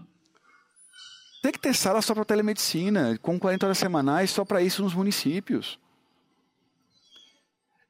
[1.41, 4.93] Tem que ter sala só para telemedicina, com 40 horas semanais só para isso nos
[4.93, 5.79] municípios.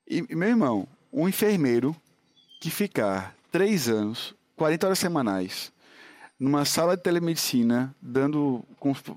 [0.07, 1.95] E, meu irmão, um enfermeiro
[2.59, 5.71] que ficar três anos, 40 horas semanais,
[6.39, 8.63] numa sala de telemedicina, dando,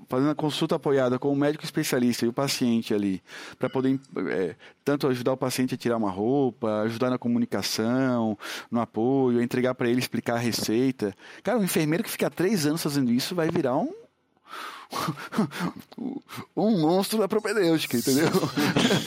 [0.09, 3.23] fazendo a consulta apoiada com o médico especialista e o paciente ali,
[3.57, 3.97] para poder
[4.29, 8.37] é, tanto ajudar o paciente a tirar uma roupa, ajudar na comunicação,
[8.69, 11.15] no apoio, entregar para ele explicar a receita.
[11.41, 14.02] Cara, um enfermeiro que fica três anos fazendo isso vai virar um
[16.55, 18.27] um monstro da propedêutica, entendeu?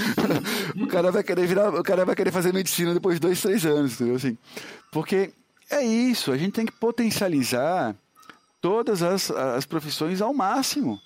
[0.82, 3.64] o cara vai querer virar, o cara vai querer fazer medicina depois de dois, três
[3.64, 4.16] anos, entendeu?
[4.16, 4.36] Assim,
[4.92, 5.32] porque
[5.70, 7.94] é isso, a gente tem que potencializar
[8.60, 11.00] todas as, as profissões ao máximo.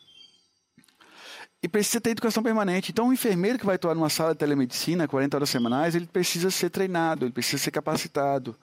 [1.62, 2.90] E precisa ter educação permanente.
[2.90, 6.50] Então, o enfermeiro que vai atuar numa sala de telemedicina 40 horas semanais, ele precisa
[6.50, 8.56] ser treinado, ele precisa ser capacitado.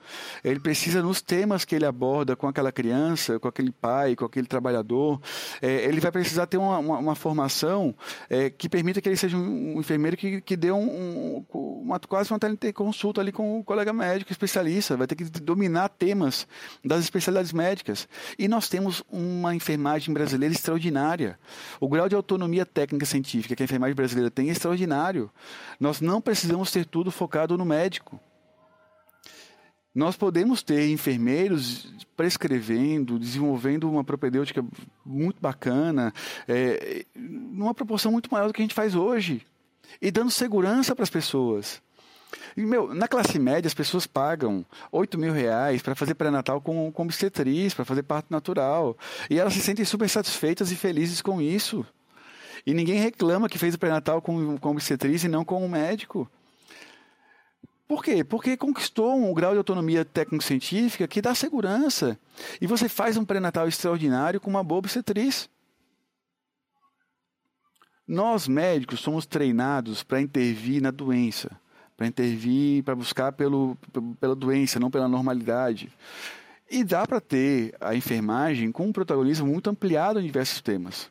[0.44, 4.48] Ele precisa, nos temas que ele aborda com aquela criança, com aquele pai, com aquele
[4.48, 5.22] trabalhador,
[5.62, 7.94] é, ele vai precisar ter uma, uma, uma formação
[8.32, 12.00] é, que permita que ele seja um, um enfermeiro que, que dê um, um, uma,
[12.00, 14.98] quase uma teleconsulta ali com o um colega médico especialista.
[14.98, 16.48] Vai ter que dominar temas
[16.84, 18.08] das especialidades médicas.
[18.40, 21.38] E nós temos uma enfermagem brasileira extraordinária.
[21.80, 25.30] O grau de autonomia técnica técnica científica que a enfermagem brasileira tem é extraordinário.
[25.80, 28.20] Nós não precisamos ter tudo focado no médico.
[29.94, 34.64] Nós podemos ter enfermeiros prescrevendo, desenvolvendo uma propedêutica
[35.06, 36.14] muito bacana,
[36.48, 39.46] é, numa proporção muito maior do que a gente faz hoje,
[40.02, 41.82] e dando segurança para as pessoas.
[42.56, 46.92] E, meu, na classe média, as pessoas pagam 8 mil reais para fazer pré-natal com,
[46.92, 48.98] com obstetriz, para fazer parto natural.
[49.30, 51.86] E elas se sentem super satisfeitas e felizes com isso.
[52.68, 56.30] E ninguém reclama que fez o pré-natal com, com obstetriz e não com um médico.
[57.88, 58.26] Por quê?
[58.26, 62.20] Porque conquistou um grau de autonomia técnico-científica que dá segurança.
[62.60, 65.50] E você faz um pré-natal extraordinário com uma boa obstetriz.
[68.06, 71.50] Nós, médicos, somos treinados para intervir na doença,
[71.96, 73.78] para intervir, para buscar pelo,
[74.20, 75.90] pela doença, não pela normalidade.
[76.70, 81.10] E dá para ter a enfermagem com um protagonismo muito ampliado em diversos temas.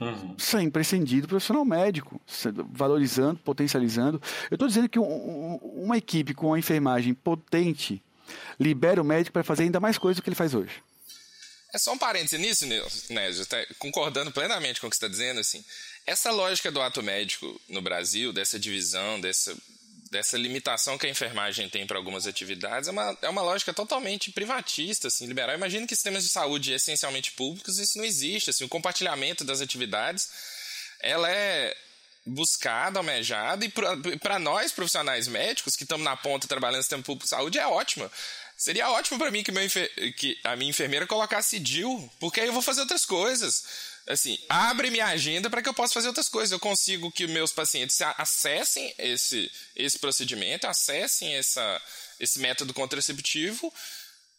[0.00, 0.34] Uhum.
[0.38, 2.18] Sem prescindir do profissional médico,
[2.72, 4.20] valorizando, potencializando.
[4.50, 8.02] Eu estou dizendo que um, uma equipe com uma enfermagem potente
[8.58, 10.82] libera o médico para fazer ainda mais coisas do que ele faz hoje.
[11.72, 12.66] É só um parêntese nisso,
[13.10, 15.64] Nésio, tá concordando plenamente com o que você está dizendo, assim,
[16.04, 19.56] essa lógica do ato médico no Brasil, dessa divisão, dessa
[20.10, 24.32] dessa limitação que a enfermagem tem para algumas atividades é uma, é uma lógica totalmente
[24.32, 25.54] privatista, assim, liberal.
[25.54, 30.28] Imagino que sistemas de saúde essencialmente públicos isso não existe, assim, o compartilhamento das atividades
[31.00, 31.74] ela é
[32.26, 33.70] buscada, almejada, e
[34.18, 37.66] para nós, profissionais médicos, que estamos na ponta trabalhando no sistema público de saúde, é
[37.66, 38.10] ótima.
[38.60, 42.60] Seria ótimo para mim que, que a minha enfermeira colocasse DIL, porque aí eu vou
[42.60, 43.64] fazer outras coisas
[44.06, 46.52] assim, abre minha agenda para que eu possa fazer outras coisas.
[46.52, 51.82] Eu consigo que meus pacientes acessem esse, esse procedimento, acessem essa,
[52.18, 53.72] esse método contraceptivo,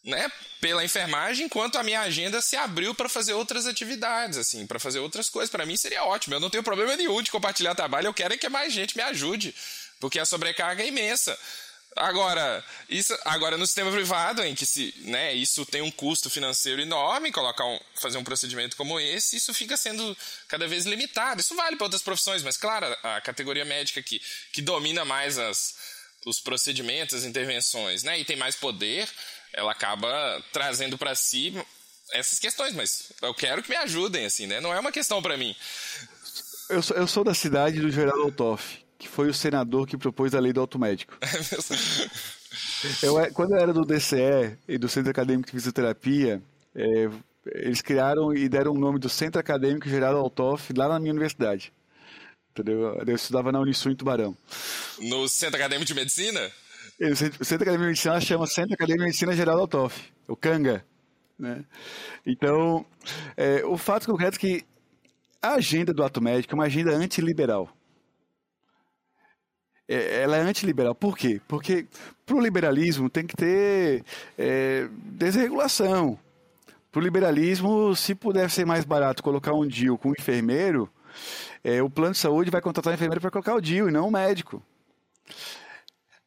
[0.04, 0.30] né,
[0.60, 5.00] pela enfermagem, enquanto a minha agenda se abriu para fazer outras atividades, assim, para fazer
[5.00, 5.50] outras coisas.
[5.50, 6.36] Para mim seria ótimo.
[6.36, 8.06] Eu não tenho problema nenhum de compartilhar trabalho.
[8.06, 9.52] Eu quero é que mais gente me ajude,
[9.98, 11.36] porque a sobrecarga é imensa.
[11.94, 16.80] Agora, isso, agora no sistema privado, em que se, né, isso tem um custo financeiro
[16.80, 20.16] enorme, colocar um, fazer um procedimento como esse, isso fica sendo
[20.48, 21.42] cada vez limitado.
[21.42, 24.20] Isso vale para outras profissões, mas claro, a categoria médica que,
[24.52, 25.74] que domina mais as,
[26.24, 29.06] os procedimentos, as intervenções, né, e tem mais poder,
[29.52, 31.54] ela acaba trazendo para si
[32.12, 34.60] essas questões, mas eu quero que me ajudem, assim, né?
[34.60, 35.54] Não é uma questão para mim.
[36.68, 40.32] Eu sou, eu sou da cidade do Geraldo Altoff que foi o senador que propôs
[40.32, 41.18] a lei do automédico.
[43.02, 46.40] eu, é, quando eu era do DCE e do Centro Acadêmico de Fisioterapia,
[46.72, 47.10] é,
[47.46, 51.72] eles criaram e deram o nome do Centro Acadêmico Geraldo Altoff lá na minha universidade.
[52.52, 52.96] Entendeu?
[53.04, 54.36] Eu estudava na Unisul em Tubarão.
[55.00, 56.40] No Centro Acadêmico de Medicina?
[57.00, 60.84] O Centro, Centro Acadêmico de Medicina chama Centro Acadêmico de Medicina Geraldo Altoff, o CANGA.
[61.36, 61.64] Né?
[62.24, 62.86] Então,
[63.36, 64.64] é, o fato concreto é que
[65.42, 67.68] a agenda do ato médico é uma agenda antiliberal
[69.92, 70.94] é, ela é antiliberal.
[70.94, 71.40] Por quê?
[71.46, 71.86] Porque
[72.24, 74.04] para o liberalismo tem que ter
[74.38, 76.18] é, desregulação.
[76.90, 80.90] Para o liberalismo, se puder ser mais barato colocar um DIL com um enfermeiro,
[81.64, 84.08] é, o plano de saúde vai contratar um enfermeiro para colocar o DIL e não
[84.08, 84.62] o médico.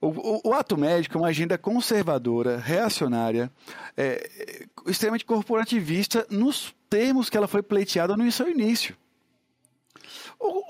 [0.01, 3.51] O, o, o, ato médico é uma agenda conservadora, reacionária,
[3.97, 8.95] é, extremamente corporativista nos termos que ela foi pleiteada no seu início.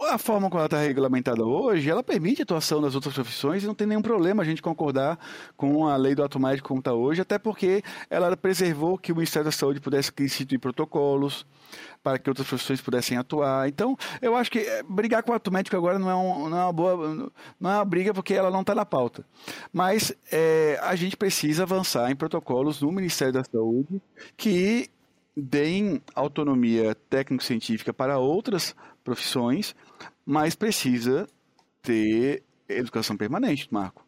[0.10, 3.68] A forma como ela está regulamentada hoje, ela permite a atuação das outras profissões e
[3.68, 5.18] não tem nenhum problema a gente concordar
[5.58, 9.16] com a lei do ato médico como está hoje, até porque ela preservou que o
[9.16, 11.46] Ministério da Saúde pudesse instituir protocolos
[12.04, 13.68] para que outras profissões pudessem atuar.
[13.68, 16.58] Então, eu acho que eh, brigar com o ato médico agora não é, um, não
[16.58, 19.26] é uma boa, não é uma briga porque ela não está na pauta.
[19.74, 24.00] Mas é, a gente precisa avançar em protocolos no Ministério da Saúde
[24.38, 24.90] que
[25.36, 28.76] deem autonomia técnico-científica para outras
[29.06, 29.76] profissões,
[30.26, 31.28] mas precisa
[31.82, 34.06] ter educação permanente, Marco.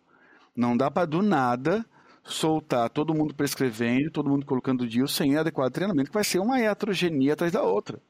[0.56, 1.86] Não dá para do nada
[2.24, 6.60] soltar todo mundo prescrevendo, todo mundo colocando DIU sem adequado treinamento, que vai ser uma
[6.60, 8.02] heterogenia atrás da outra.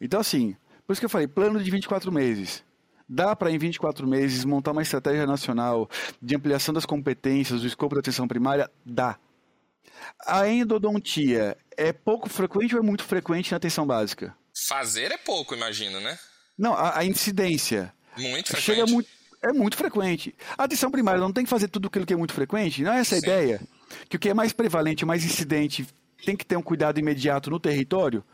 [0.00, 2.64] Então, assim, por isso que eu falei, plano de 24 meses.
[3.08, 5.88] Dá para, em 24 meses, montar uma estratégia nacional
[6.20, 8.68] de ampliação das competências, do escopo da atenção primária?
[8.84, 9.18] Dá.
[10.26, 14.34] A endodontia é pouco frequente ou é muito frequente na atenção básica?
[14.54, 16.18] Fazer é pouco, imagino, né?
[16.56, 17.92] Não, a, a incidência.
[18.16, 18.62] Muito frequente.
[18.62, 19.08] Chega muito,
[19.42, 20.34] é muito frequente.
[20.56, 22.82] A atenção primária não tem que fazer tudo aquilo que é muito frequente?
[22.82, 23.60] Não é essa a ideia?
[24.08, 25.86] Que o que é mais prevalente, mais incidente,
[26.24, 28.24] tem que ter um cuidado imediato no território?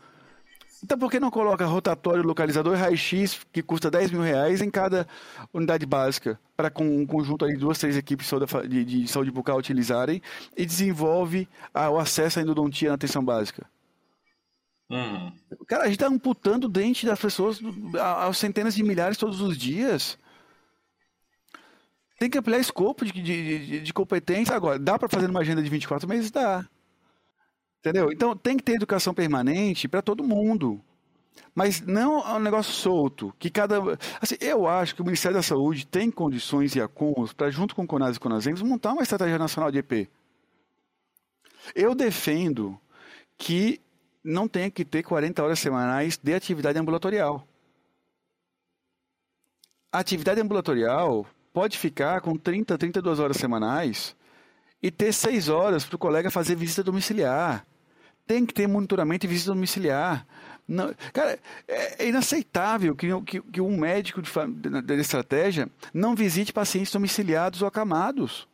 [0.83, 4.69] Então por que não coloca rotatório, localizador e raio-x, que custa 10 mil reais em
[4.69, 5.07] cada
[5.53, 8.27] unidade básica, para com um conjunto de duas, três equipes
[8.67, 10.21] de, de saúde bucal utilizarem
[10.57, 13.67] e desenvolve a, o acesso à endodontia na atenção básica?
[14.91, 15.31] Uhum.
[15.67, 17.61] Cara, a gente está amputando o dente das pessoas
[17.97, 20.17] aos centenas de milhares todos os dias.
[22.19, 24.53] Tem que ampliar escopo de, de, de, competência.
[24.53, 26.29] Agora, dá para fazer uma agenda de 24 meses?
[26.29, 26.67] Dá.
[27.79, 28.11] Entendeu?
[28.11, 30.83] Então tem que ter educação permanente para todo mundo.
[31.55, 33.77] Mas não é um negócio solto, que cada.
[34.19, 37.83] Assim, eu acho que o Ministério da Saúde tem condições e acúmulos para, junto com
[37.83, 40.09] o CONAS e CONASEMS, montar uma estratégia nacional de EP.
[41.73, 42.79] Eu defendo
[43.37, 43.81] que
[44.23, 47.47] não tenha que ter 40 horas semanais de atividade ambulatorial.
[49.91, 54.15] A atividade ambulatorial pode ficar com 30, 32 horas semanais
[54.81, 57.65] e ter 6 horas para o colega fazer visita domiciliar.
[58.25, 60.25] Tem que ter monitoramento e visita domiciliar.
[60.67, 61.37] Não, cara,
[61.67, 64.31] é, é inaceitável que, que, que, um médico de,
[64.81, 68.47] de estratégia não visite pacientes domiciliados ou acamados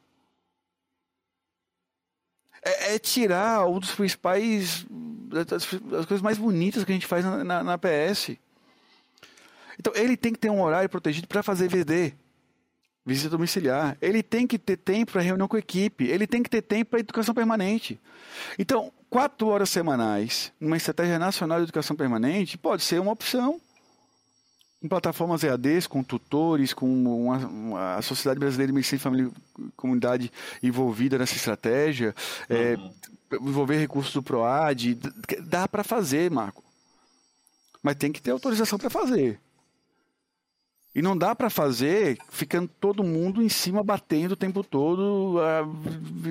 [2.63, 4.85] é, é tirar um dos principais.
[5.27, 8.37] Das, coisas mais bonitas que a gente faz na, na, na PS.
[9.79, 12.13] Então, ele tem que ter um horário protegido para fazer VD,
[13.05, 13.97] visita domiciliar.
[14.01, 16.05] Ele tem que ter tempo para reunião com a equipe.
[16.05, 17.99] Ele tem que ter tempo para educação permanente.
[18.57, 23.61] Então, quatro horas semanais, numa estratégia nacional de educação permanente, pode ser uma opção
[24.81, 29.31] com plataformas EADs, com tutores, com uma, uma, a Sociedade Brasileira de Medicina e Família
[29.59, 30.31] e Comunidade
[30.61, 32.13] envolvida nessa estratégia,
[32.47, 32.93] é, uhum.
[33.31, 34.97] é, envolver recursos do PROAD,
[35.41, 36.63] dá para fazer, Marco.
[37.81, 39.39] Mas tem que ter autorização para fazer.
[40.93, 45.39] E não dá para fazer ficando todo mundo em cima batendo o tempo todo,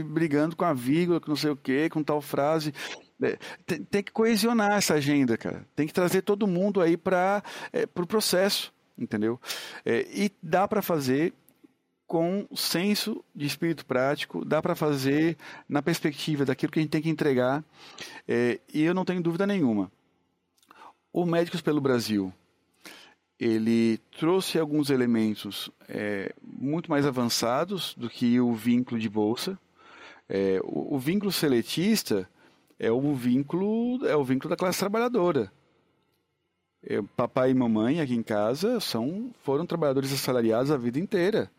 [0.07, 2.75] brigando com a vírgula, com não sei o quê, com tal frase.
[3.23, 5.67] É, tem, tem, que coesionar essa agenda, cara.
[5.75, 9.41] Tem que trazer todo mundo aí para é, o pro processo, entendeu?
[9.85, 11.33] É, e dá para fazer
[12.07, 15.37] com senso de espírito prático, dá para fazer
[15.69, 17.65] na perspectiva daquilo que a gente tem que entregar.
[18.29, 19.91] É, e eu não tenho dúvida nenhuma.
[21.13, 22.33] O Médicos pelo Brasil,
[23.39, 29.59] ele trouxe alguns elementos é, muito mais avançados do que o vínculo de bolsa.
[30.29, 32.29] É, o, o, vínculo seletista
[32.79, 35.53] é o vínculo é o vínculo da classe trabalhadora.
[36.83, 41.51] É, papai e mamãe aqui em casa são foram trabalhadores assalariados a vida inteira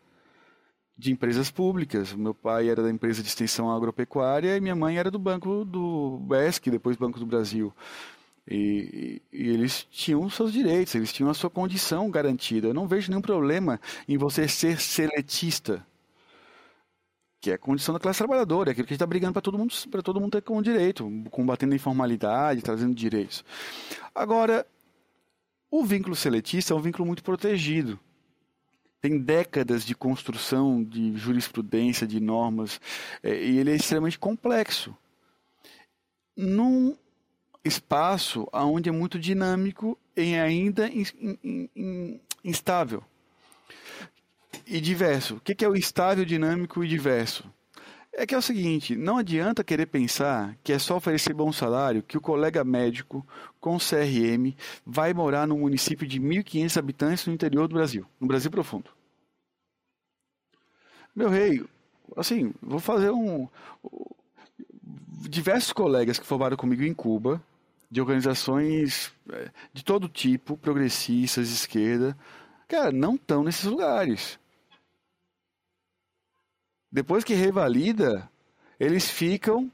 [0.96, 2.12] de empresas públicas.
[2.12, 6.18] Meu pai era da empresa de extensão agropecuária e minha mãe era do banco do
[6.22, 7.72] BESC, depois Banco do Brasil.
[8.50, 12.68] E, e, eles tinham seus direitos, eles tinham a sua condição garantida.
[12.68, 13.78] Eu não vejo nenhum problema
[14.08, 15.86] em você ser seletista,
[17.40, 19.42] que é a condição da classe trabalhadora, é aquilo que a gente está brigando para
[19.42, 23.44] todo mundo, para todo mundo ter com direito, combatendo a informalidade, trazendo direitos.
[24.14, 24.66] Agora,
[25.70, 27.98] o vínculo seletista é um vínculo muito protegido.
[29.00, 32.80] Tem décadas de construção de jurisprudência, de normas,
[33.22, 34.96] é, e ele é extremamente complexo.
[36.36, 36.96] Num
[37.64, 41.04] espaço onde é muito dinâmico e ainda in,
[41.44, 43.04] in, in, instável.
[44.66, 45.36] E diverso.
[45.36, 47.44] O que é o instável, dinâmico e diverso?
[48.12, 52.02] É que é o seguinte, não adianta querer pensar que é só oferecer bom salário
[52.02, 53.24] que o colega médico
[53.60, 58.50] com CRM vai morar num município de 1.500 habitantes no interior do Brasil, no Brasil
[58.50, 58.90] profundo.
[61.14, 61.64] Meu rei,
[62.16, 63.48] assim, vou fazer um.
[65.28, 67.40] Diversos colegas que formaram comigo em Cuba,
[67.90, 72.16] de organizações é, de todo tipo, progressistas, esquerda,
[72.68, 74.38] cara, não estão nesses lugares.
[76.92, 78.30] Depois que revalida,
[78.78, 79.70] eles ficam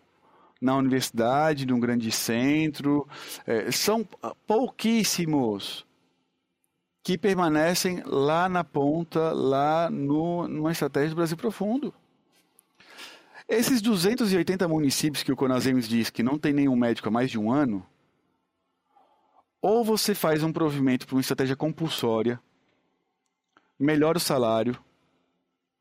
[0.60, 3.06] na universidade, num grande centro.
[3.46, 4.02] É, são
[4.46, 5.86] pouquíssimos
[7.02, 11.92] que permanecem lá na ponta, lá no, numa estratégia do Brasil Profundo.
[13.46, 17.38] Esses 280 municípios que o Conasems diz que não tem nenhum médico há mais de
[17.38, 17.86] um ano,
[19.60, 22.40] ou você faz um provimento para uma estratégia compulsória,
[23.78, 24.76] melhora o salário,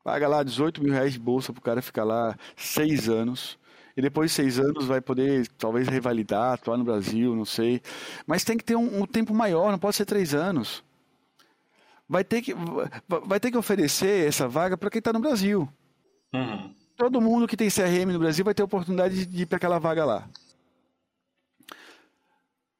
[0.02, 3.58] paga lá 18 mil reais de bolsa para o cara ficar lá seis anos,
[3.96, 7.80] e depois de seis anos vai poder talvez revalidar, atuar no Brasil, não sei.
[8.26, 10.82] Mas tem que ter um, um tempo maior, não pode ser três anos
[12.08, 12.54] vai ter que,
[13.26, 15.68] vai ter que oferecer essa vaga para quem está no Brasil.
[16.32, 16.74] Uhum.
[16.96, 20.04] Todo mundo que tem CRM no Brasil vai ter oportunidade de ir para aquela vaga
[20.04, 20.28] lá.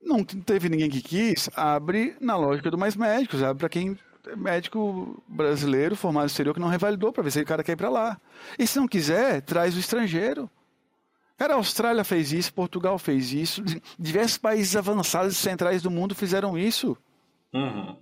[0.00, 3.98] Não teve ninguém que quis, abre na lógica do Mais Médicos, abre para quem
[4.36, 7.76] médico brasileiro formado no exterior que não revalidou, para ver se o cara quer ir
[7.76, 8.20] para lá.
[8.58, 10.50] E se não quiser, traz o estrangeiro.
[11.36, 13.62] Cara, a Austrália fez isso, Portugal fez isso,
[13.98, 16.96] diversos países avançados e centrais do mundo fizeram isso.
[17.52, 17.96] Uhum.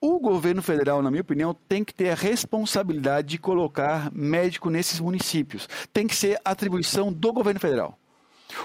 [0.00, 5.00] O governo federal, na minha opinião, tem que ter a responsabilidade de colocar médico nesses
[5.00, 5.66] municípios.
[5.92, 7.98] Tem que ser atribuição do governo federal.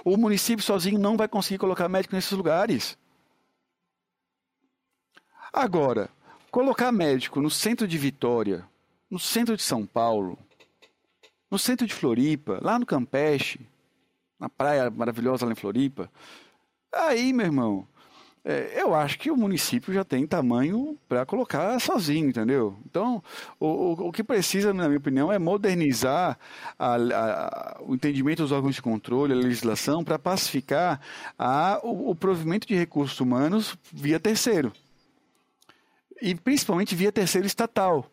[0.03, 2.97] O município sozinho não vai conseguir colocar médico nesses lugares.
[5.53, 6.09] Agora,
[6.51, 8.67] colocar médico no centro de Vitória,
[9.09, 10.37] no centro de São Paulo,
[11.49, 13.59] no centro de Floripa, lá no Campeche,
[14.37, 16.11] na praia maravilhosa lá em Floripa,
[16.93, 17.87] aí, meu irmão,
[18.43, 22.75] é, eu acho que o município já tem tamanho para colocar sozinho, entendeu?
[22.85, 23.23] Então,
[23.59, 26.37] o, o, o, que precisa, na minha opinião, é modernizar
[26.77, 30.99] a, a, o entendimento dos órgãos de controle, a legislação, para pacificar
[31.37, 34.73] a, o, o provimento de recursos humanos via terceiro.
[36.21, 38.05] E principalmente via terceiro estatal.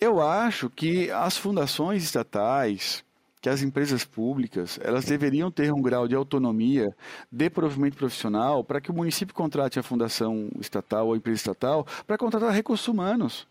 [0.00, 3.04] Eu acho que as fundações estatais,
[3.40, 6.94] que as empresas públicas elas deveriam ter um grau de autonomia
[7.30, 11.86] de provimento profissional para que o município contrate a fundação estatal ou a empresa estatal
[12.06, 13.46] para contratar recursos humanos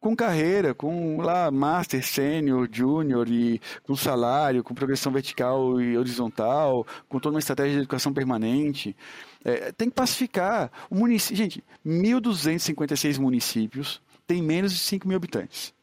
[0.00, 6.86] com carreira, com lá master, sênior, júnior e com salário, com progressão vertical e horizontal,
[7.08, 8.96] com toda uma estratégia de educação permanente.
[9.44, 10.70] É, tem que pacificar.
[10.90, 15.74] O município, gente, 1.256 municípios têm menos de 5 mil habitantes.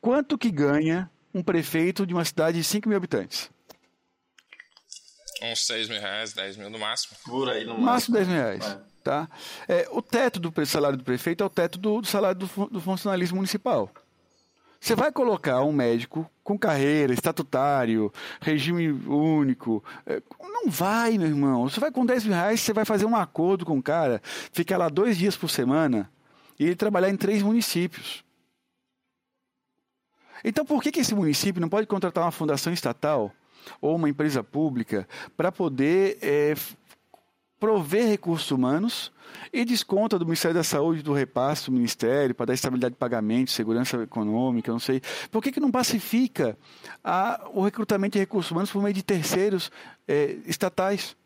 [0.00, 3.50] Quanto que ganha um prefeito de uma cidade de 5 mil habitantes?
[5.42, 7.16] Uns 6 mil reais, 10 mil no máximo.
[7.24, 7.86] Por aí, no máximo.
[7.86, 8.64] Máximo 10 mil reais.
[8.64, 8.91] É.
[9.02, 9.28] Tá?
[9.68, 12.80] É, o teto do salário do prefeito é o teto do, do salário do, do
[12.80, 13.90] funcionalismo municipal.
[14.82, 19.82] Você vai colocar um médico com carreira, estatutário, regime único.
[20.04, 21.68] É, não vai, meu irmão.
[21.68, 24.76] Você vai com 10 mil reais, você vai fazer um acordo com o cara, ficar
[24.76, 26.10] lá dois dias por semana
[26.58, 28.24] e ele trabalhar em três municípios.
[30.44, 33.32] Então, por que, que esse município não pode contratar uma fundação estatal
[33.80, 36.54] ou uma empresa pública para poder é,
[37.62, 39.12] prover recursos humanos
[39.52, 43.52] e desconta do Ministério da Saúde do repasse do Ministério para dar estabilidade de pagamento,
[43.52, 45.00] segurança econômica, não sei.
[45.30, 46.58] Por que, que não pacifica
[47.04, 49.70] a, o recrutamento de recursos humanos por meio de terceiros
[50.08, 51.16] é, estatais?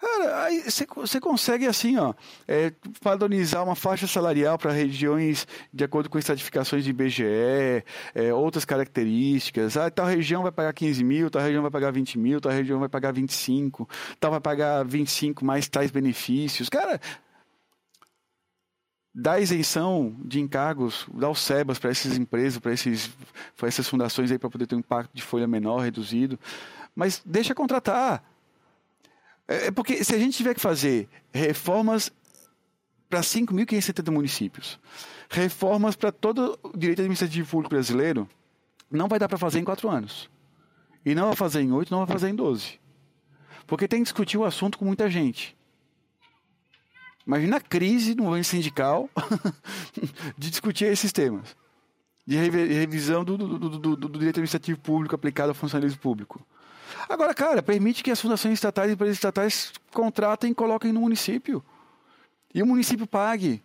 [0.00, 2.14] Cara, aí você consegue assim, ó,
[2.48, 2.72] é,
[3.02, 9.76] padronizar uma faixa salarial para regiões de acordo com estratificações de IBGE, é, outras características.
[9.76, 12.80] Ah, tal região vai pagar 15 mil, tal região vai pagar 20 mil, tal região
[12.80, 13.86] vai pagar 25,
[14.18, 16.70] tal vai pagar 25 mais tais benefícios.
[16.70, 16.98] Cara,
[19.14, 24.48] dá isenção de encargos, dá o SEBAS para essas empresas, para essas fundações aí para
[24.48, 26.40] poder ter um impacto de folha menor, reduzido.
[26.96, 28.29] Mas deixa contratar
[29.50, 32.12] é, é porque se a gente tiver que fazer reformas
[33.08, 34.78] para 5.570 municípios,
[35.28, 38.28] reformas para todo o direito administrativo público brasileiro,
[38.88, 40.30] não vai dar para fazer em quatro anos.
[41.04, 42.78] E não vai fazer em oito, não vai fazer em doze.
[43.66, 45.56] Porque tem que discutir o assunto com muita gente.
[47.26, 49.08] Imagina a crise no movimento sindical
[50.38, 51.56] de discutir esses temas.
[52.26, 56.44] De revisão do, do, do, do, direito administrativo público aplicado ao funcionalismo público.
[57.08, 61.64] Agora, cara, permite que as fundações estatais e empresas estatais contratem e coloquem no município.
[62.54, 63.62] E o município pague.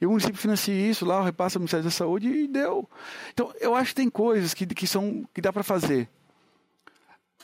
[0.00, 2.88] E o município financia isso lá, repassa ao Ministério da Saúde e deu.
[3.32, 6.08] Então, eu acho que tem coisas que, que, são, que dá para fazer.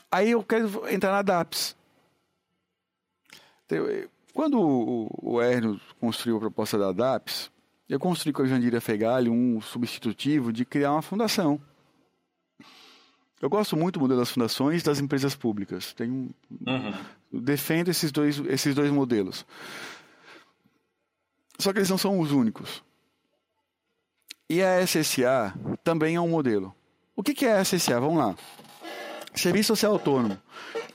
[0.09, 1.75] Aí eu quero entrar na DAPS.
[4.33, 5.39] Quando o, o
[5.99, 7.51] construiu a proposta da DAPS,
[7.89, 11.59] eu construí com a Jandira Fegali um substitutivo de criar uma fundação.
[13.45, 15.93] Eu gosto muito do modelo das fundações e das empresas públicas.
[15.93, 16.31] Tenho,
[16.65, 16.93] uhum.
[17.31, 19.45] Defendo esses dois, esses dois modelos.
[21.59, 22.83] Só que eles não são os únicos.
[24.49, 25.53] E a SSA
[25.83, 26.73] também é um modelo.
[27.15, 27.99] O que é a SSA?
[27.99, 28.35] Vamos lá.
[29.35, 30.41] Serviço Social Autônomo.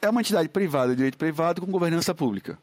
[0.02, 2.58] É uma entidade privada, de direito privado, com governança pública.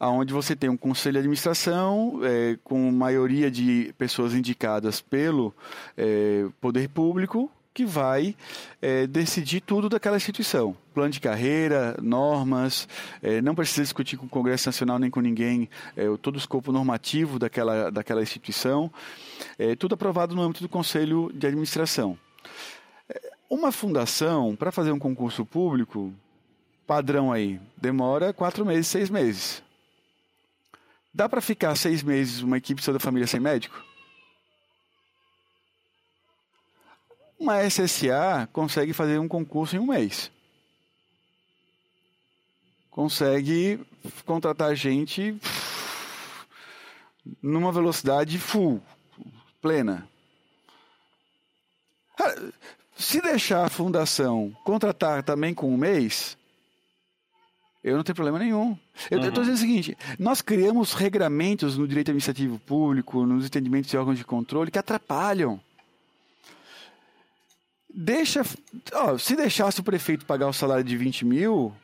[0.00, 5.54] Onde você tem um conselho de administração é, com maioria de pessoas indicadas pelo
[5.94, 8.34] é, poder público que vai
[8.80, 10.74] é, decidir tudo daquela instituição.
[10.94, 12.88] Plano de carreira, normas,
[13.22, 16.72] é, não precisa discutir com o Congresso Nacional nem com ninguém é, todo o escopo
[16.72, 18.90] normativo daquela, daquela instituição.
[19.58, 22.18] É, tudo aprovado no âmbito do Conselho de Administração.
[23.10, 23.20] É,
[23.50, 26.14] uma fundação, para fazer um concurso público,
[26.86, 29.62] padrão aí, demora quatro meses, seis meses.
[31.12, 33.85] Dá para ficar seis meses uma equipe toda a família sem médico?
[37.38, 40.30] Uma SSA consegue fazer um concurso em um mês.
[42.90, 43.78] Consegue
[44.24, 45.38] contratar gente
[47.42, 48.80] numa velocidade full,
[49.60, 50.08] plena.
[52.96, 56.38] Se deixar a fundação contratar também com um mês,
[57.84, 58.76] eu não tenho problema nenhum.
[59.10, 59.50] Eu estou uhum.
[59.50, 64.24] dizendo o seguinte: nós criamos regramentos no direito administrativo público, nos entendimentos de órgãos de
[64.24, 65.60] controle, que atrapalham.
[67.98, 68.42] Deixa.
[68.92, 71.74] Ó, se deixasse o prefeito pagar o salário de 20 mil,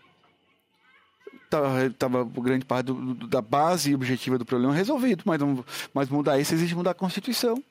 [1.48, 5.22] tava, tava grande parte do, da base objetiva do problema resolvido.
[5.24, 5.40] Mas,
[5.94, 7.64] mas mudar isso exige mudar a Constituição.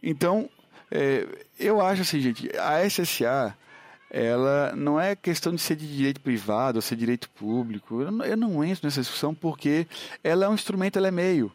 [0.00, 0.48] Então,
[0.92, 1.26] é,
[1.58, 3.56] eu acho assim, gente, a SSA,
[4.08, 8.00] ela não é questão de ser de direito privado ou ser direito público.
[8.00, 9.88] Eu não, eu não entro nessa discussão porque
[10.22, 11.52] ela é um instrumento, ela é meio.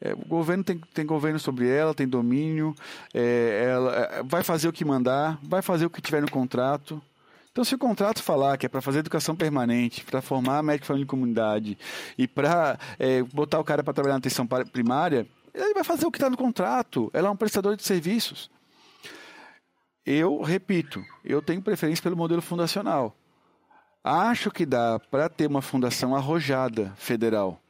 [0.00, 2.74] É, o governo tem, tem governo sobre ela, tem domínio,
[3.12, 7.02] é, ela é, vai fazer o que mandar, vai fazer o que tiver no contrato.
[7.50, 11.04] Então, se o contrato falar que é para fazer educação permanente, para formar médico família
[11.04, 11.78] e comunidade
[12.16, 16.10] e para é, botar o cara para trabalhar na atenção primária, ele vai fazer o
[16.10, 17.10] que está no contrato.
[17.12, 18.48] Ela é um prestador de serviços.
[20.06, 23.16] Eu repito, eu tenho preferência pelo modelo fundacional.
[24.04, 27.60] Acho que dá para ter uma fundação arrojada federal.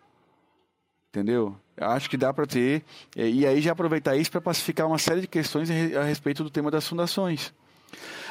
[1.09, 1.59] Entendeu?
[1.81, 2.83] Acho que dá para ter.
[3.17, 6.71] E aí já aproveitar isso para pacificar uma série de questões a respeito do tema
[6.71, 7.53] das fundações.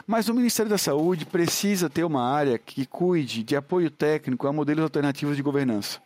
[0.05, 4.53] Mas o Ministério da Saúde precisa ter uma área que cuide de apoio técnico a
[4.53, 6.01] modelos alternativos de governança.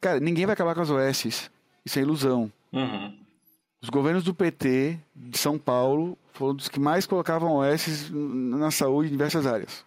[0.00, 1.50] Cara, ninguém vai acabar com as OS.
[1.84, 2.50] Isso é ilusão.
[2.72, 3.16] Uhum.
[3.82, 9.08] Os governos do PT de São Paulo foram dos que mais colocavam OS na saúde
[9.08, 9.84] em diversas áreas.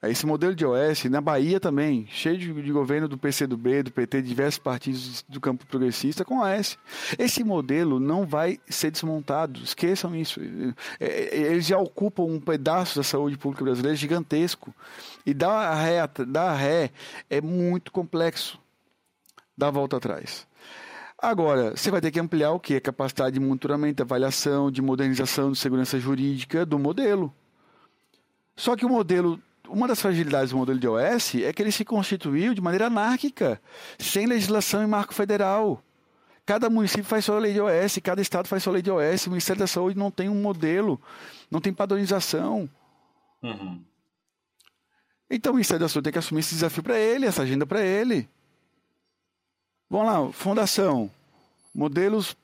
[0.00, 4.22] Esse modelo de OS, na Bahia também, cheio de, de governo do PCdoB, do PT,
[4.22, 6.78] de diversos partidos do campo progressista com OS.
[7.18, 10.40] Esse modelo não vai ser desmontado, esqueçam isso.
[11.00, 14.72] É, é, eles já ocupam um pedaço da saúde pública brasileira gigantesco.
[15.26, 16.92] E dar ré, dar ré
[17.28, 18.56] é muito complexo.
[19.56, 20.46] Dar volta atrás.
[21.20, 22.76] Agora, você vai ter que ampliar o que?
[22.76, 27.34] A capacidade de monitoramento, avaliação, de modernização de segurança jurídica do modelo.
[28.54, 31.84] Só que o modelo uma das fragilidades do modelo de OS é que ele se
[31.84, 33.60] constituiu de maneira anárquica,
[33.98, 35.82] sem legislação e marco federal.
[36.44, 39.30] Cada município faz sua lei de OS, cada estado faz sua lei de OS, o
[39.30, 41.00] Ministério da Saúde não tem um modelo,
[41.50, 42.68] não tem padronização.
[43.42, 43.82] Uhum.
[45.30, 47.82] Então o Ministério da Saúde tem que assumir esse desafio para ele, essa agenda para
[47.82, 48.28] ele.
[49.90, 51.10] Vamos lá, fundação.
[51.74, 52.34] Modelos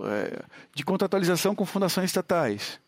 [0.00, 0.42] é,
[0.74, 2.80] de contratualização com fundações estatais.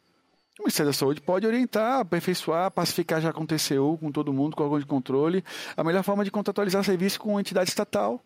[0.58, 4.80] O Ministério da Saúde pode orientar, aperfeiçoar, pacificar, já aconteceu com todo mundo, com órgão
[4.80, 5.44] de controle,
[5.76, 8.20] a melhor forma de contratualizar serviço com entidade estatal,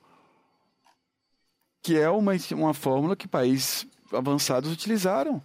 [1.82, 5.42] que é uma, uma fórmula que países avançados utilizaram.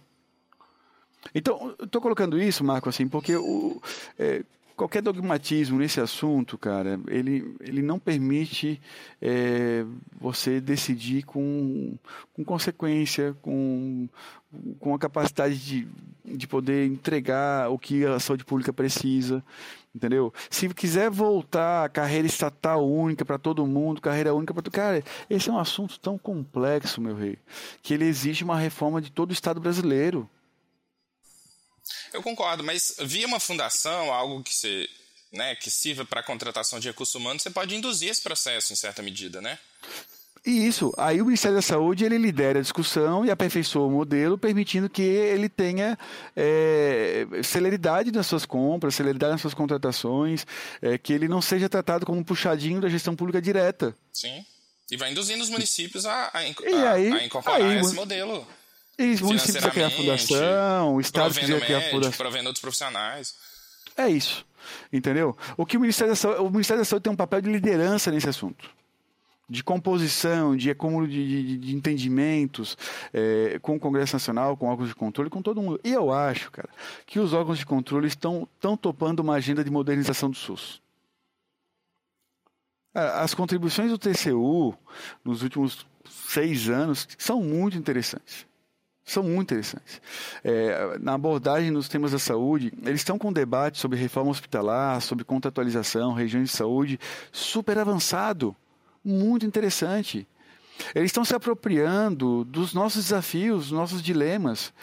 [1.34, 3.82] Então, estou colocando isso, Marco, assim, porque o,
[4.18, 4.42] é,
[4.78, 8.80] qualquer dogmatismo nesse assunto, cara, ele, ele não permite
[9.20, 9.84] é,
[10.20, 11.98] você decidir com,
[12.32, 14.08] com consequência, com,
[14.78, 15.88] com a capacidade de,
[16.24, 19.44] de poder entregar o que a saúde pública precisa,
[19.92, 20.32] entendeu?
[20.48, 25.02] Se quiser voltar a carreira estatal única para todo mundo, carreira única para todo cara,
[25.28, 27.36] esse é um assunto tão complexo, meu rei,
[27.82, 30.30] que ele exige uma reforma de todo o Estado brasileiro.
[32.12, 34.88] Eu concordo, mas via uma fundação, algo que você,
[35.32, 39.02] né, que sirva para contratação de recursos humanos, você pode induzir esse processo em certa
[39.02, 39.58] medida, né?
[40.46, 44.38] E isso, aí o Ministério da Saúde ele lidera a discussão e aperfeiçoa o modelo,
[44.38, 45.98] permitindo que ele tenha
[46.34, 50.46] é, celeridade nas suas compras, celeridade nas suas contratações,
[50.80, 53.94] é, que ele não seja tratado como um puxadinho da gestão pública direta.
[54.12, 54.44] Sim.
[54.90, 58.46] E vai induzindo os municípios a, a, a, aí, a incorporar aí, esse modelo.
[58.98, 62.18] E os municípios quiser criar fundação, o Estado quiser criar fundação.
[62.18, 63.34] Provendo outros profissionais.
[63.96, 64.44] É isso.
[64.92, 65.36] Entendeu?
[65.56, 68.10] O que o Ministério da Saúde, o Ministério da Saúde tem um papel de liderança
[68.10, 68.68] nesse assunto
[69.48, 72.76] de composição, de acúmulo de, de, de entendimentos
[73.12, 75.80] é, com o Congresso Nacional, com órgãos de controle, com todo mundo.
[75.82, 76.68] E eu acho, cara,
[77.06, 80.82] que os órgãos de controle estão, estão topando uma agenda de modernização do SUS.
[82.92, 84.76] As contribuições do TCU
[85.24, 88.46] nos últimos seis anos são muito interessantes.
[89.08, 90.02] São muito interessantes.
[90.44, 95.00] É, na abordagem nos temas da saúde, eles estão com um debate sobre reforma hospitalar,
[95.00, 97.00] sobre contratualização, regiões de saúde,
[97.32, 98.54] super avançado
[99.02, 100.28] muito interessante.
[100.94, 104.74] Eles estão se apropriando dos nossos desafios, dos nossos dilemas.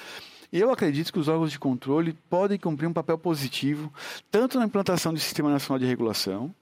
[0.52, 3.94] E eu acredito que os órgãos de controle podem cumprir um papel positivo,
[4.32, 6.54] tanto na implantação do Sistema Nacional de Regulação,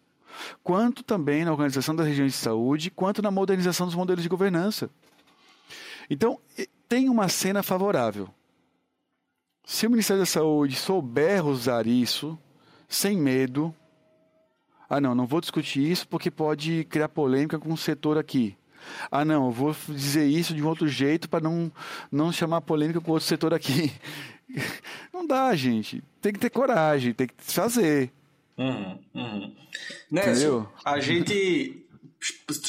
[0.62, 4.90] quanto também na organização das regiões de saúde, quanto na modernização dos modelos de governança.
[6.10, 6.40] Então,
[6.94, 8.30] tem uma cena favorável.
[9.66, 12.38] Se o Ministério da Saúde souber usar isso,
[12.88, 13.74] sem medo,
[14.88, 18.56] ah, não, não vou discutir isso porque pode criar polêmica com o setor aqui.
[19.10, 21.72] Ah, não, vou dizer isso de um outro jeito para não,
[22.12, 23.92] não chamar polêmica com o outro setor aqui.
[25.12, 26.04] Não dá, gente.
[26.22, 28.12] Tem que ter coragem, tem que fazer.
[28.56, 29.56] Uhum, uhum.
[30.86, 31.88] A gente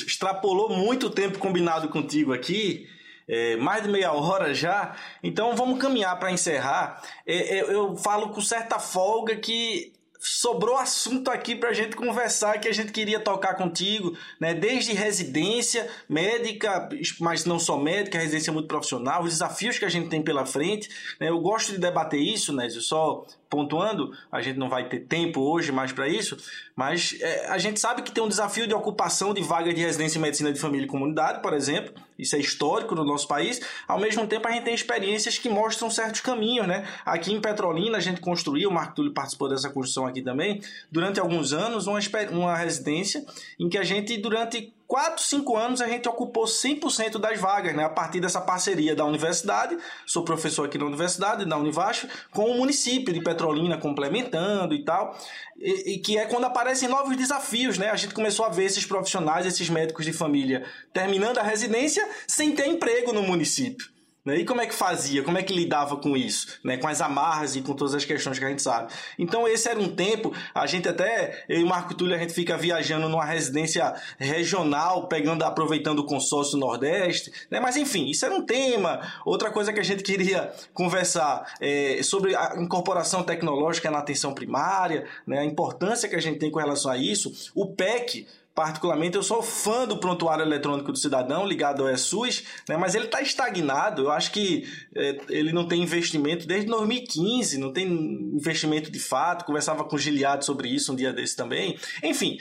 [0.07, 2.89] extrapolou muito o tempo combinado contigo aqui.
[3.29, 7.03] É, mais de meia hora já, então vamos caminhar para encerrar.
[7.27, 9.93] É, é, eu falo com certa folga que
[10.25, 14.55] sobrou assunto aqui para a gente conversar que a gente queria tocar contigo, né?
[14.55, 16.89] Desde residência médica,
[17.21, 20.89] mas não só médica, residência muito profissional, os desafios que a gente tem pela frente.
[21.21, 21.29] Né?
[21.29, 22.67] Eu gosto de debater isso, né?
[22.67, 26.37] Eu só pontuando, a gente não vai ter tempo hoje mais para isso,
[26.75, 30.19] mas é, a gente sabe que tem um desafio de ocupação de vaga de residência
[30.19, 33.61] em medicina de família e comunidade, por exemplo, isso é histórico no nosso país.
[33.87, 36.87] Ao mesmo tempo, a gente tem experiências que mostram certos caminhos, né?
[37.05, 40.61] Aqui em Petrolina, a gente construiu, o Marco Túlio participou dessa construção aqui também,
[40.91, 41.99] durante alguns anos, uma,
[42.31, 43.25] uma residência
[43.59, 47.85] em que a gente, durante 4, 5 anos a gente ocupou 100% das vagas, né?
[47.85, 52.59] A partir dessa parceria da universidade, sou professor aqui na universidade, da Univasf, com o
[52.59, 55.19] município de Petrolina complementando e tal,
[55.57, 57.91] e, e, que é quando aparecem novos desafios, né?
[57.91, 62.53] A gente começou a ver esses profissionais, esses médicos de família terminando a residência sem
[62.53, 63.94] ter emprego no município.
[64.25, 64.39] Né?
[64.39, 65.23] E como é que fazia?
[65.23, 66.59] Como é que lidava com isso?
[66.65, 66.79] Né?
[66.79, 68.93] Com as amarras e com todas as questões que a gente sabe.
[69.19, 72.57] Então, esse era um tempo, a gente até, eu e Marco Túlio, a gente fica
[72.57, 77.61] viajando numa residência regional, pegando, aproveitando o consórcio Nordeste, né?
[77.61, 79.01] Mas, enfim, isso era um tema.
[79.27, 85.07] Outra coisa que a gente queria conversar é sobre a incorporação tecnológica na atenção primária,
[85.27, 85.41] né?
[85.41, 87.53] A importância que a gente tem com relação a isso.
[87.55, 92.77] O PEC, particularmente, eu sou fã do prontuário eletrônico do cidadão ligado ao ESUS, né,
[92.77, 94.03] mas ele está estagnado.
[94.03, 94.65] Eu acho que
[94.95, 99.45] é, ele não tem investimento desde 2015, não tem investimento de fato.
[99.45, 101.77] Conversava com o Giliado sobre isso um dia desse também.
[102.03, 102.39] Enfim,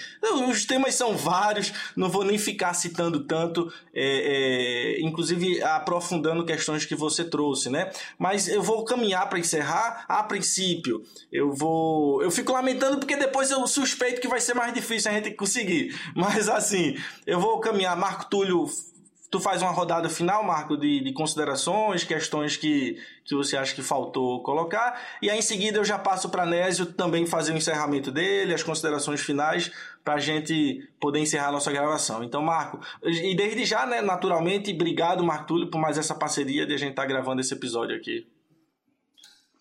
[0.47, 6.85] os temas são vários, não vou nem ficar citando tanto, é, é, inclusive aprofundando questões
[6.85, 7.89] que você trouxe, né?
[8.19, 10.05] Mas eu vou caminhar para encerrar.
[10.07, 12.21] A princípio, eu vou.
[12.21, 15.93] Eu fico lamentando porque depois eu suspeito que vai ser mais difícil a gente conseguir.
[16.15, 17.95] Mas assim, eu vou caminhar.
[17.95, 18.67] Marco Túlio,
[19.33, 23.81] tu faz uma rodada final, Marco, de, de considerações, questões que, que você acha que
[23.81, 25.01] faltou colocar.
[25.21, 28.61] E aí em seguida eu já passo para Nésio também fazer o encerramento dele, as
[28.61, 29.71] considerações finais,
[30.03, 32.23] para a gente poder encerrar a nossa gravação.
[32.23, 36.73] Então, Marco, e desde já, né, naturalmente, obrigado, Marco Túlio, por mais essa parceria de
[36.75, 38.27] a gente estar tá gravando esse episódio aqui.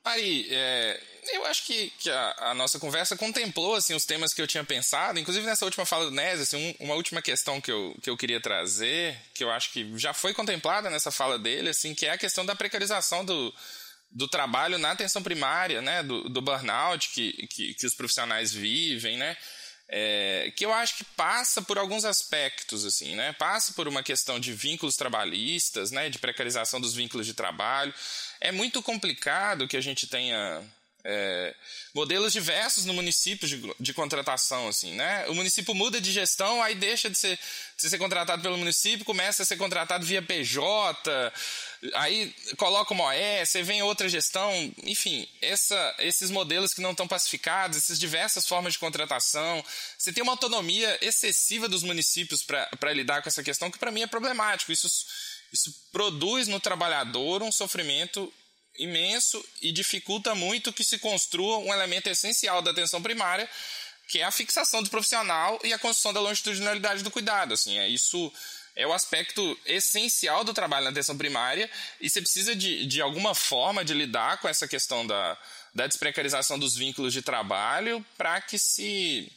[0.05, 1.01] Ari, é,
[1.33, 4.65] eu acho que, que a, a, nossa conversa contemplou assim, os temas que eu tinha
[4.65, 5.19] pensado.
[5.19, 8.17] Inclusive, nessa última fala do Nézio, assim, um, uma última questão que eu, que eu
[8.17, 12.11] queria trazer, que eu acho que já foi contemplada nessa fala dele, assim, que é
[12.11, 13.55] a questão da precarização do,
[14.11, 19.17] do trabalho na atenção primária, né, do, do burnout que, que, que os profissionais vivem,
[19.17, 19.37] né,
[19.89, 24.41] é, que eu acho que passa por alguns aspectos, assim, né, passa por uma questão
[24.41, 27.95] de vínculos trabalhistas, né, de precarização dos vínculos de trabalho,
[28.43, 30.63] é muito complicado que a gente tenha
[31.05, 31.55] é,
[31.95, 35.27] modelos diversos no município de, de, contratação, assim, né?
[35.29, 37.39] O município muda de gestão, aí deixa de ser,
[37.77, 41.33] de ser contratado pelo município, começa a ser contratado via PJ,
[41.95, 44.53] aí coloca uma OS, aí vem outra gestão,
[44.85, 49.65] enfim, essa, esses modelos que não estão pacificados, essas diversas formas de contratação,
[49.99, 54.03] você tem uma autonomia excessiva dos municípios para lidar com essa questão, que para mim
[54.03, 54.71] é problemático.
[54.71, 54.89] Isso,
[55.53, 58.33] isso produz no trabalhador um sofrimento
[58.79, 63.49] imenso e dificulta muito que se construa um elemento essencial da atenção primária,
[64.09, 67.55] que é a fixação do profissional e a construção da longitudinalidade do cuidado.
[67.55, 68.33] Assim, é isso
[68.75, 71.71] é o aspecto essencial do trabalho na atenção primária
[72.01, 75.39] e você precisa de, de alguma forma de lidar com essa questão da,
[75.75, 79.31] da desprecarização dos vínculos de trabalho para que se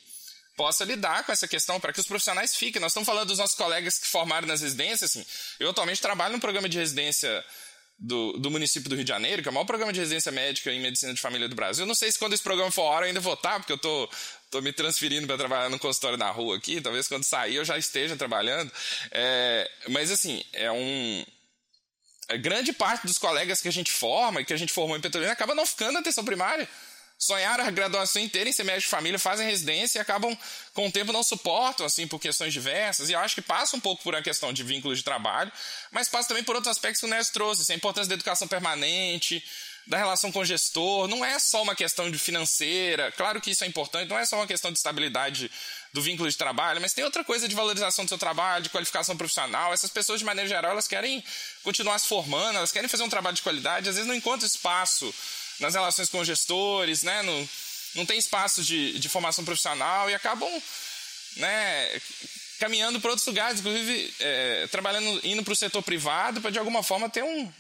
[0.56, 2.82] possa lidar com essa questão, para que os profissionais fiquem.
[2.82, 5.12] Nós estamos falando dos nossos colegas que formaram nas residências.
[5.12, 5.26] Assim,
[5.60, 7.44] eu atualmente trabalho num programa de residência
[7.98, 10.72] do, do município do Rio de Janeiro, que é o maior programa de residência médica
[10.72, 11.84] em medicina de família do Brasil.
[11.84, 13.78] Eu não sei se quando esse programa for hora eu ainda vou estar, porque eu
[13.78, 14.10] tô,
[14.52, 16.82] tô me transferindo para trabalhar no consultório da rua aqui.
[16.82, 18.72] Talvez quando sair eu já esteja trabalhando.
[19.12, 21.26] É, mas assim, é um.
[22.28, 25.02] A grande parte dos colegas que a gente forma e que a gente formou em
[25.02, 26.68] Petrolina acaba não ficando na atenção primária
[27.18, 30.38] sonharam a graduação inteira em ser de família, fazem residência e acabam,
[30.74, 33.10] com o tempo, não suportam, assim, por questões diversas.
[33.10, 35.52] E eu acho que passa um pouco por uma questão de vínculo de trabalho,
[35.92, 38.48] mas passa também por outros aspectos que o Nes trouxe, assim, a importância da educação
[38.48, 39.44] permanente,
[39.88, 41.08] da relação com o gestor.
[41.08, 44.36] Não é só uma questão de financeira, claro que isso é importante, não é só
[44.36, 45.50] uma questão de estabilidade
[45.94, 49.16] do vínculo de trabalho, mas tem outra coisa de valorização do seu trabalho, de qualificação
[49.16, 49.74] profissional.
[49.74, 51.24] Essas pessoas, de maneira geral, elas querem
[51.64, 55.14] continuar se formando, elas querem fazer um trabalho de qualidade, às vezes não encontram espaço
[55.60, 57.22] nas relações com gestores, né?
[57.22, 57.50] No,
[57.96, 60.50] não tem espaço de, de formação profissional e acabam
[61.38, 62.02] né,
[62.60, 66.84] caminhando para outros lugares, inclusive é, trabalhando, indo para o setor privado para de alguma
[66.84, 67.52] forma ter um,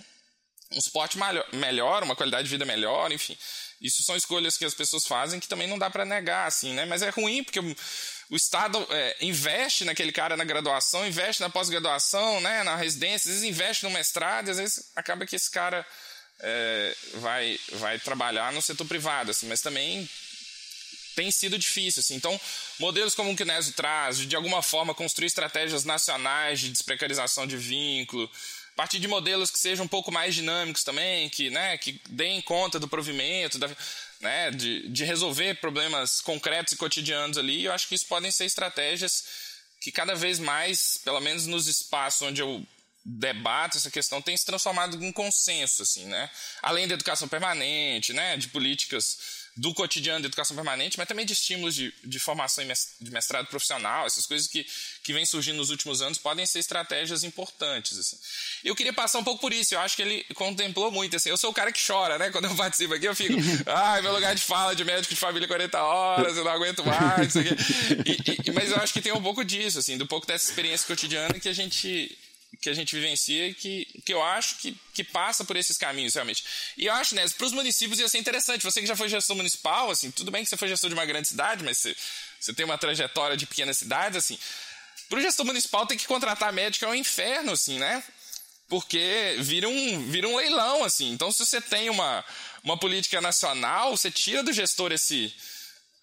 [0.72, 1.18] um suporte
[1.54, 3.38] melhor, uma qualidade de vida melhor, enfim.
[3.82, 6.86] Isso são escolhas que as pessoas fazem que também não dá para negar, assim, né?
[6.86, 7.76] Mas é ruim porque o,
[8.30, 12.64] o Estado é, investe naquele cara na graduação, investe na pós-graduação, né?
[12.64, 15.86] Na residência, às vezes investe no mestrado, às vezes acaba que esse cara
[16.40, 20.07] é, vai, vai trabalhar no setor privado, assim, mas também
[21.16, 22.02] tem sido difícil.
[22.02, 22.16] Assim.
[22.16, 22.40] Então,
[22.80, 27.57] modelos como o Kinesio traz, de, de alguma forma construir estratégias nacionais de desprecarização de
[27.57, 28.30] vínculo,
[28.74, 32.41] a partir de modelos que sejam um pouco mais dinâmicos também, que, né, que deem
[32.41, 33.70] conta do provimento, da,
[34.20, 38.44] né, de, de resolver problemas concretos e cotidianos ali, eu acho que isso podem ser
[38.44, 39.24] estratégias
[39.80, 42.66] que cada vez mais, pelo menos nos espaços onde eu
[43.06, 46.30] debate, essa questão tem se transformado em consenso, assim, né?
[46.64, 48.36] Além da educação permanente, né?
[48.36, 52.65] De políticas do cotidiano da educação permanente, mas também de estímulos de, de formação
[52.99, 54.65] de mestrado profissional, essas coisas que,
[55.02, 57.98] que vêm surgindo nos últimos anos podem ser estratégias importantes.
[57.98, 58.18] Assim.
[58.65, 61.15] Eu queria passar um pouco por isso, eu acho que ele contemplou muito.
[61.15, 61.30] Assim.
[61.30, 62.32] Eu sou o cara que chora, né?
[62.32, 63.34] Quando eu participo aqui, eu fico,
[63.69, 67.27] ai, meu lugar de fala de médico de família 40 horas, eu não aguento mais.
[67.27, 67.56] Isso aqui.
[68.06, 70.86] E, e, mas eu acho que tem um pouco disso, assim, do pouco dessa experiência
[70.86, 72.18] cotidiana que a gente
[72.66, 76.44] que a gente vivencia que, que eu acho que, que passa por esses caminhos, realmente.
[76.76, 78.64] E eu acho, né, para os municípios ia ser interessante.
[78.64, 81.06] Você que já foi gestor municipal, assim, tudo bem que você foi gestor de uma
[81.06, 81.96] grande cidade, mas você,
[82.40, 84.40] você tem uma trajetória de pequenas cidades, assim.
[85.08, 88.04] Para o gestor municipal ter que contratar médico é um inferno, assim, né?
[88.68, 91.12] Porque vira um, vira um leilão, assim.
[91.12, 92.26] Então, se você tem uma,
[92.64, 95.32] uma política nacional, você tira do gestor esse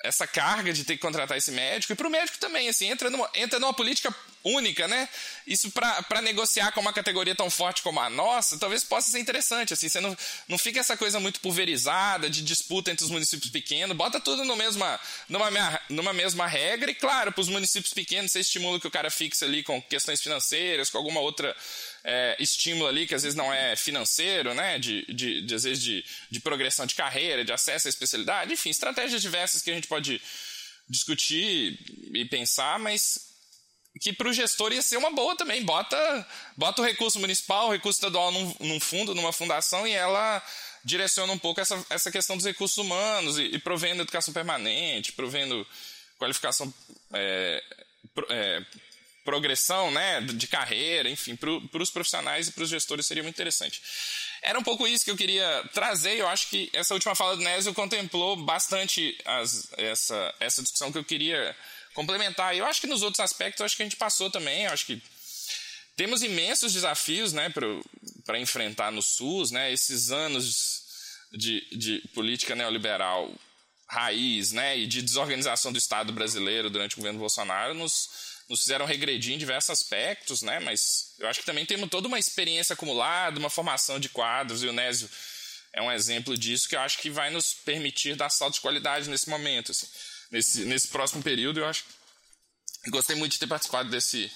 [0.05, 3.09] essa carga de ter que contratar esse médico, e para o médico também, assim, entra
[3.09, 4.13] numa, entra numa política
[4.45, 5.09] única, né?
[5.47, 9.73] Isso para negociar com uma categoria tão forte como a nossa, talvez possa ser interessante,
[9.73, 10.17] assim, você não,
[10.49, 14.57] não fica essa coisa muito pulverizada, de disputa entre os municípios pequenos, bota tudo no
[14.57, 18.91] mesma, numa, numa mesma regra, e claro, para os municípios pequenos você estimula que o
[18.91, 21.55] cara fixe ali com questões financeiras, com alguma outra
[22.05, 24.79] é, estímulo ali, que às vezes não é financeiro, né?
[24.79, 28.71] De, de, de às vezes de, de progressão de carreira, de acesso à especialidade, enfim,
[28.71, 30.21] estratégias diversas que a gente pode
[30.89, 31.79] discutir
[32.13, 33.32] e pensar, mas
[34.01, 35.63] que para o gestor ia ser uma boa também.
[35.63, 40.43] Bota, bota o recurso municipal, o recurso estadual num, num fundo, numa fundação, e ela
[40.85, 45.67] direciona um pouco essa, essa questão dos recursos humanos e, e provendo educação permanente, provendo
[46.19, 46.73] qualificação
[47.13, 47.63] é,
[48.29, 48.65] é,
[49.25, 53.81] progressão né, de carreira, enfim, para os profissionais e para os gestores seria muito interessante.
[54.43, 57.43] Era um pouco isso que eu queria trazer, eu acho que essa última fala do
[57.43, 61.57] Nésio contemplou bastante as, essa, essa discussão que eu queria
[61.95, 62.57] complementar.
[62.57, 65.03] Eu acho que nos outros aspectos, acho que a gente passou também, eu acho que
[65.97, 67.53] temos imensos desafios né,
[68.25, 70.83] para enfrentar no SUS, né, esses anos
[71.33, 73.33] de, de política neoliberal
[73.89, 78.85] raiz né, e de desorganização do Estado brasileiro durante o governo Bolsonaro nos nos fizeram
[78.85, 80.61] regredir em diversos aspectos, né?
[80.61, 84.67] Mas eu acho que também temos toda uma experiência acumulada, uma formação de quadros, e
[84.67, 85.09] o Nésio
[85.73, 89.09] é um exemplo disso que eu acho que vai nos permitir dar salto de qualidade
[89.09, 89.87] nesse momento, assim,
[90.33, 91.61] nesse, nesse próximo período.
[91.61, 91.85] Eu acho.
[92.89, 94.29] Gostei muito de ter participado desse,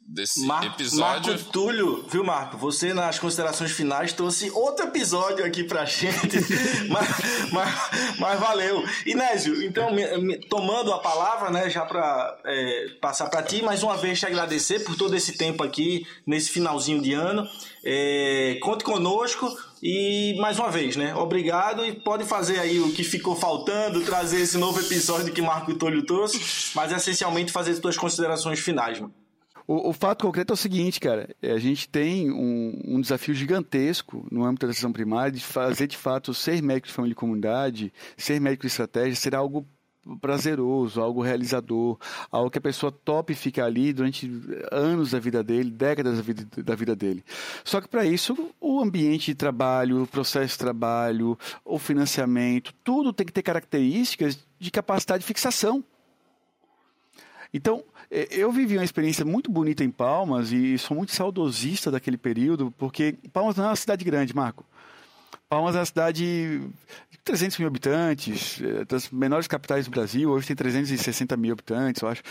[0.00, 1.34] desse Mar episódio.
[1.34, 2.56] Marco Túlio, viu, Marco?
[2.56, 6.38] Você, nas considerações finais, trouxe outro episódio aqui pra gente.
[6.88, 7.08] mas,
[7.52, 8.82] mas, mas, valeu.
[9.04, 13.82] Inésio, então, me, me, tomando a palavra, né, já pra é, passar para ti, mais
[13.82, 17.46] uma vez te agradecer por todo esse tempo aqui, nesse finalzinho de ano.
[17.84, 19.54] É, conte conosco.
[19.82, 21.14] E mais uma vez, né?
[21.14, 25.74] Obrigado e pode fazer aí o que ficou faltando, trazer esse novo episódio que Marco
[25.74, 29.14] Túlio trouxe, mas essencialmente fazer as suas considerações finais, mano.
[29.66, 31.32] O, o, fato concreto é o seguinte, cara.
[31.40, 35.86] É, a gente tem um, um, desafio gigantesco no âmbito da decisão primária de fazer,
[35.86, 39.64] de fato, ser médico de família e comunidade, ser médico de estratégia, ser algo
[40.20, 41.98] prazeroso, algo realizador,
[42.30, 44.30] algo que a pessoa tope ficar ali durante
[44.70, 47.24] anos da vida dele, décadas da vida, da vida dele.
[47.64, 53.12] Só que para isso, o ambiente de trabalho, o processo de trabalho, o financiamento, tudo
[53.12, 55.84] tem que ter características de capacidade de fixação.
[57.52, 62.16] Então, é, eu vivi uma experiência muito bonita em Palmas e sou muito saudosista daquele
[62.16, 64.64] período, porque Palmas não é uma cidade grande, Marco.
[65.50, 66.60] Palmas é uma cidade
[67.10, 72.00] de 300 mil habitantes, é, das menores capitais do Brasil, hoje tem 360 mil habitantes,
[72.00, 72.22] eu acho.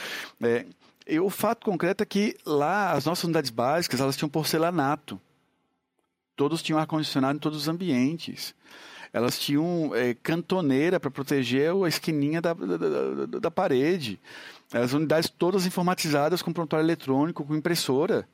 [0.42, 0.66] É,
[1.06, 5.20] e o fato concreto é que lá as nossas unidades básicas elas tinham porcelanato.
[6.38, 8.56] Todos tinham ar-condicionado em todos os ambientes.
[9.12, 14.18] Elas tinham é, cantoneira para proteger a esquininha da, da, da, da parede.
[14.72, 18.26] As unidades todas informatizadas com prontuário eletrônico, com impressora.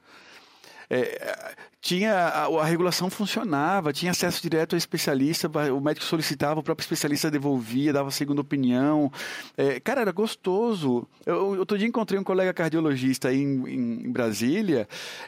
[0.90, 6.64] É, tinha a, a, regulação funcionava, tinha acesso direto ao especialista, o médico solicitava, o
[6.64, 9.12] próprio especialista devolvia, dava segunda opinião.
[9.56, 11.08] É, cara, era gostoso.
[11.26, 14.88] Eu, outro dia encontrei um colega cardiologista aí em, em, Brasília,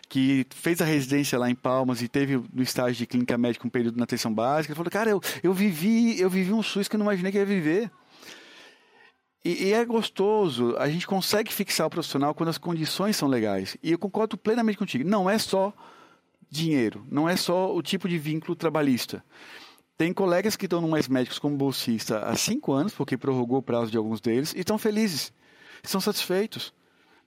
[0.09, 3.69] que fez a residência lá em Palmas e teve no estágio de clínica médica um
[3.69, 4.71] período na atenção básica.
[4.71, 7.37] Ele falou, cara, eu, eu vivi, eu vivi um SUS que eu não imaginei que
[7.37, 7.91] ia viver.
[9.43, 13.77] E, e, é gostoso, a gente consegue fixar o profissional quando as condições são legais.
[13.81, 15.07] E eu concordo plenamente contigo.
[15.07, 15.73] Não é só
[16.49, 19.23] dinheiro, não é só o tipo de vínculo trabalhista.
[19.97, 23.63] Tem colegas que estão no Mais Médicos como bolsista há cinco anos, porque prorrogou o
[23.63, 25.33] prazo de alguns deles, e estão felizes,
[25.83, 26.73] estão satisfeitos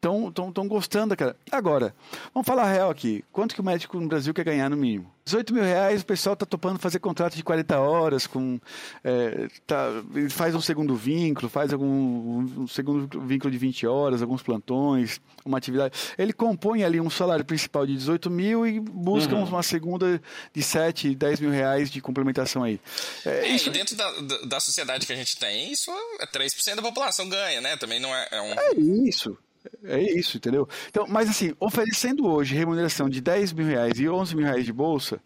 [0.01, 1.37] estão gostando daquela.
[1.51, 1.95] Agora,
[2.33, 3.23] vamos falar a real aqui.
[3.31, 5.13] Quanto que o médico no Brasil quer ganhar no mínimo?
[5.25, 8.59] 18 mil reais, o pessoal está topando fazer contrato de 40 horas, com,
[9.05, 9.87] é, tá,
[10.31, 15.59] faz um segundo vínculo, faz algum um segundo vínculo de 20 horas, alguns plantões, uma
[15.59, 15.97] atividade.
[16.19, 19.45] Ele compõe ali um salário principal de 18 mil e busca uhum.
[19.45, 20.21] uma segunda
[20.53, 22.81] de 7, 10 mil reais de complementação aí.
[23.25, 23.69] É, é, isso...
[23.69, 24.11] E dentro da,
[24.47, 27.77] da sociedade que a gente tem, isso é 3% da população ganha, né?
[27.77, 28.53] Também não é, é um...
[28.53, 28.75] É
[29.07, 29.39] isso.
[29.85, 30.69] É isso, entendeu?
[30.89, 34.73] Então, mas assim, oferecendo hoje remuneração de 10 mil reais e 11 mil reais de
[34.73, 35.21] bolsa,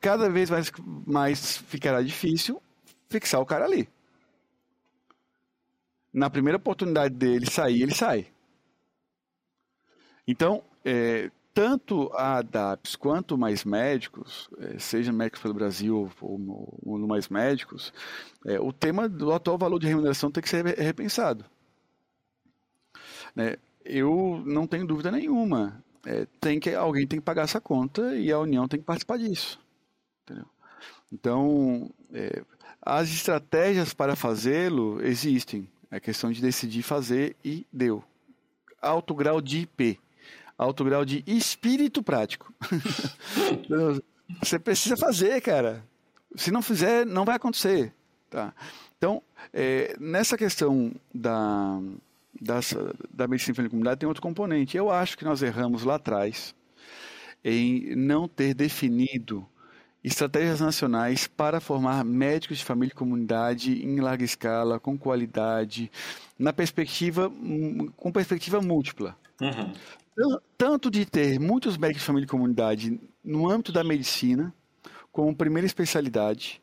[0.00, 0.72] cada vez mais,
[1.06, 2.60] mais ficará difícil
[3.08, 3.88] fixar o cara ali.
[6.12, 8.26] Na primeira oportunidade dele sair, ele sai.
[10.26, 16.98] Então, é, tanto a DAPS quanto mais médicos, é, seja médicos pelo Brasil ou, ou
[16.98, 17.92] no mais médicos,
[18.44, 21.44] é, o tema do atual valor de remuneração tem que ser repensado.
[23.34, 23.56] Né?
[23.88, 25.82] Eu não tenho dúvida nenhuma.
[26.04, 29.18] É, tem que alguém tem que pagar essa conta e a União tem que participar
[29.18, 29.58] disso.
[30.22, 30.46] Entendeu?
[31.12, 32.42] Então, é,
[32.80, 35.68] as estratégias para fazê-lo existem.
[35.90, 38.02] É questão de decidir fazer e deu.
[38.80, 39.98] Alto grau de IP.
[40.58, 42.52] Alto grau de espírito prático.
[44.42, 45.84] Você precisa fazer, cara.
[46.34, 47.92] Se não fizer, não vai acontecer.
[48.30, 48.52] Tá?
[48.98, 49.22] Então,
[49.52, 51.80] é, nessa questão da,
[52.40, 54.76] dessa, da medicina de comunidade tem outro componente.
[54.76, 56.54] Eu acho que nós erramos lá atrás
[57.44, 59.46] em não ter definido
[60.02, 65.90] estratégias nacionais para formar médicos de família e comunidade em larga escala, com qualidade,
[66.38, 67.30] na perspectiva
[67.96, 69.16] com perspectiva múltipla.
[69.40, 70.38] Uhum.
[70.56, 74.54] Tanto de ter muitos médicos de família e comunidade no âmbito da medicina,
[75.10, 76.62] como primeira especialidade,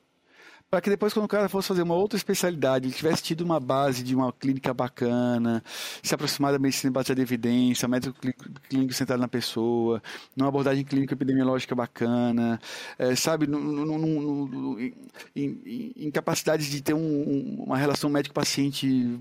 [0.74, 3.60] para que depois, quando o cara fosse fazer uma outra especialidade, ele tivesse tido uma
[3.60, 5.64] base de uma clínica bacana,
[6.02, 8.20] se aproximar da medicina baseada em evidência, médico
[8.68, 10.02] clínico centrado na pessoa,
[10.36, 12.60] numa abordagem clínica epidemiológica bacana,
[12.98, 14.95] é, sabe, no, no, no, em,
[15.36, 16.12] em, em,
[16.58, 19.20] de ter um, uma relação médico-paciente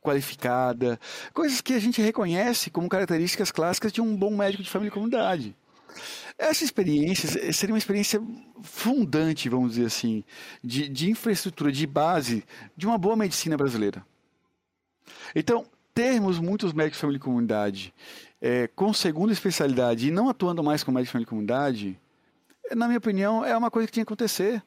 [0.00, 0.98] qualificada,
[1.34, 4.94] coisas que a gente reconhece como características clássicas de um bom médico de família e
[4.94, 5.54] comunidade.
[6.36, 8.20] Essa experiência seria uma experiência
[8.62, 10.24] fundante, vamos dizer assim,
[10.62, 12.44] de, de infraestrutura, de base
[12.76, 14.04] de uma boa medicina brasileira.
[15.34, 17.94] Então, termos muitos médicos de família e comunidade
[18.40, 22.00] é, com segunda especialidade e não atuando mais como médico de família e comunidade,
[22.74, 24.62] na minha opinião, é uma coisa que tinha que acontecer.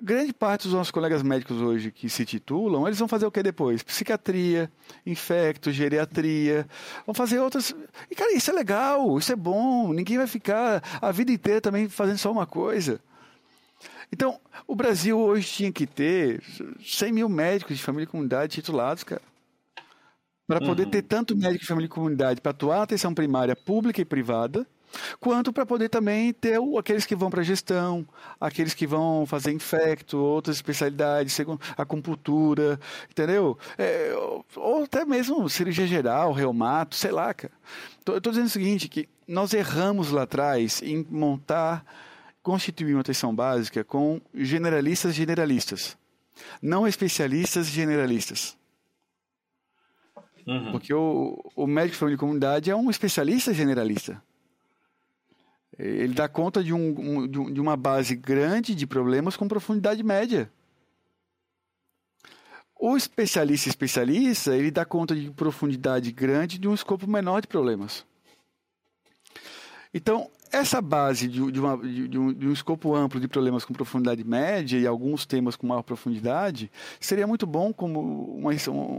[0.00, 3.42] Grande parte dos nossos colegas médicos hoje que se titulam, eles vão fazer o que
[3.42, 3.82] depois?
[3.82, 4.70] Psiquiatria,
[5.04, 6.68] infecto, geriatria,
[7.04, 7.74] vão fazer outras.
[8.08, 11.88] E, cara, isso é legal, isso é bom, ninguém vai ficar a vida inteira também
[11.88, 13.00] fazendo só uma coisa.
[14.12, 16.40] Então, o Brasil hoje tinha que ter
[16.80, 19.22] 100 mil médicos de família e comunidade titulados, cara.
[20.46, 20.90] Para poder uhum.
[20.90, 24.64] ter tanto médico de família e comunidade para atuar na atenção primária pública e privada,
[25.20, 28.06] quanto para poder também ter aqueles que vão para gestão,
[28.40, 31.36] aqueles que vão fazer infecto, outras especialidades,
[31.76, 32.78] acupuntura,
[33.10, 33.58] entendeu?
[33.76, 34.12] É,
[34.56, 37.52] ou até mesmo cirurgia geral, reumato, sei lá, cara.
[38.06, 41.84] eu estou dizendo o seguinte, que nós erramos lá atrás em montar,
[42.42, 45.96] constituir uma atenção básica com generalistas generalistas,
[46.62, 48.56] não especialistas generalistas.
[50.46, 50.72] Uhum.
[50.72, 54.22] Porque o, o médico de família e comunidade é um especialista generalista.
[55.78, 60.50] Ele dá conta de, um, um, de uma base grande de problemas com profundidade média.
[62.78, 68.04] O especialista especialista, ele dá conta de profundidade grande de um escopo menor de problemas.
[69.92, 73.72] Então, essa base de, de, uma, de, um, de, um, escopo amplo de problemas com
[73.72, 78.00] profundidade média e alguns temas com maior profundidade seria muito bom como
[78.36, 78.50] uma,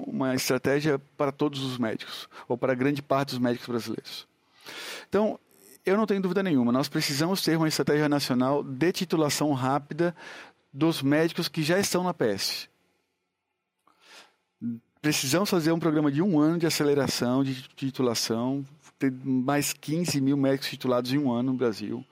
[0.08, 4.28] uma estratégia para todos os médicos, ou para grande parte dos médicos brasileiros.
[5.08, 5.40] Então,
[5.90, 6.72] eu não tenho dúvida nenhuma.
[6.72, 10.16] Nós precisamos ter uma estratégia nacional de titulação rápida
[10.72, 12.70] dos médicos que já estão na PS.
[15.02, 18.66] Precisamos fazer um programa de um ano de aceleração, de titulação,
[19.00, 22.06] ter mais 15 mil médicos titulados em um ano no Brasil,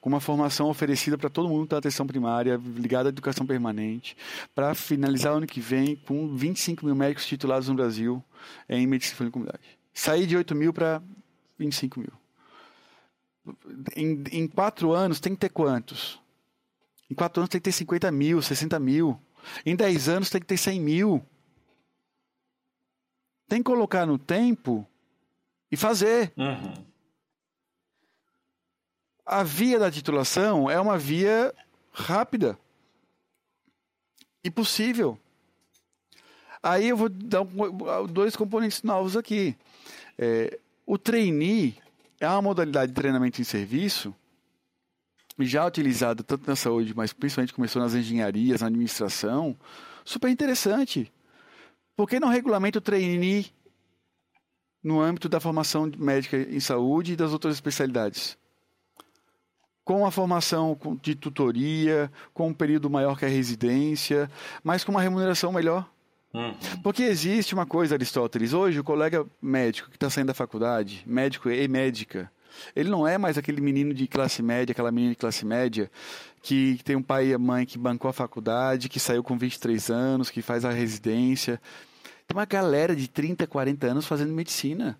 [0.00, 4.16] com uma formação oferecida para todo mundo da atenção primária, ligada à educação permanente,
[4.54, 8.24] para finalizar o ano que vem com 25 mil médicos titulados no Brasil
[8.68, 9.78] em medicina de comunidade.
[9.92, 11.02] Sair de 8 mil para
[11.58, 12.19] 25 mil.
[13.96, 16.20] Em, em quatro anos tem que ter quantos?
[17.10, 19.20] Em quatro anos tem que ter 50 mil, 60 mil.
[19.64, 21.26] Em 10 anos tem que ter 100 mil.
[23.48, 24.86] Tem que colocar no tempo
[25.70, 26.32] e fazer.
[26.36, 26.84] Uhum.
[29.24, 31.54] A via da titulação é uma via
[31.92, 32.58] rápida
[34.42, 35.18] e possível.
[36.62, 37.44] Aí eu vou dar
[38.08, 39.56] dois componentes novos aqui.
[40.18, 41.76] É, o trainee
[42.20, 44.14] é uma modalidade de treinamento em serviço
[45.38, 49.56] já utilizada tanto na saúde, mas principalmente começou nas engenharias, na administração,
[50.04, 51.10] super interessante.
[51.96, 53.46] Por que não regulamenta o trainee
[54.82, 58.36] no âmbito da formação médica em saúde e das outras especialidades?
[59.84, 64.30] Com a formação de tutoria, com um período maior que a residência,
[64.62, 65.90] mas com uma remuneração melhor.
[66.32, 66.54] Uhum.
[66.82, 68.52] Porque existe uma coisa, Aristóteles.
[68.52, 72.30] Hoje, o colega médico que está saindo da faculdade, médico e médica,
[72.74, 75.90] ele não é mais aquele menino de classe média, aquela menina de classe média,
[76.42, 79.90] que tem um pai e a mãe que bancou a faculdade, que saiu com 23
[79.90, 81.60] anos, que faz a residência.
[82.26, 84.98] Tem uma galera de 30, 40 anos fazendo medicina.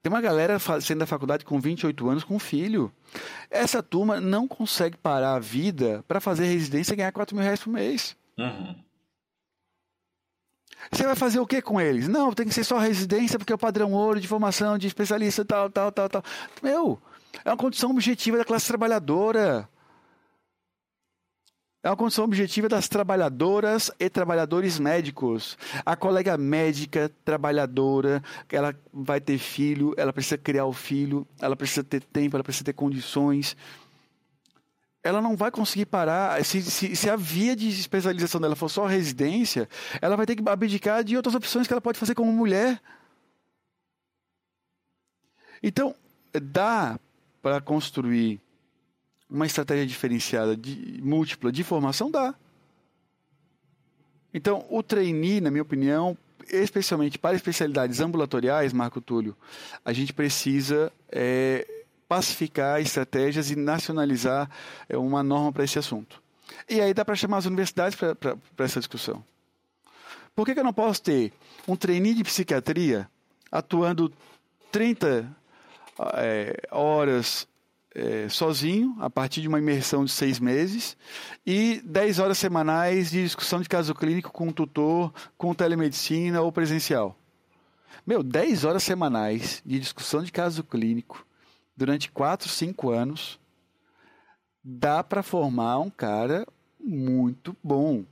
[0.00, 2.92] Tem uma galera saindo da faculdade com 28 anos com um filho.
[3.50, 7.60] Essa turma não consegue parar a vida para fazer residência e ganhar 4 mil reais
[7.60, 8.16] por mês.
[8.38, 8.76] Uhum.
[10.90, 12.08] Você vai fazer o que com eles?
[12.08, 15.44] Não, tem que ser só residência porque é o padrão ouro de formação de especialista
[15.44, 16.22] tal, tal, tal, tal.
[16.62, 16.98] Meu,
[17.44, 19.68] é uma condição objetiva da classe trabalhadora.
[21.82, 25.56] É uma condição objetiva das trabalhadoras e trabalhadores médicos.
[25.86, 31.84] A colega médica, trabalhadora, ela vai ter filho, ela precisa criar o filho, ela precisa
[31.84, 33.56] ter tempo, ela precisa ter condições
[35.02, 36.44] ela não vai conseguir parar.
[36.44, 39.68] Se, se, se, a via de especialização dela for só residência,
[40.00, 42.80] ela vai ter que abdicar de outras opções que ela pode fazer como mulher.
[45.62, 45.94] Então,
[46.32, 46.98] dá
[47.42, 48.40] para construir
[49.28, 52.10] uma estratégia diferenciada, de, múltipla de formação?
[52.10, 52.34] Dá.
[54.32, 56.16] Então, o trainee, na minha opinião,
[56.50, 59.36] especialmente para especialidades ambulatoriais, Marco Túlio,
[59.84, 61.77] a gente precisa é,
[62.08, 64.50] pacificar estratégias e nacionalizar
[64.88, 66.22] é, uma norma para esse assunto.
[66.68, 69.22] E aí dá para chamar as universidades para essa discussão.
[70.34, 71.32] Por que, que, eu não posso ter
[71.66, 73.08] um trainee de psiquiatria
[73.50, 74.12] atuando
[74.72, 75.36] 30
[76.14, 77.46] é, horas
[77.94, 80.96] é, sozinho, a partir de uma imersão de seis meses,
[81.44, 86.52] e 10 horas semanais de discussão de caso clínico com um tutor, com telemedicina ou
[86.52, 87.18] presencial?
[88.06, 91.26] Meu, 10 horas semanais de discussão de caso clínico
[91.78, 93.38] durante 4, 5 anos,
[94.62, 96.44] dá para formar um cara
[96.80, 98.04] muito bom.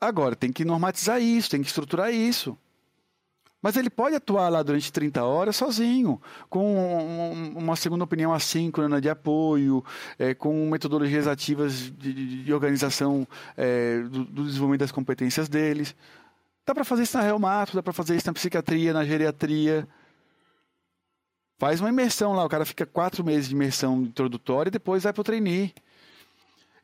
[0.00, 2.56] Agora, tem que normatizar isso, tem que estruturar isso.
[3.60, 9.10] Mas ele pode atuar lá durante 30 horas sozinho, com uma segunda opinião assíncrona de
[9.10, 9.84] apoio,
[10.16, 13.26] é, com metodologias ativas de, de organização
[13.56, 15.96] é, do, do, desenvolvimento das competências deles.
[16.64, 19.88] Dá para fazer isso na Mato, dá para fazer isso na psiquiatria, na geriatria.
[21.58, 25.12] Faz uma imersão lá, o cara fica quatro meses de imersão introdutória e depois vai
[25.12, 25.74] para o trainee.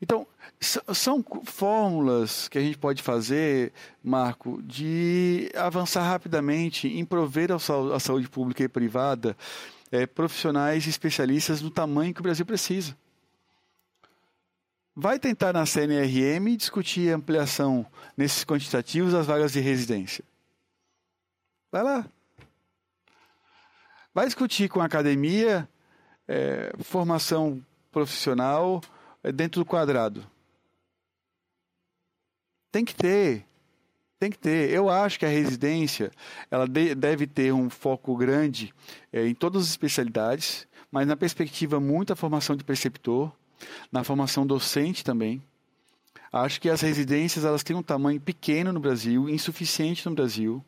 [0.01, 0.27] Então,
[0.59, 3.71] são fórmulas que a gente pode fazer,
[4.03, 9.37] Marco, de avançar rapidamente em prover à saúde pública e privada
[9.91, 12.97] é, profissionais e especialistas no tamanho que o Brasil precisa.
[14.93, 17.85] Vai tentar na CNRM discutir ampliação
[18.15, 20.23] nesses quantitativos das vagas de residência.
[21.71, 22.05] Vai lá.
[24.15, 25.67] Vai discutir com a academia
[26.25, 27.61] é, formação
[27.91, 28.79] profissional
[29.21, 30.25] é dentro do quadrado.
[32.71, 33.45] Tem que ter.
[34.17, 34.69] Tem que ter.
[34.69, 36.13] Eu acho que a residência
[36.49, 38.73] ela de, deve ter um foco grande
[39.11, 43.29] é, em todas as especialidades, mas na perspectiva muito a formação de preceptor,
[43.91, 45.43] na formação docente também.
[46.31, 50.63] Acho que as residências elas têm um tamanho pequeno no Brasil, insuficiente no Brasil.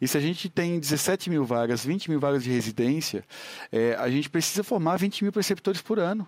[0.00, 3.24] E se a gente tem 17 mil vagas, 20 mil vagas de residência,
[3.70, 6.26] é, a gente precisa formar 20 mil preceptores por ano.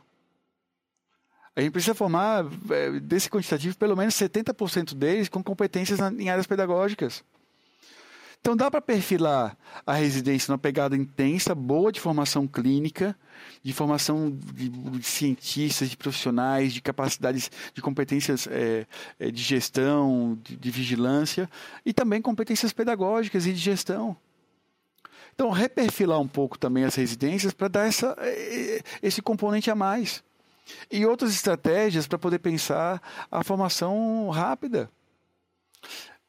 [1.57, 6.47] A gente precisa formar, é, desse quantitativo, pelo menos 70% deles com competências em áreas
[6.47, 7.23] pedagógicas.
[8.45, 9.57] Então dá para perfilar
[9.87, 13.17] a residência numa pegada intensa, boa de formação clínica,
[13.63, 18.87] de formação de, cientistas, de profissionais, de capacidades, de competências é,
[19.19, 21.49] é, de gestão, de, de vigilância
[21.87, 24.15] e também competências pedagógicas e de gestão.
[25.35, 30.23] Então reperfilar um pouco também as residências para dar essa, é, esse componente a mais.
[30.91, 33.01] E outras estratégias para poder pensar
[33.31, 34.91] a formação rápida.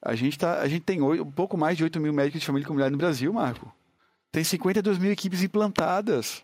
[0.05, 2.63] A gente, tá, a gente tem um pouco mais de 8 mil médicos de família
[2.63, 3.73] e comunidade no Brasil, Marco.
[4.31, 6.43] Tem 52 mil equipes implantadas.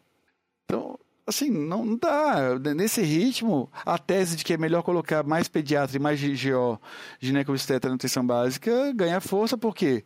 [0.65, 0.97] Então,
[1.27, 2.57] assim, não dá.
[2.75, 6.81] Nesse ritmo, a tese de que é melhor colocar mais pediatra e mais GO,
[7.19, 10.03] ginecobstetra na nutrição básica, ganha força, porque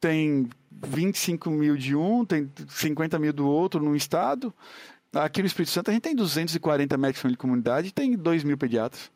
[0.00, 4.52] tem 25 mil de um, tem 50 mil do outro no estado,
[5.12, 8.58] Aqui no Espírito Santo a gente tem 240 médicos de comunidade e tem 2 mil
[8.58, 9.10] pediatras.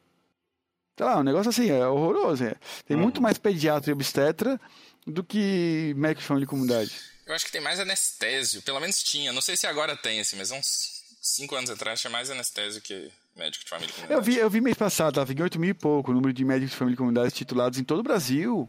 [0.96, 2.44] Sei lá, um negócio assim, é horroroso.
[2.44, 2.54] É.
[2.86, 3.02] Tem uhum.
[3.02, 4.60] muito mais pediatra e obstetra
[5.06, 6.92] do que médico de comunidade.
[7.26, 9.32] Eu acho que tem mais anestésio, pelo menos tinha.
[9.32, 13.10] Não sei se agora tem, assim, mas uns 5 anos atrás tinha mais anestésio que
[13.36, 14.18] médico de família e comunidade.
[14.18, 16.44] Eu vi, eu vi mês passado, tava em 8 mil e pouco o número de
[16.44, 18.68] médicos de família e comunidade titulados em todo o Brasil.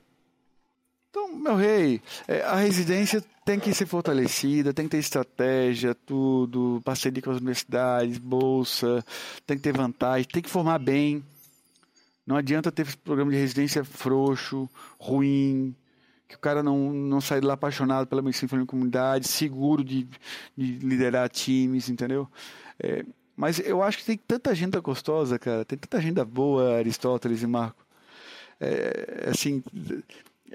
[1.10, 6.82] Então, meu rei, é, a residência tem que ser fortalecida, tem que ter estratégia, tudo,
[6.84, 9.06] parceria com as universidades, bolsa,
[9.46, 11.24] tem que ter vantagem, tem que formar bem.
[12.26, 15.76] Não adianta ter programa de residência frouxo, ruim,
[16.28, 20.08] que o cara não, não sai de lá apaixonado pela medicina de comunidade, seguro de,
[20.58, 22.28] de liderar times, entendeu?
[22.80, 23.06] É,
[23.36, 27.48] mas eu acho que tem tanta agenda gostosa, cara, tem tanta agenda boa, Aristóteles e
[27.48, 27.86] Marco.
[28.60, 29.64] É, assim,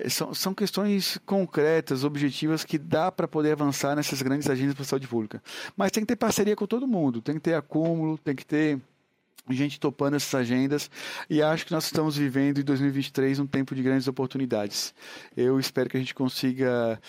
[0.08, 5.08] são, são questões concretas, objetivas, que dá para poder avançar nessas grandes agências de saúde
[5.08, 5.42] pública.
[5.76, 8.80] Mas tem que ter parceria com todo mundo, tem que ter acúmulo, tem que ter
[9.50, 10.90] gente topando essas agendas
[11.28, 14.94] e acho que nós estamos vivendo em 2023 um tempo de grandes oportunidades.
[15.36, 17.00] Eu espero que a gente consiga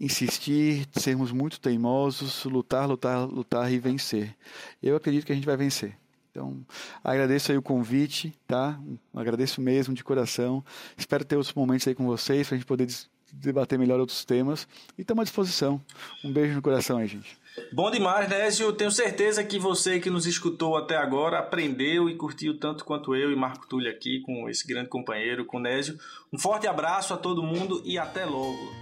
[0.00, 4.34] insistir, sermos muito teimosos, lutar, lutar, lutar e vencer.
[4.82, 5.96] Eu acredito que a gente vai vencer.
[6.30, 6.66] Então,
[7.02, 8.78] agradeço aí o convite, tá?
[9.14, 10.64] Agradeço mesmo de coração.
[10.96, 12.88] Espero ter outros momentos aí com vocês para a gente poder
[13.32, 14.66] debater melhor outros temas.
[14.98, 15.80] E estamos à disposição.
[16.24, 17.38] Um beijo no coração aí, gente.
[17.72, 18.72] Bom demais, Nézio.
[18.72, 23.30] Tenho certeza que você que nos escutou até agora aprendeu e curtiu tanto quanto eu
[23.30, 25.98] e Marco Túlio aqui com esse grande companheiro, com Nézio.
[26.32, 28.72] Um forte abraço a todo mundo e até logo.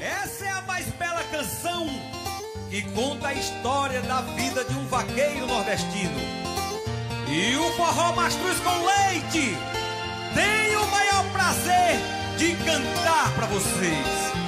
[0.00, 1.86] Essa é a mais bela canção
[2.70, 6.46] que conta a história da vida de um vaqueiro nordestino
[7.28, 9.56] e o forró mastruz com leite.
[10.34, 12.00] Tenho o maior prazer
[12.38, 14.45] de cantar para vocês.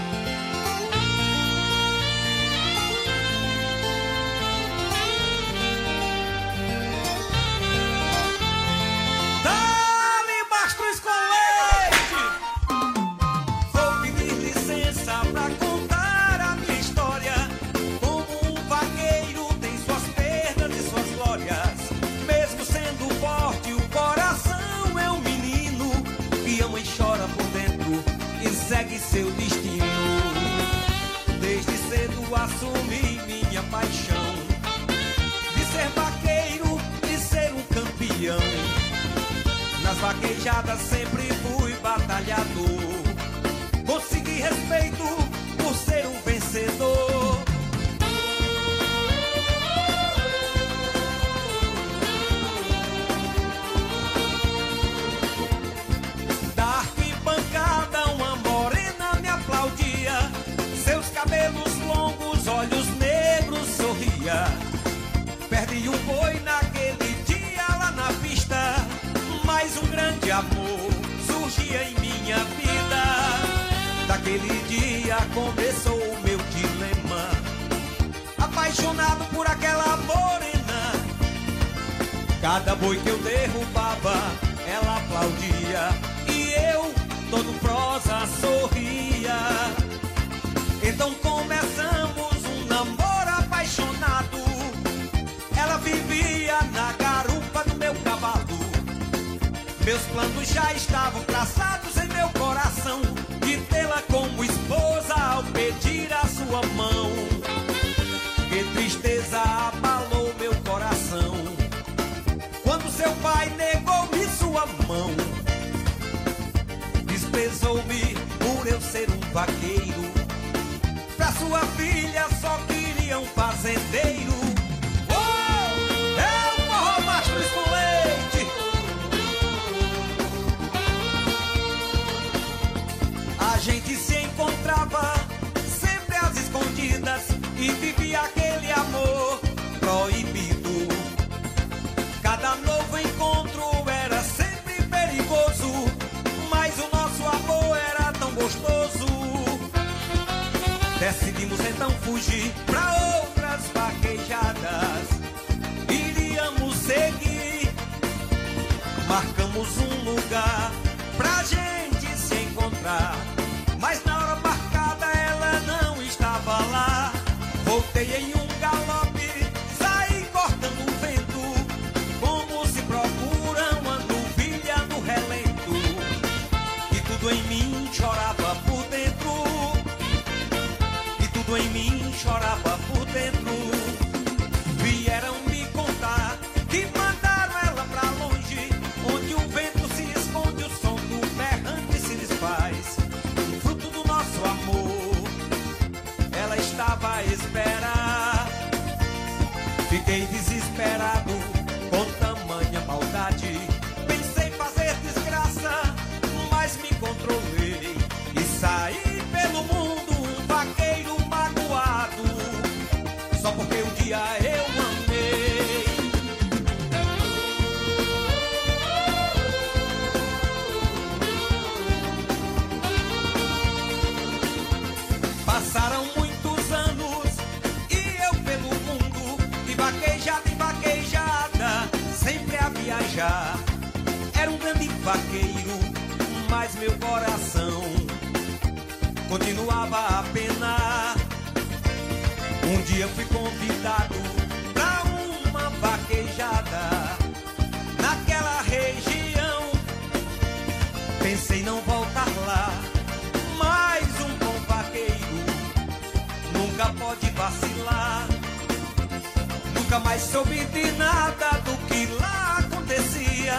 [259.88, 263.54] Nunca mais soube de nada do que lá acontecia.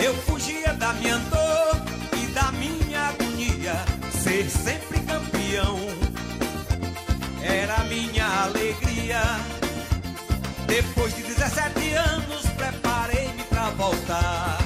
[0.00, 1.82] Eu fugia da minha dor
[2.16, 3.74] e da minha agonia.
[4.22, 5.80] Ser sempre campeão
[7.42, 9.22] era minha alegria.
[10.68, 14.58] Depois de 17 anos, preparei-me para voltar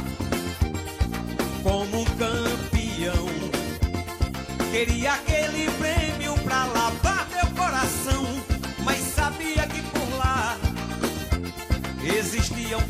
[1.63, 3.27] como um campeão.
[4.71, 5.36] Queria que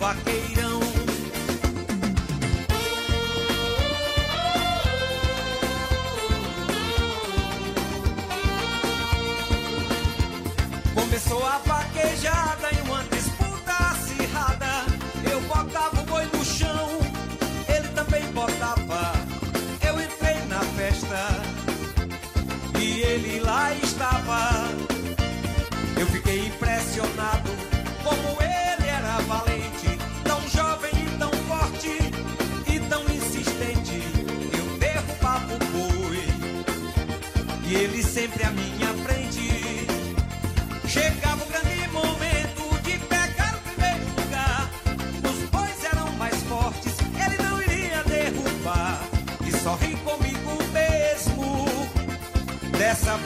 [0.06, 0.95] vaqueirão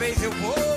[0.01, 0.70] vez eu vou.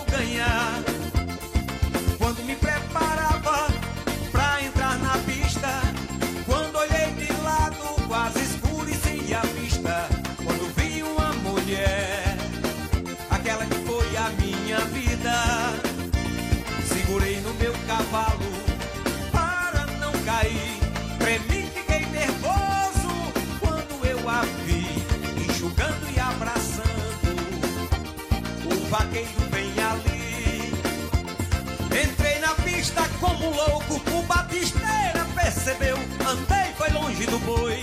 [33.44, 35.98] Um louco, o batisteira percebeu.
[36.26, 37.78] Andei, foi longe do boi.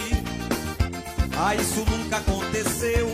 [1.38, 3.08] Ah, isso nunca aconteceu.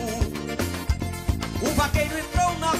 [1.60, 2.72] O vaqueiro entrou na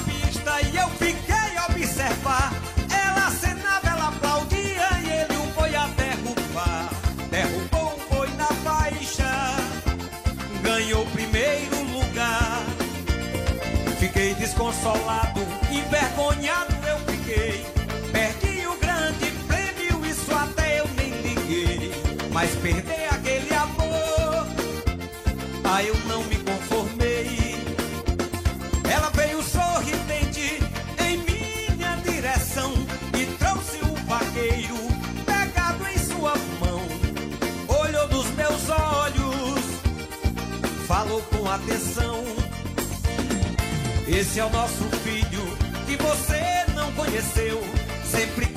[44.29, 45.57] Esse é o nosso filho
[45.87, 46.39] que você
[46.75, 47.59] não conheceu,
[48.05, 48.48] sempre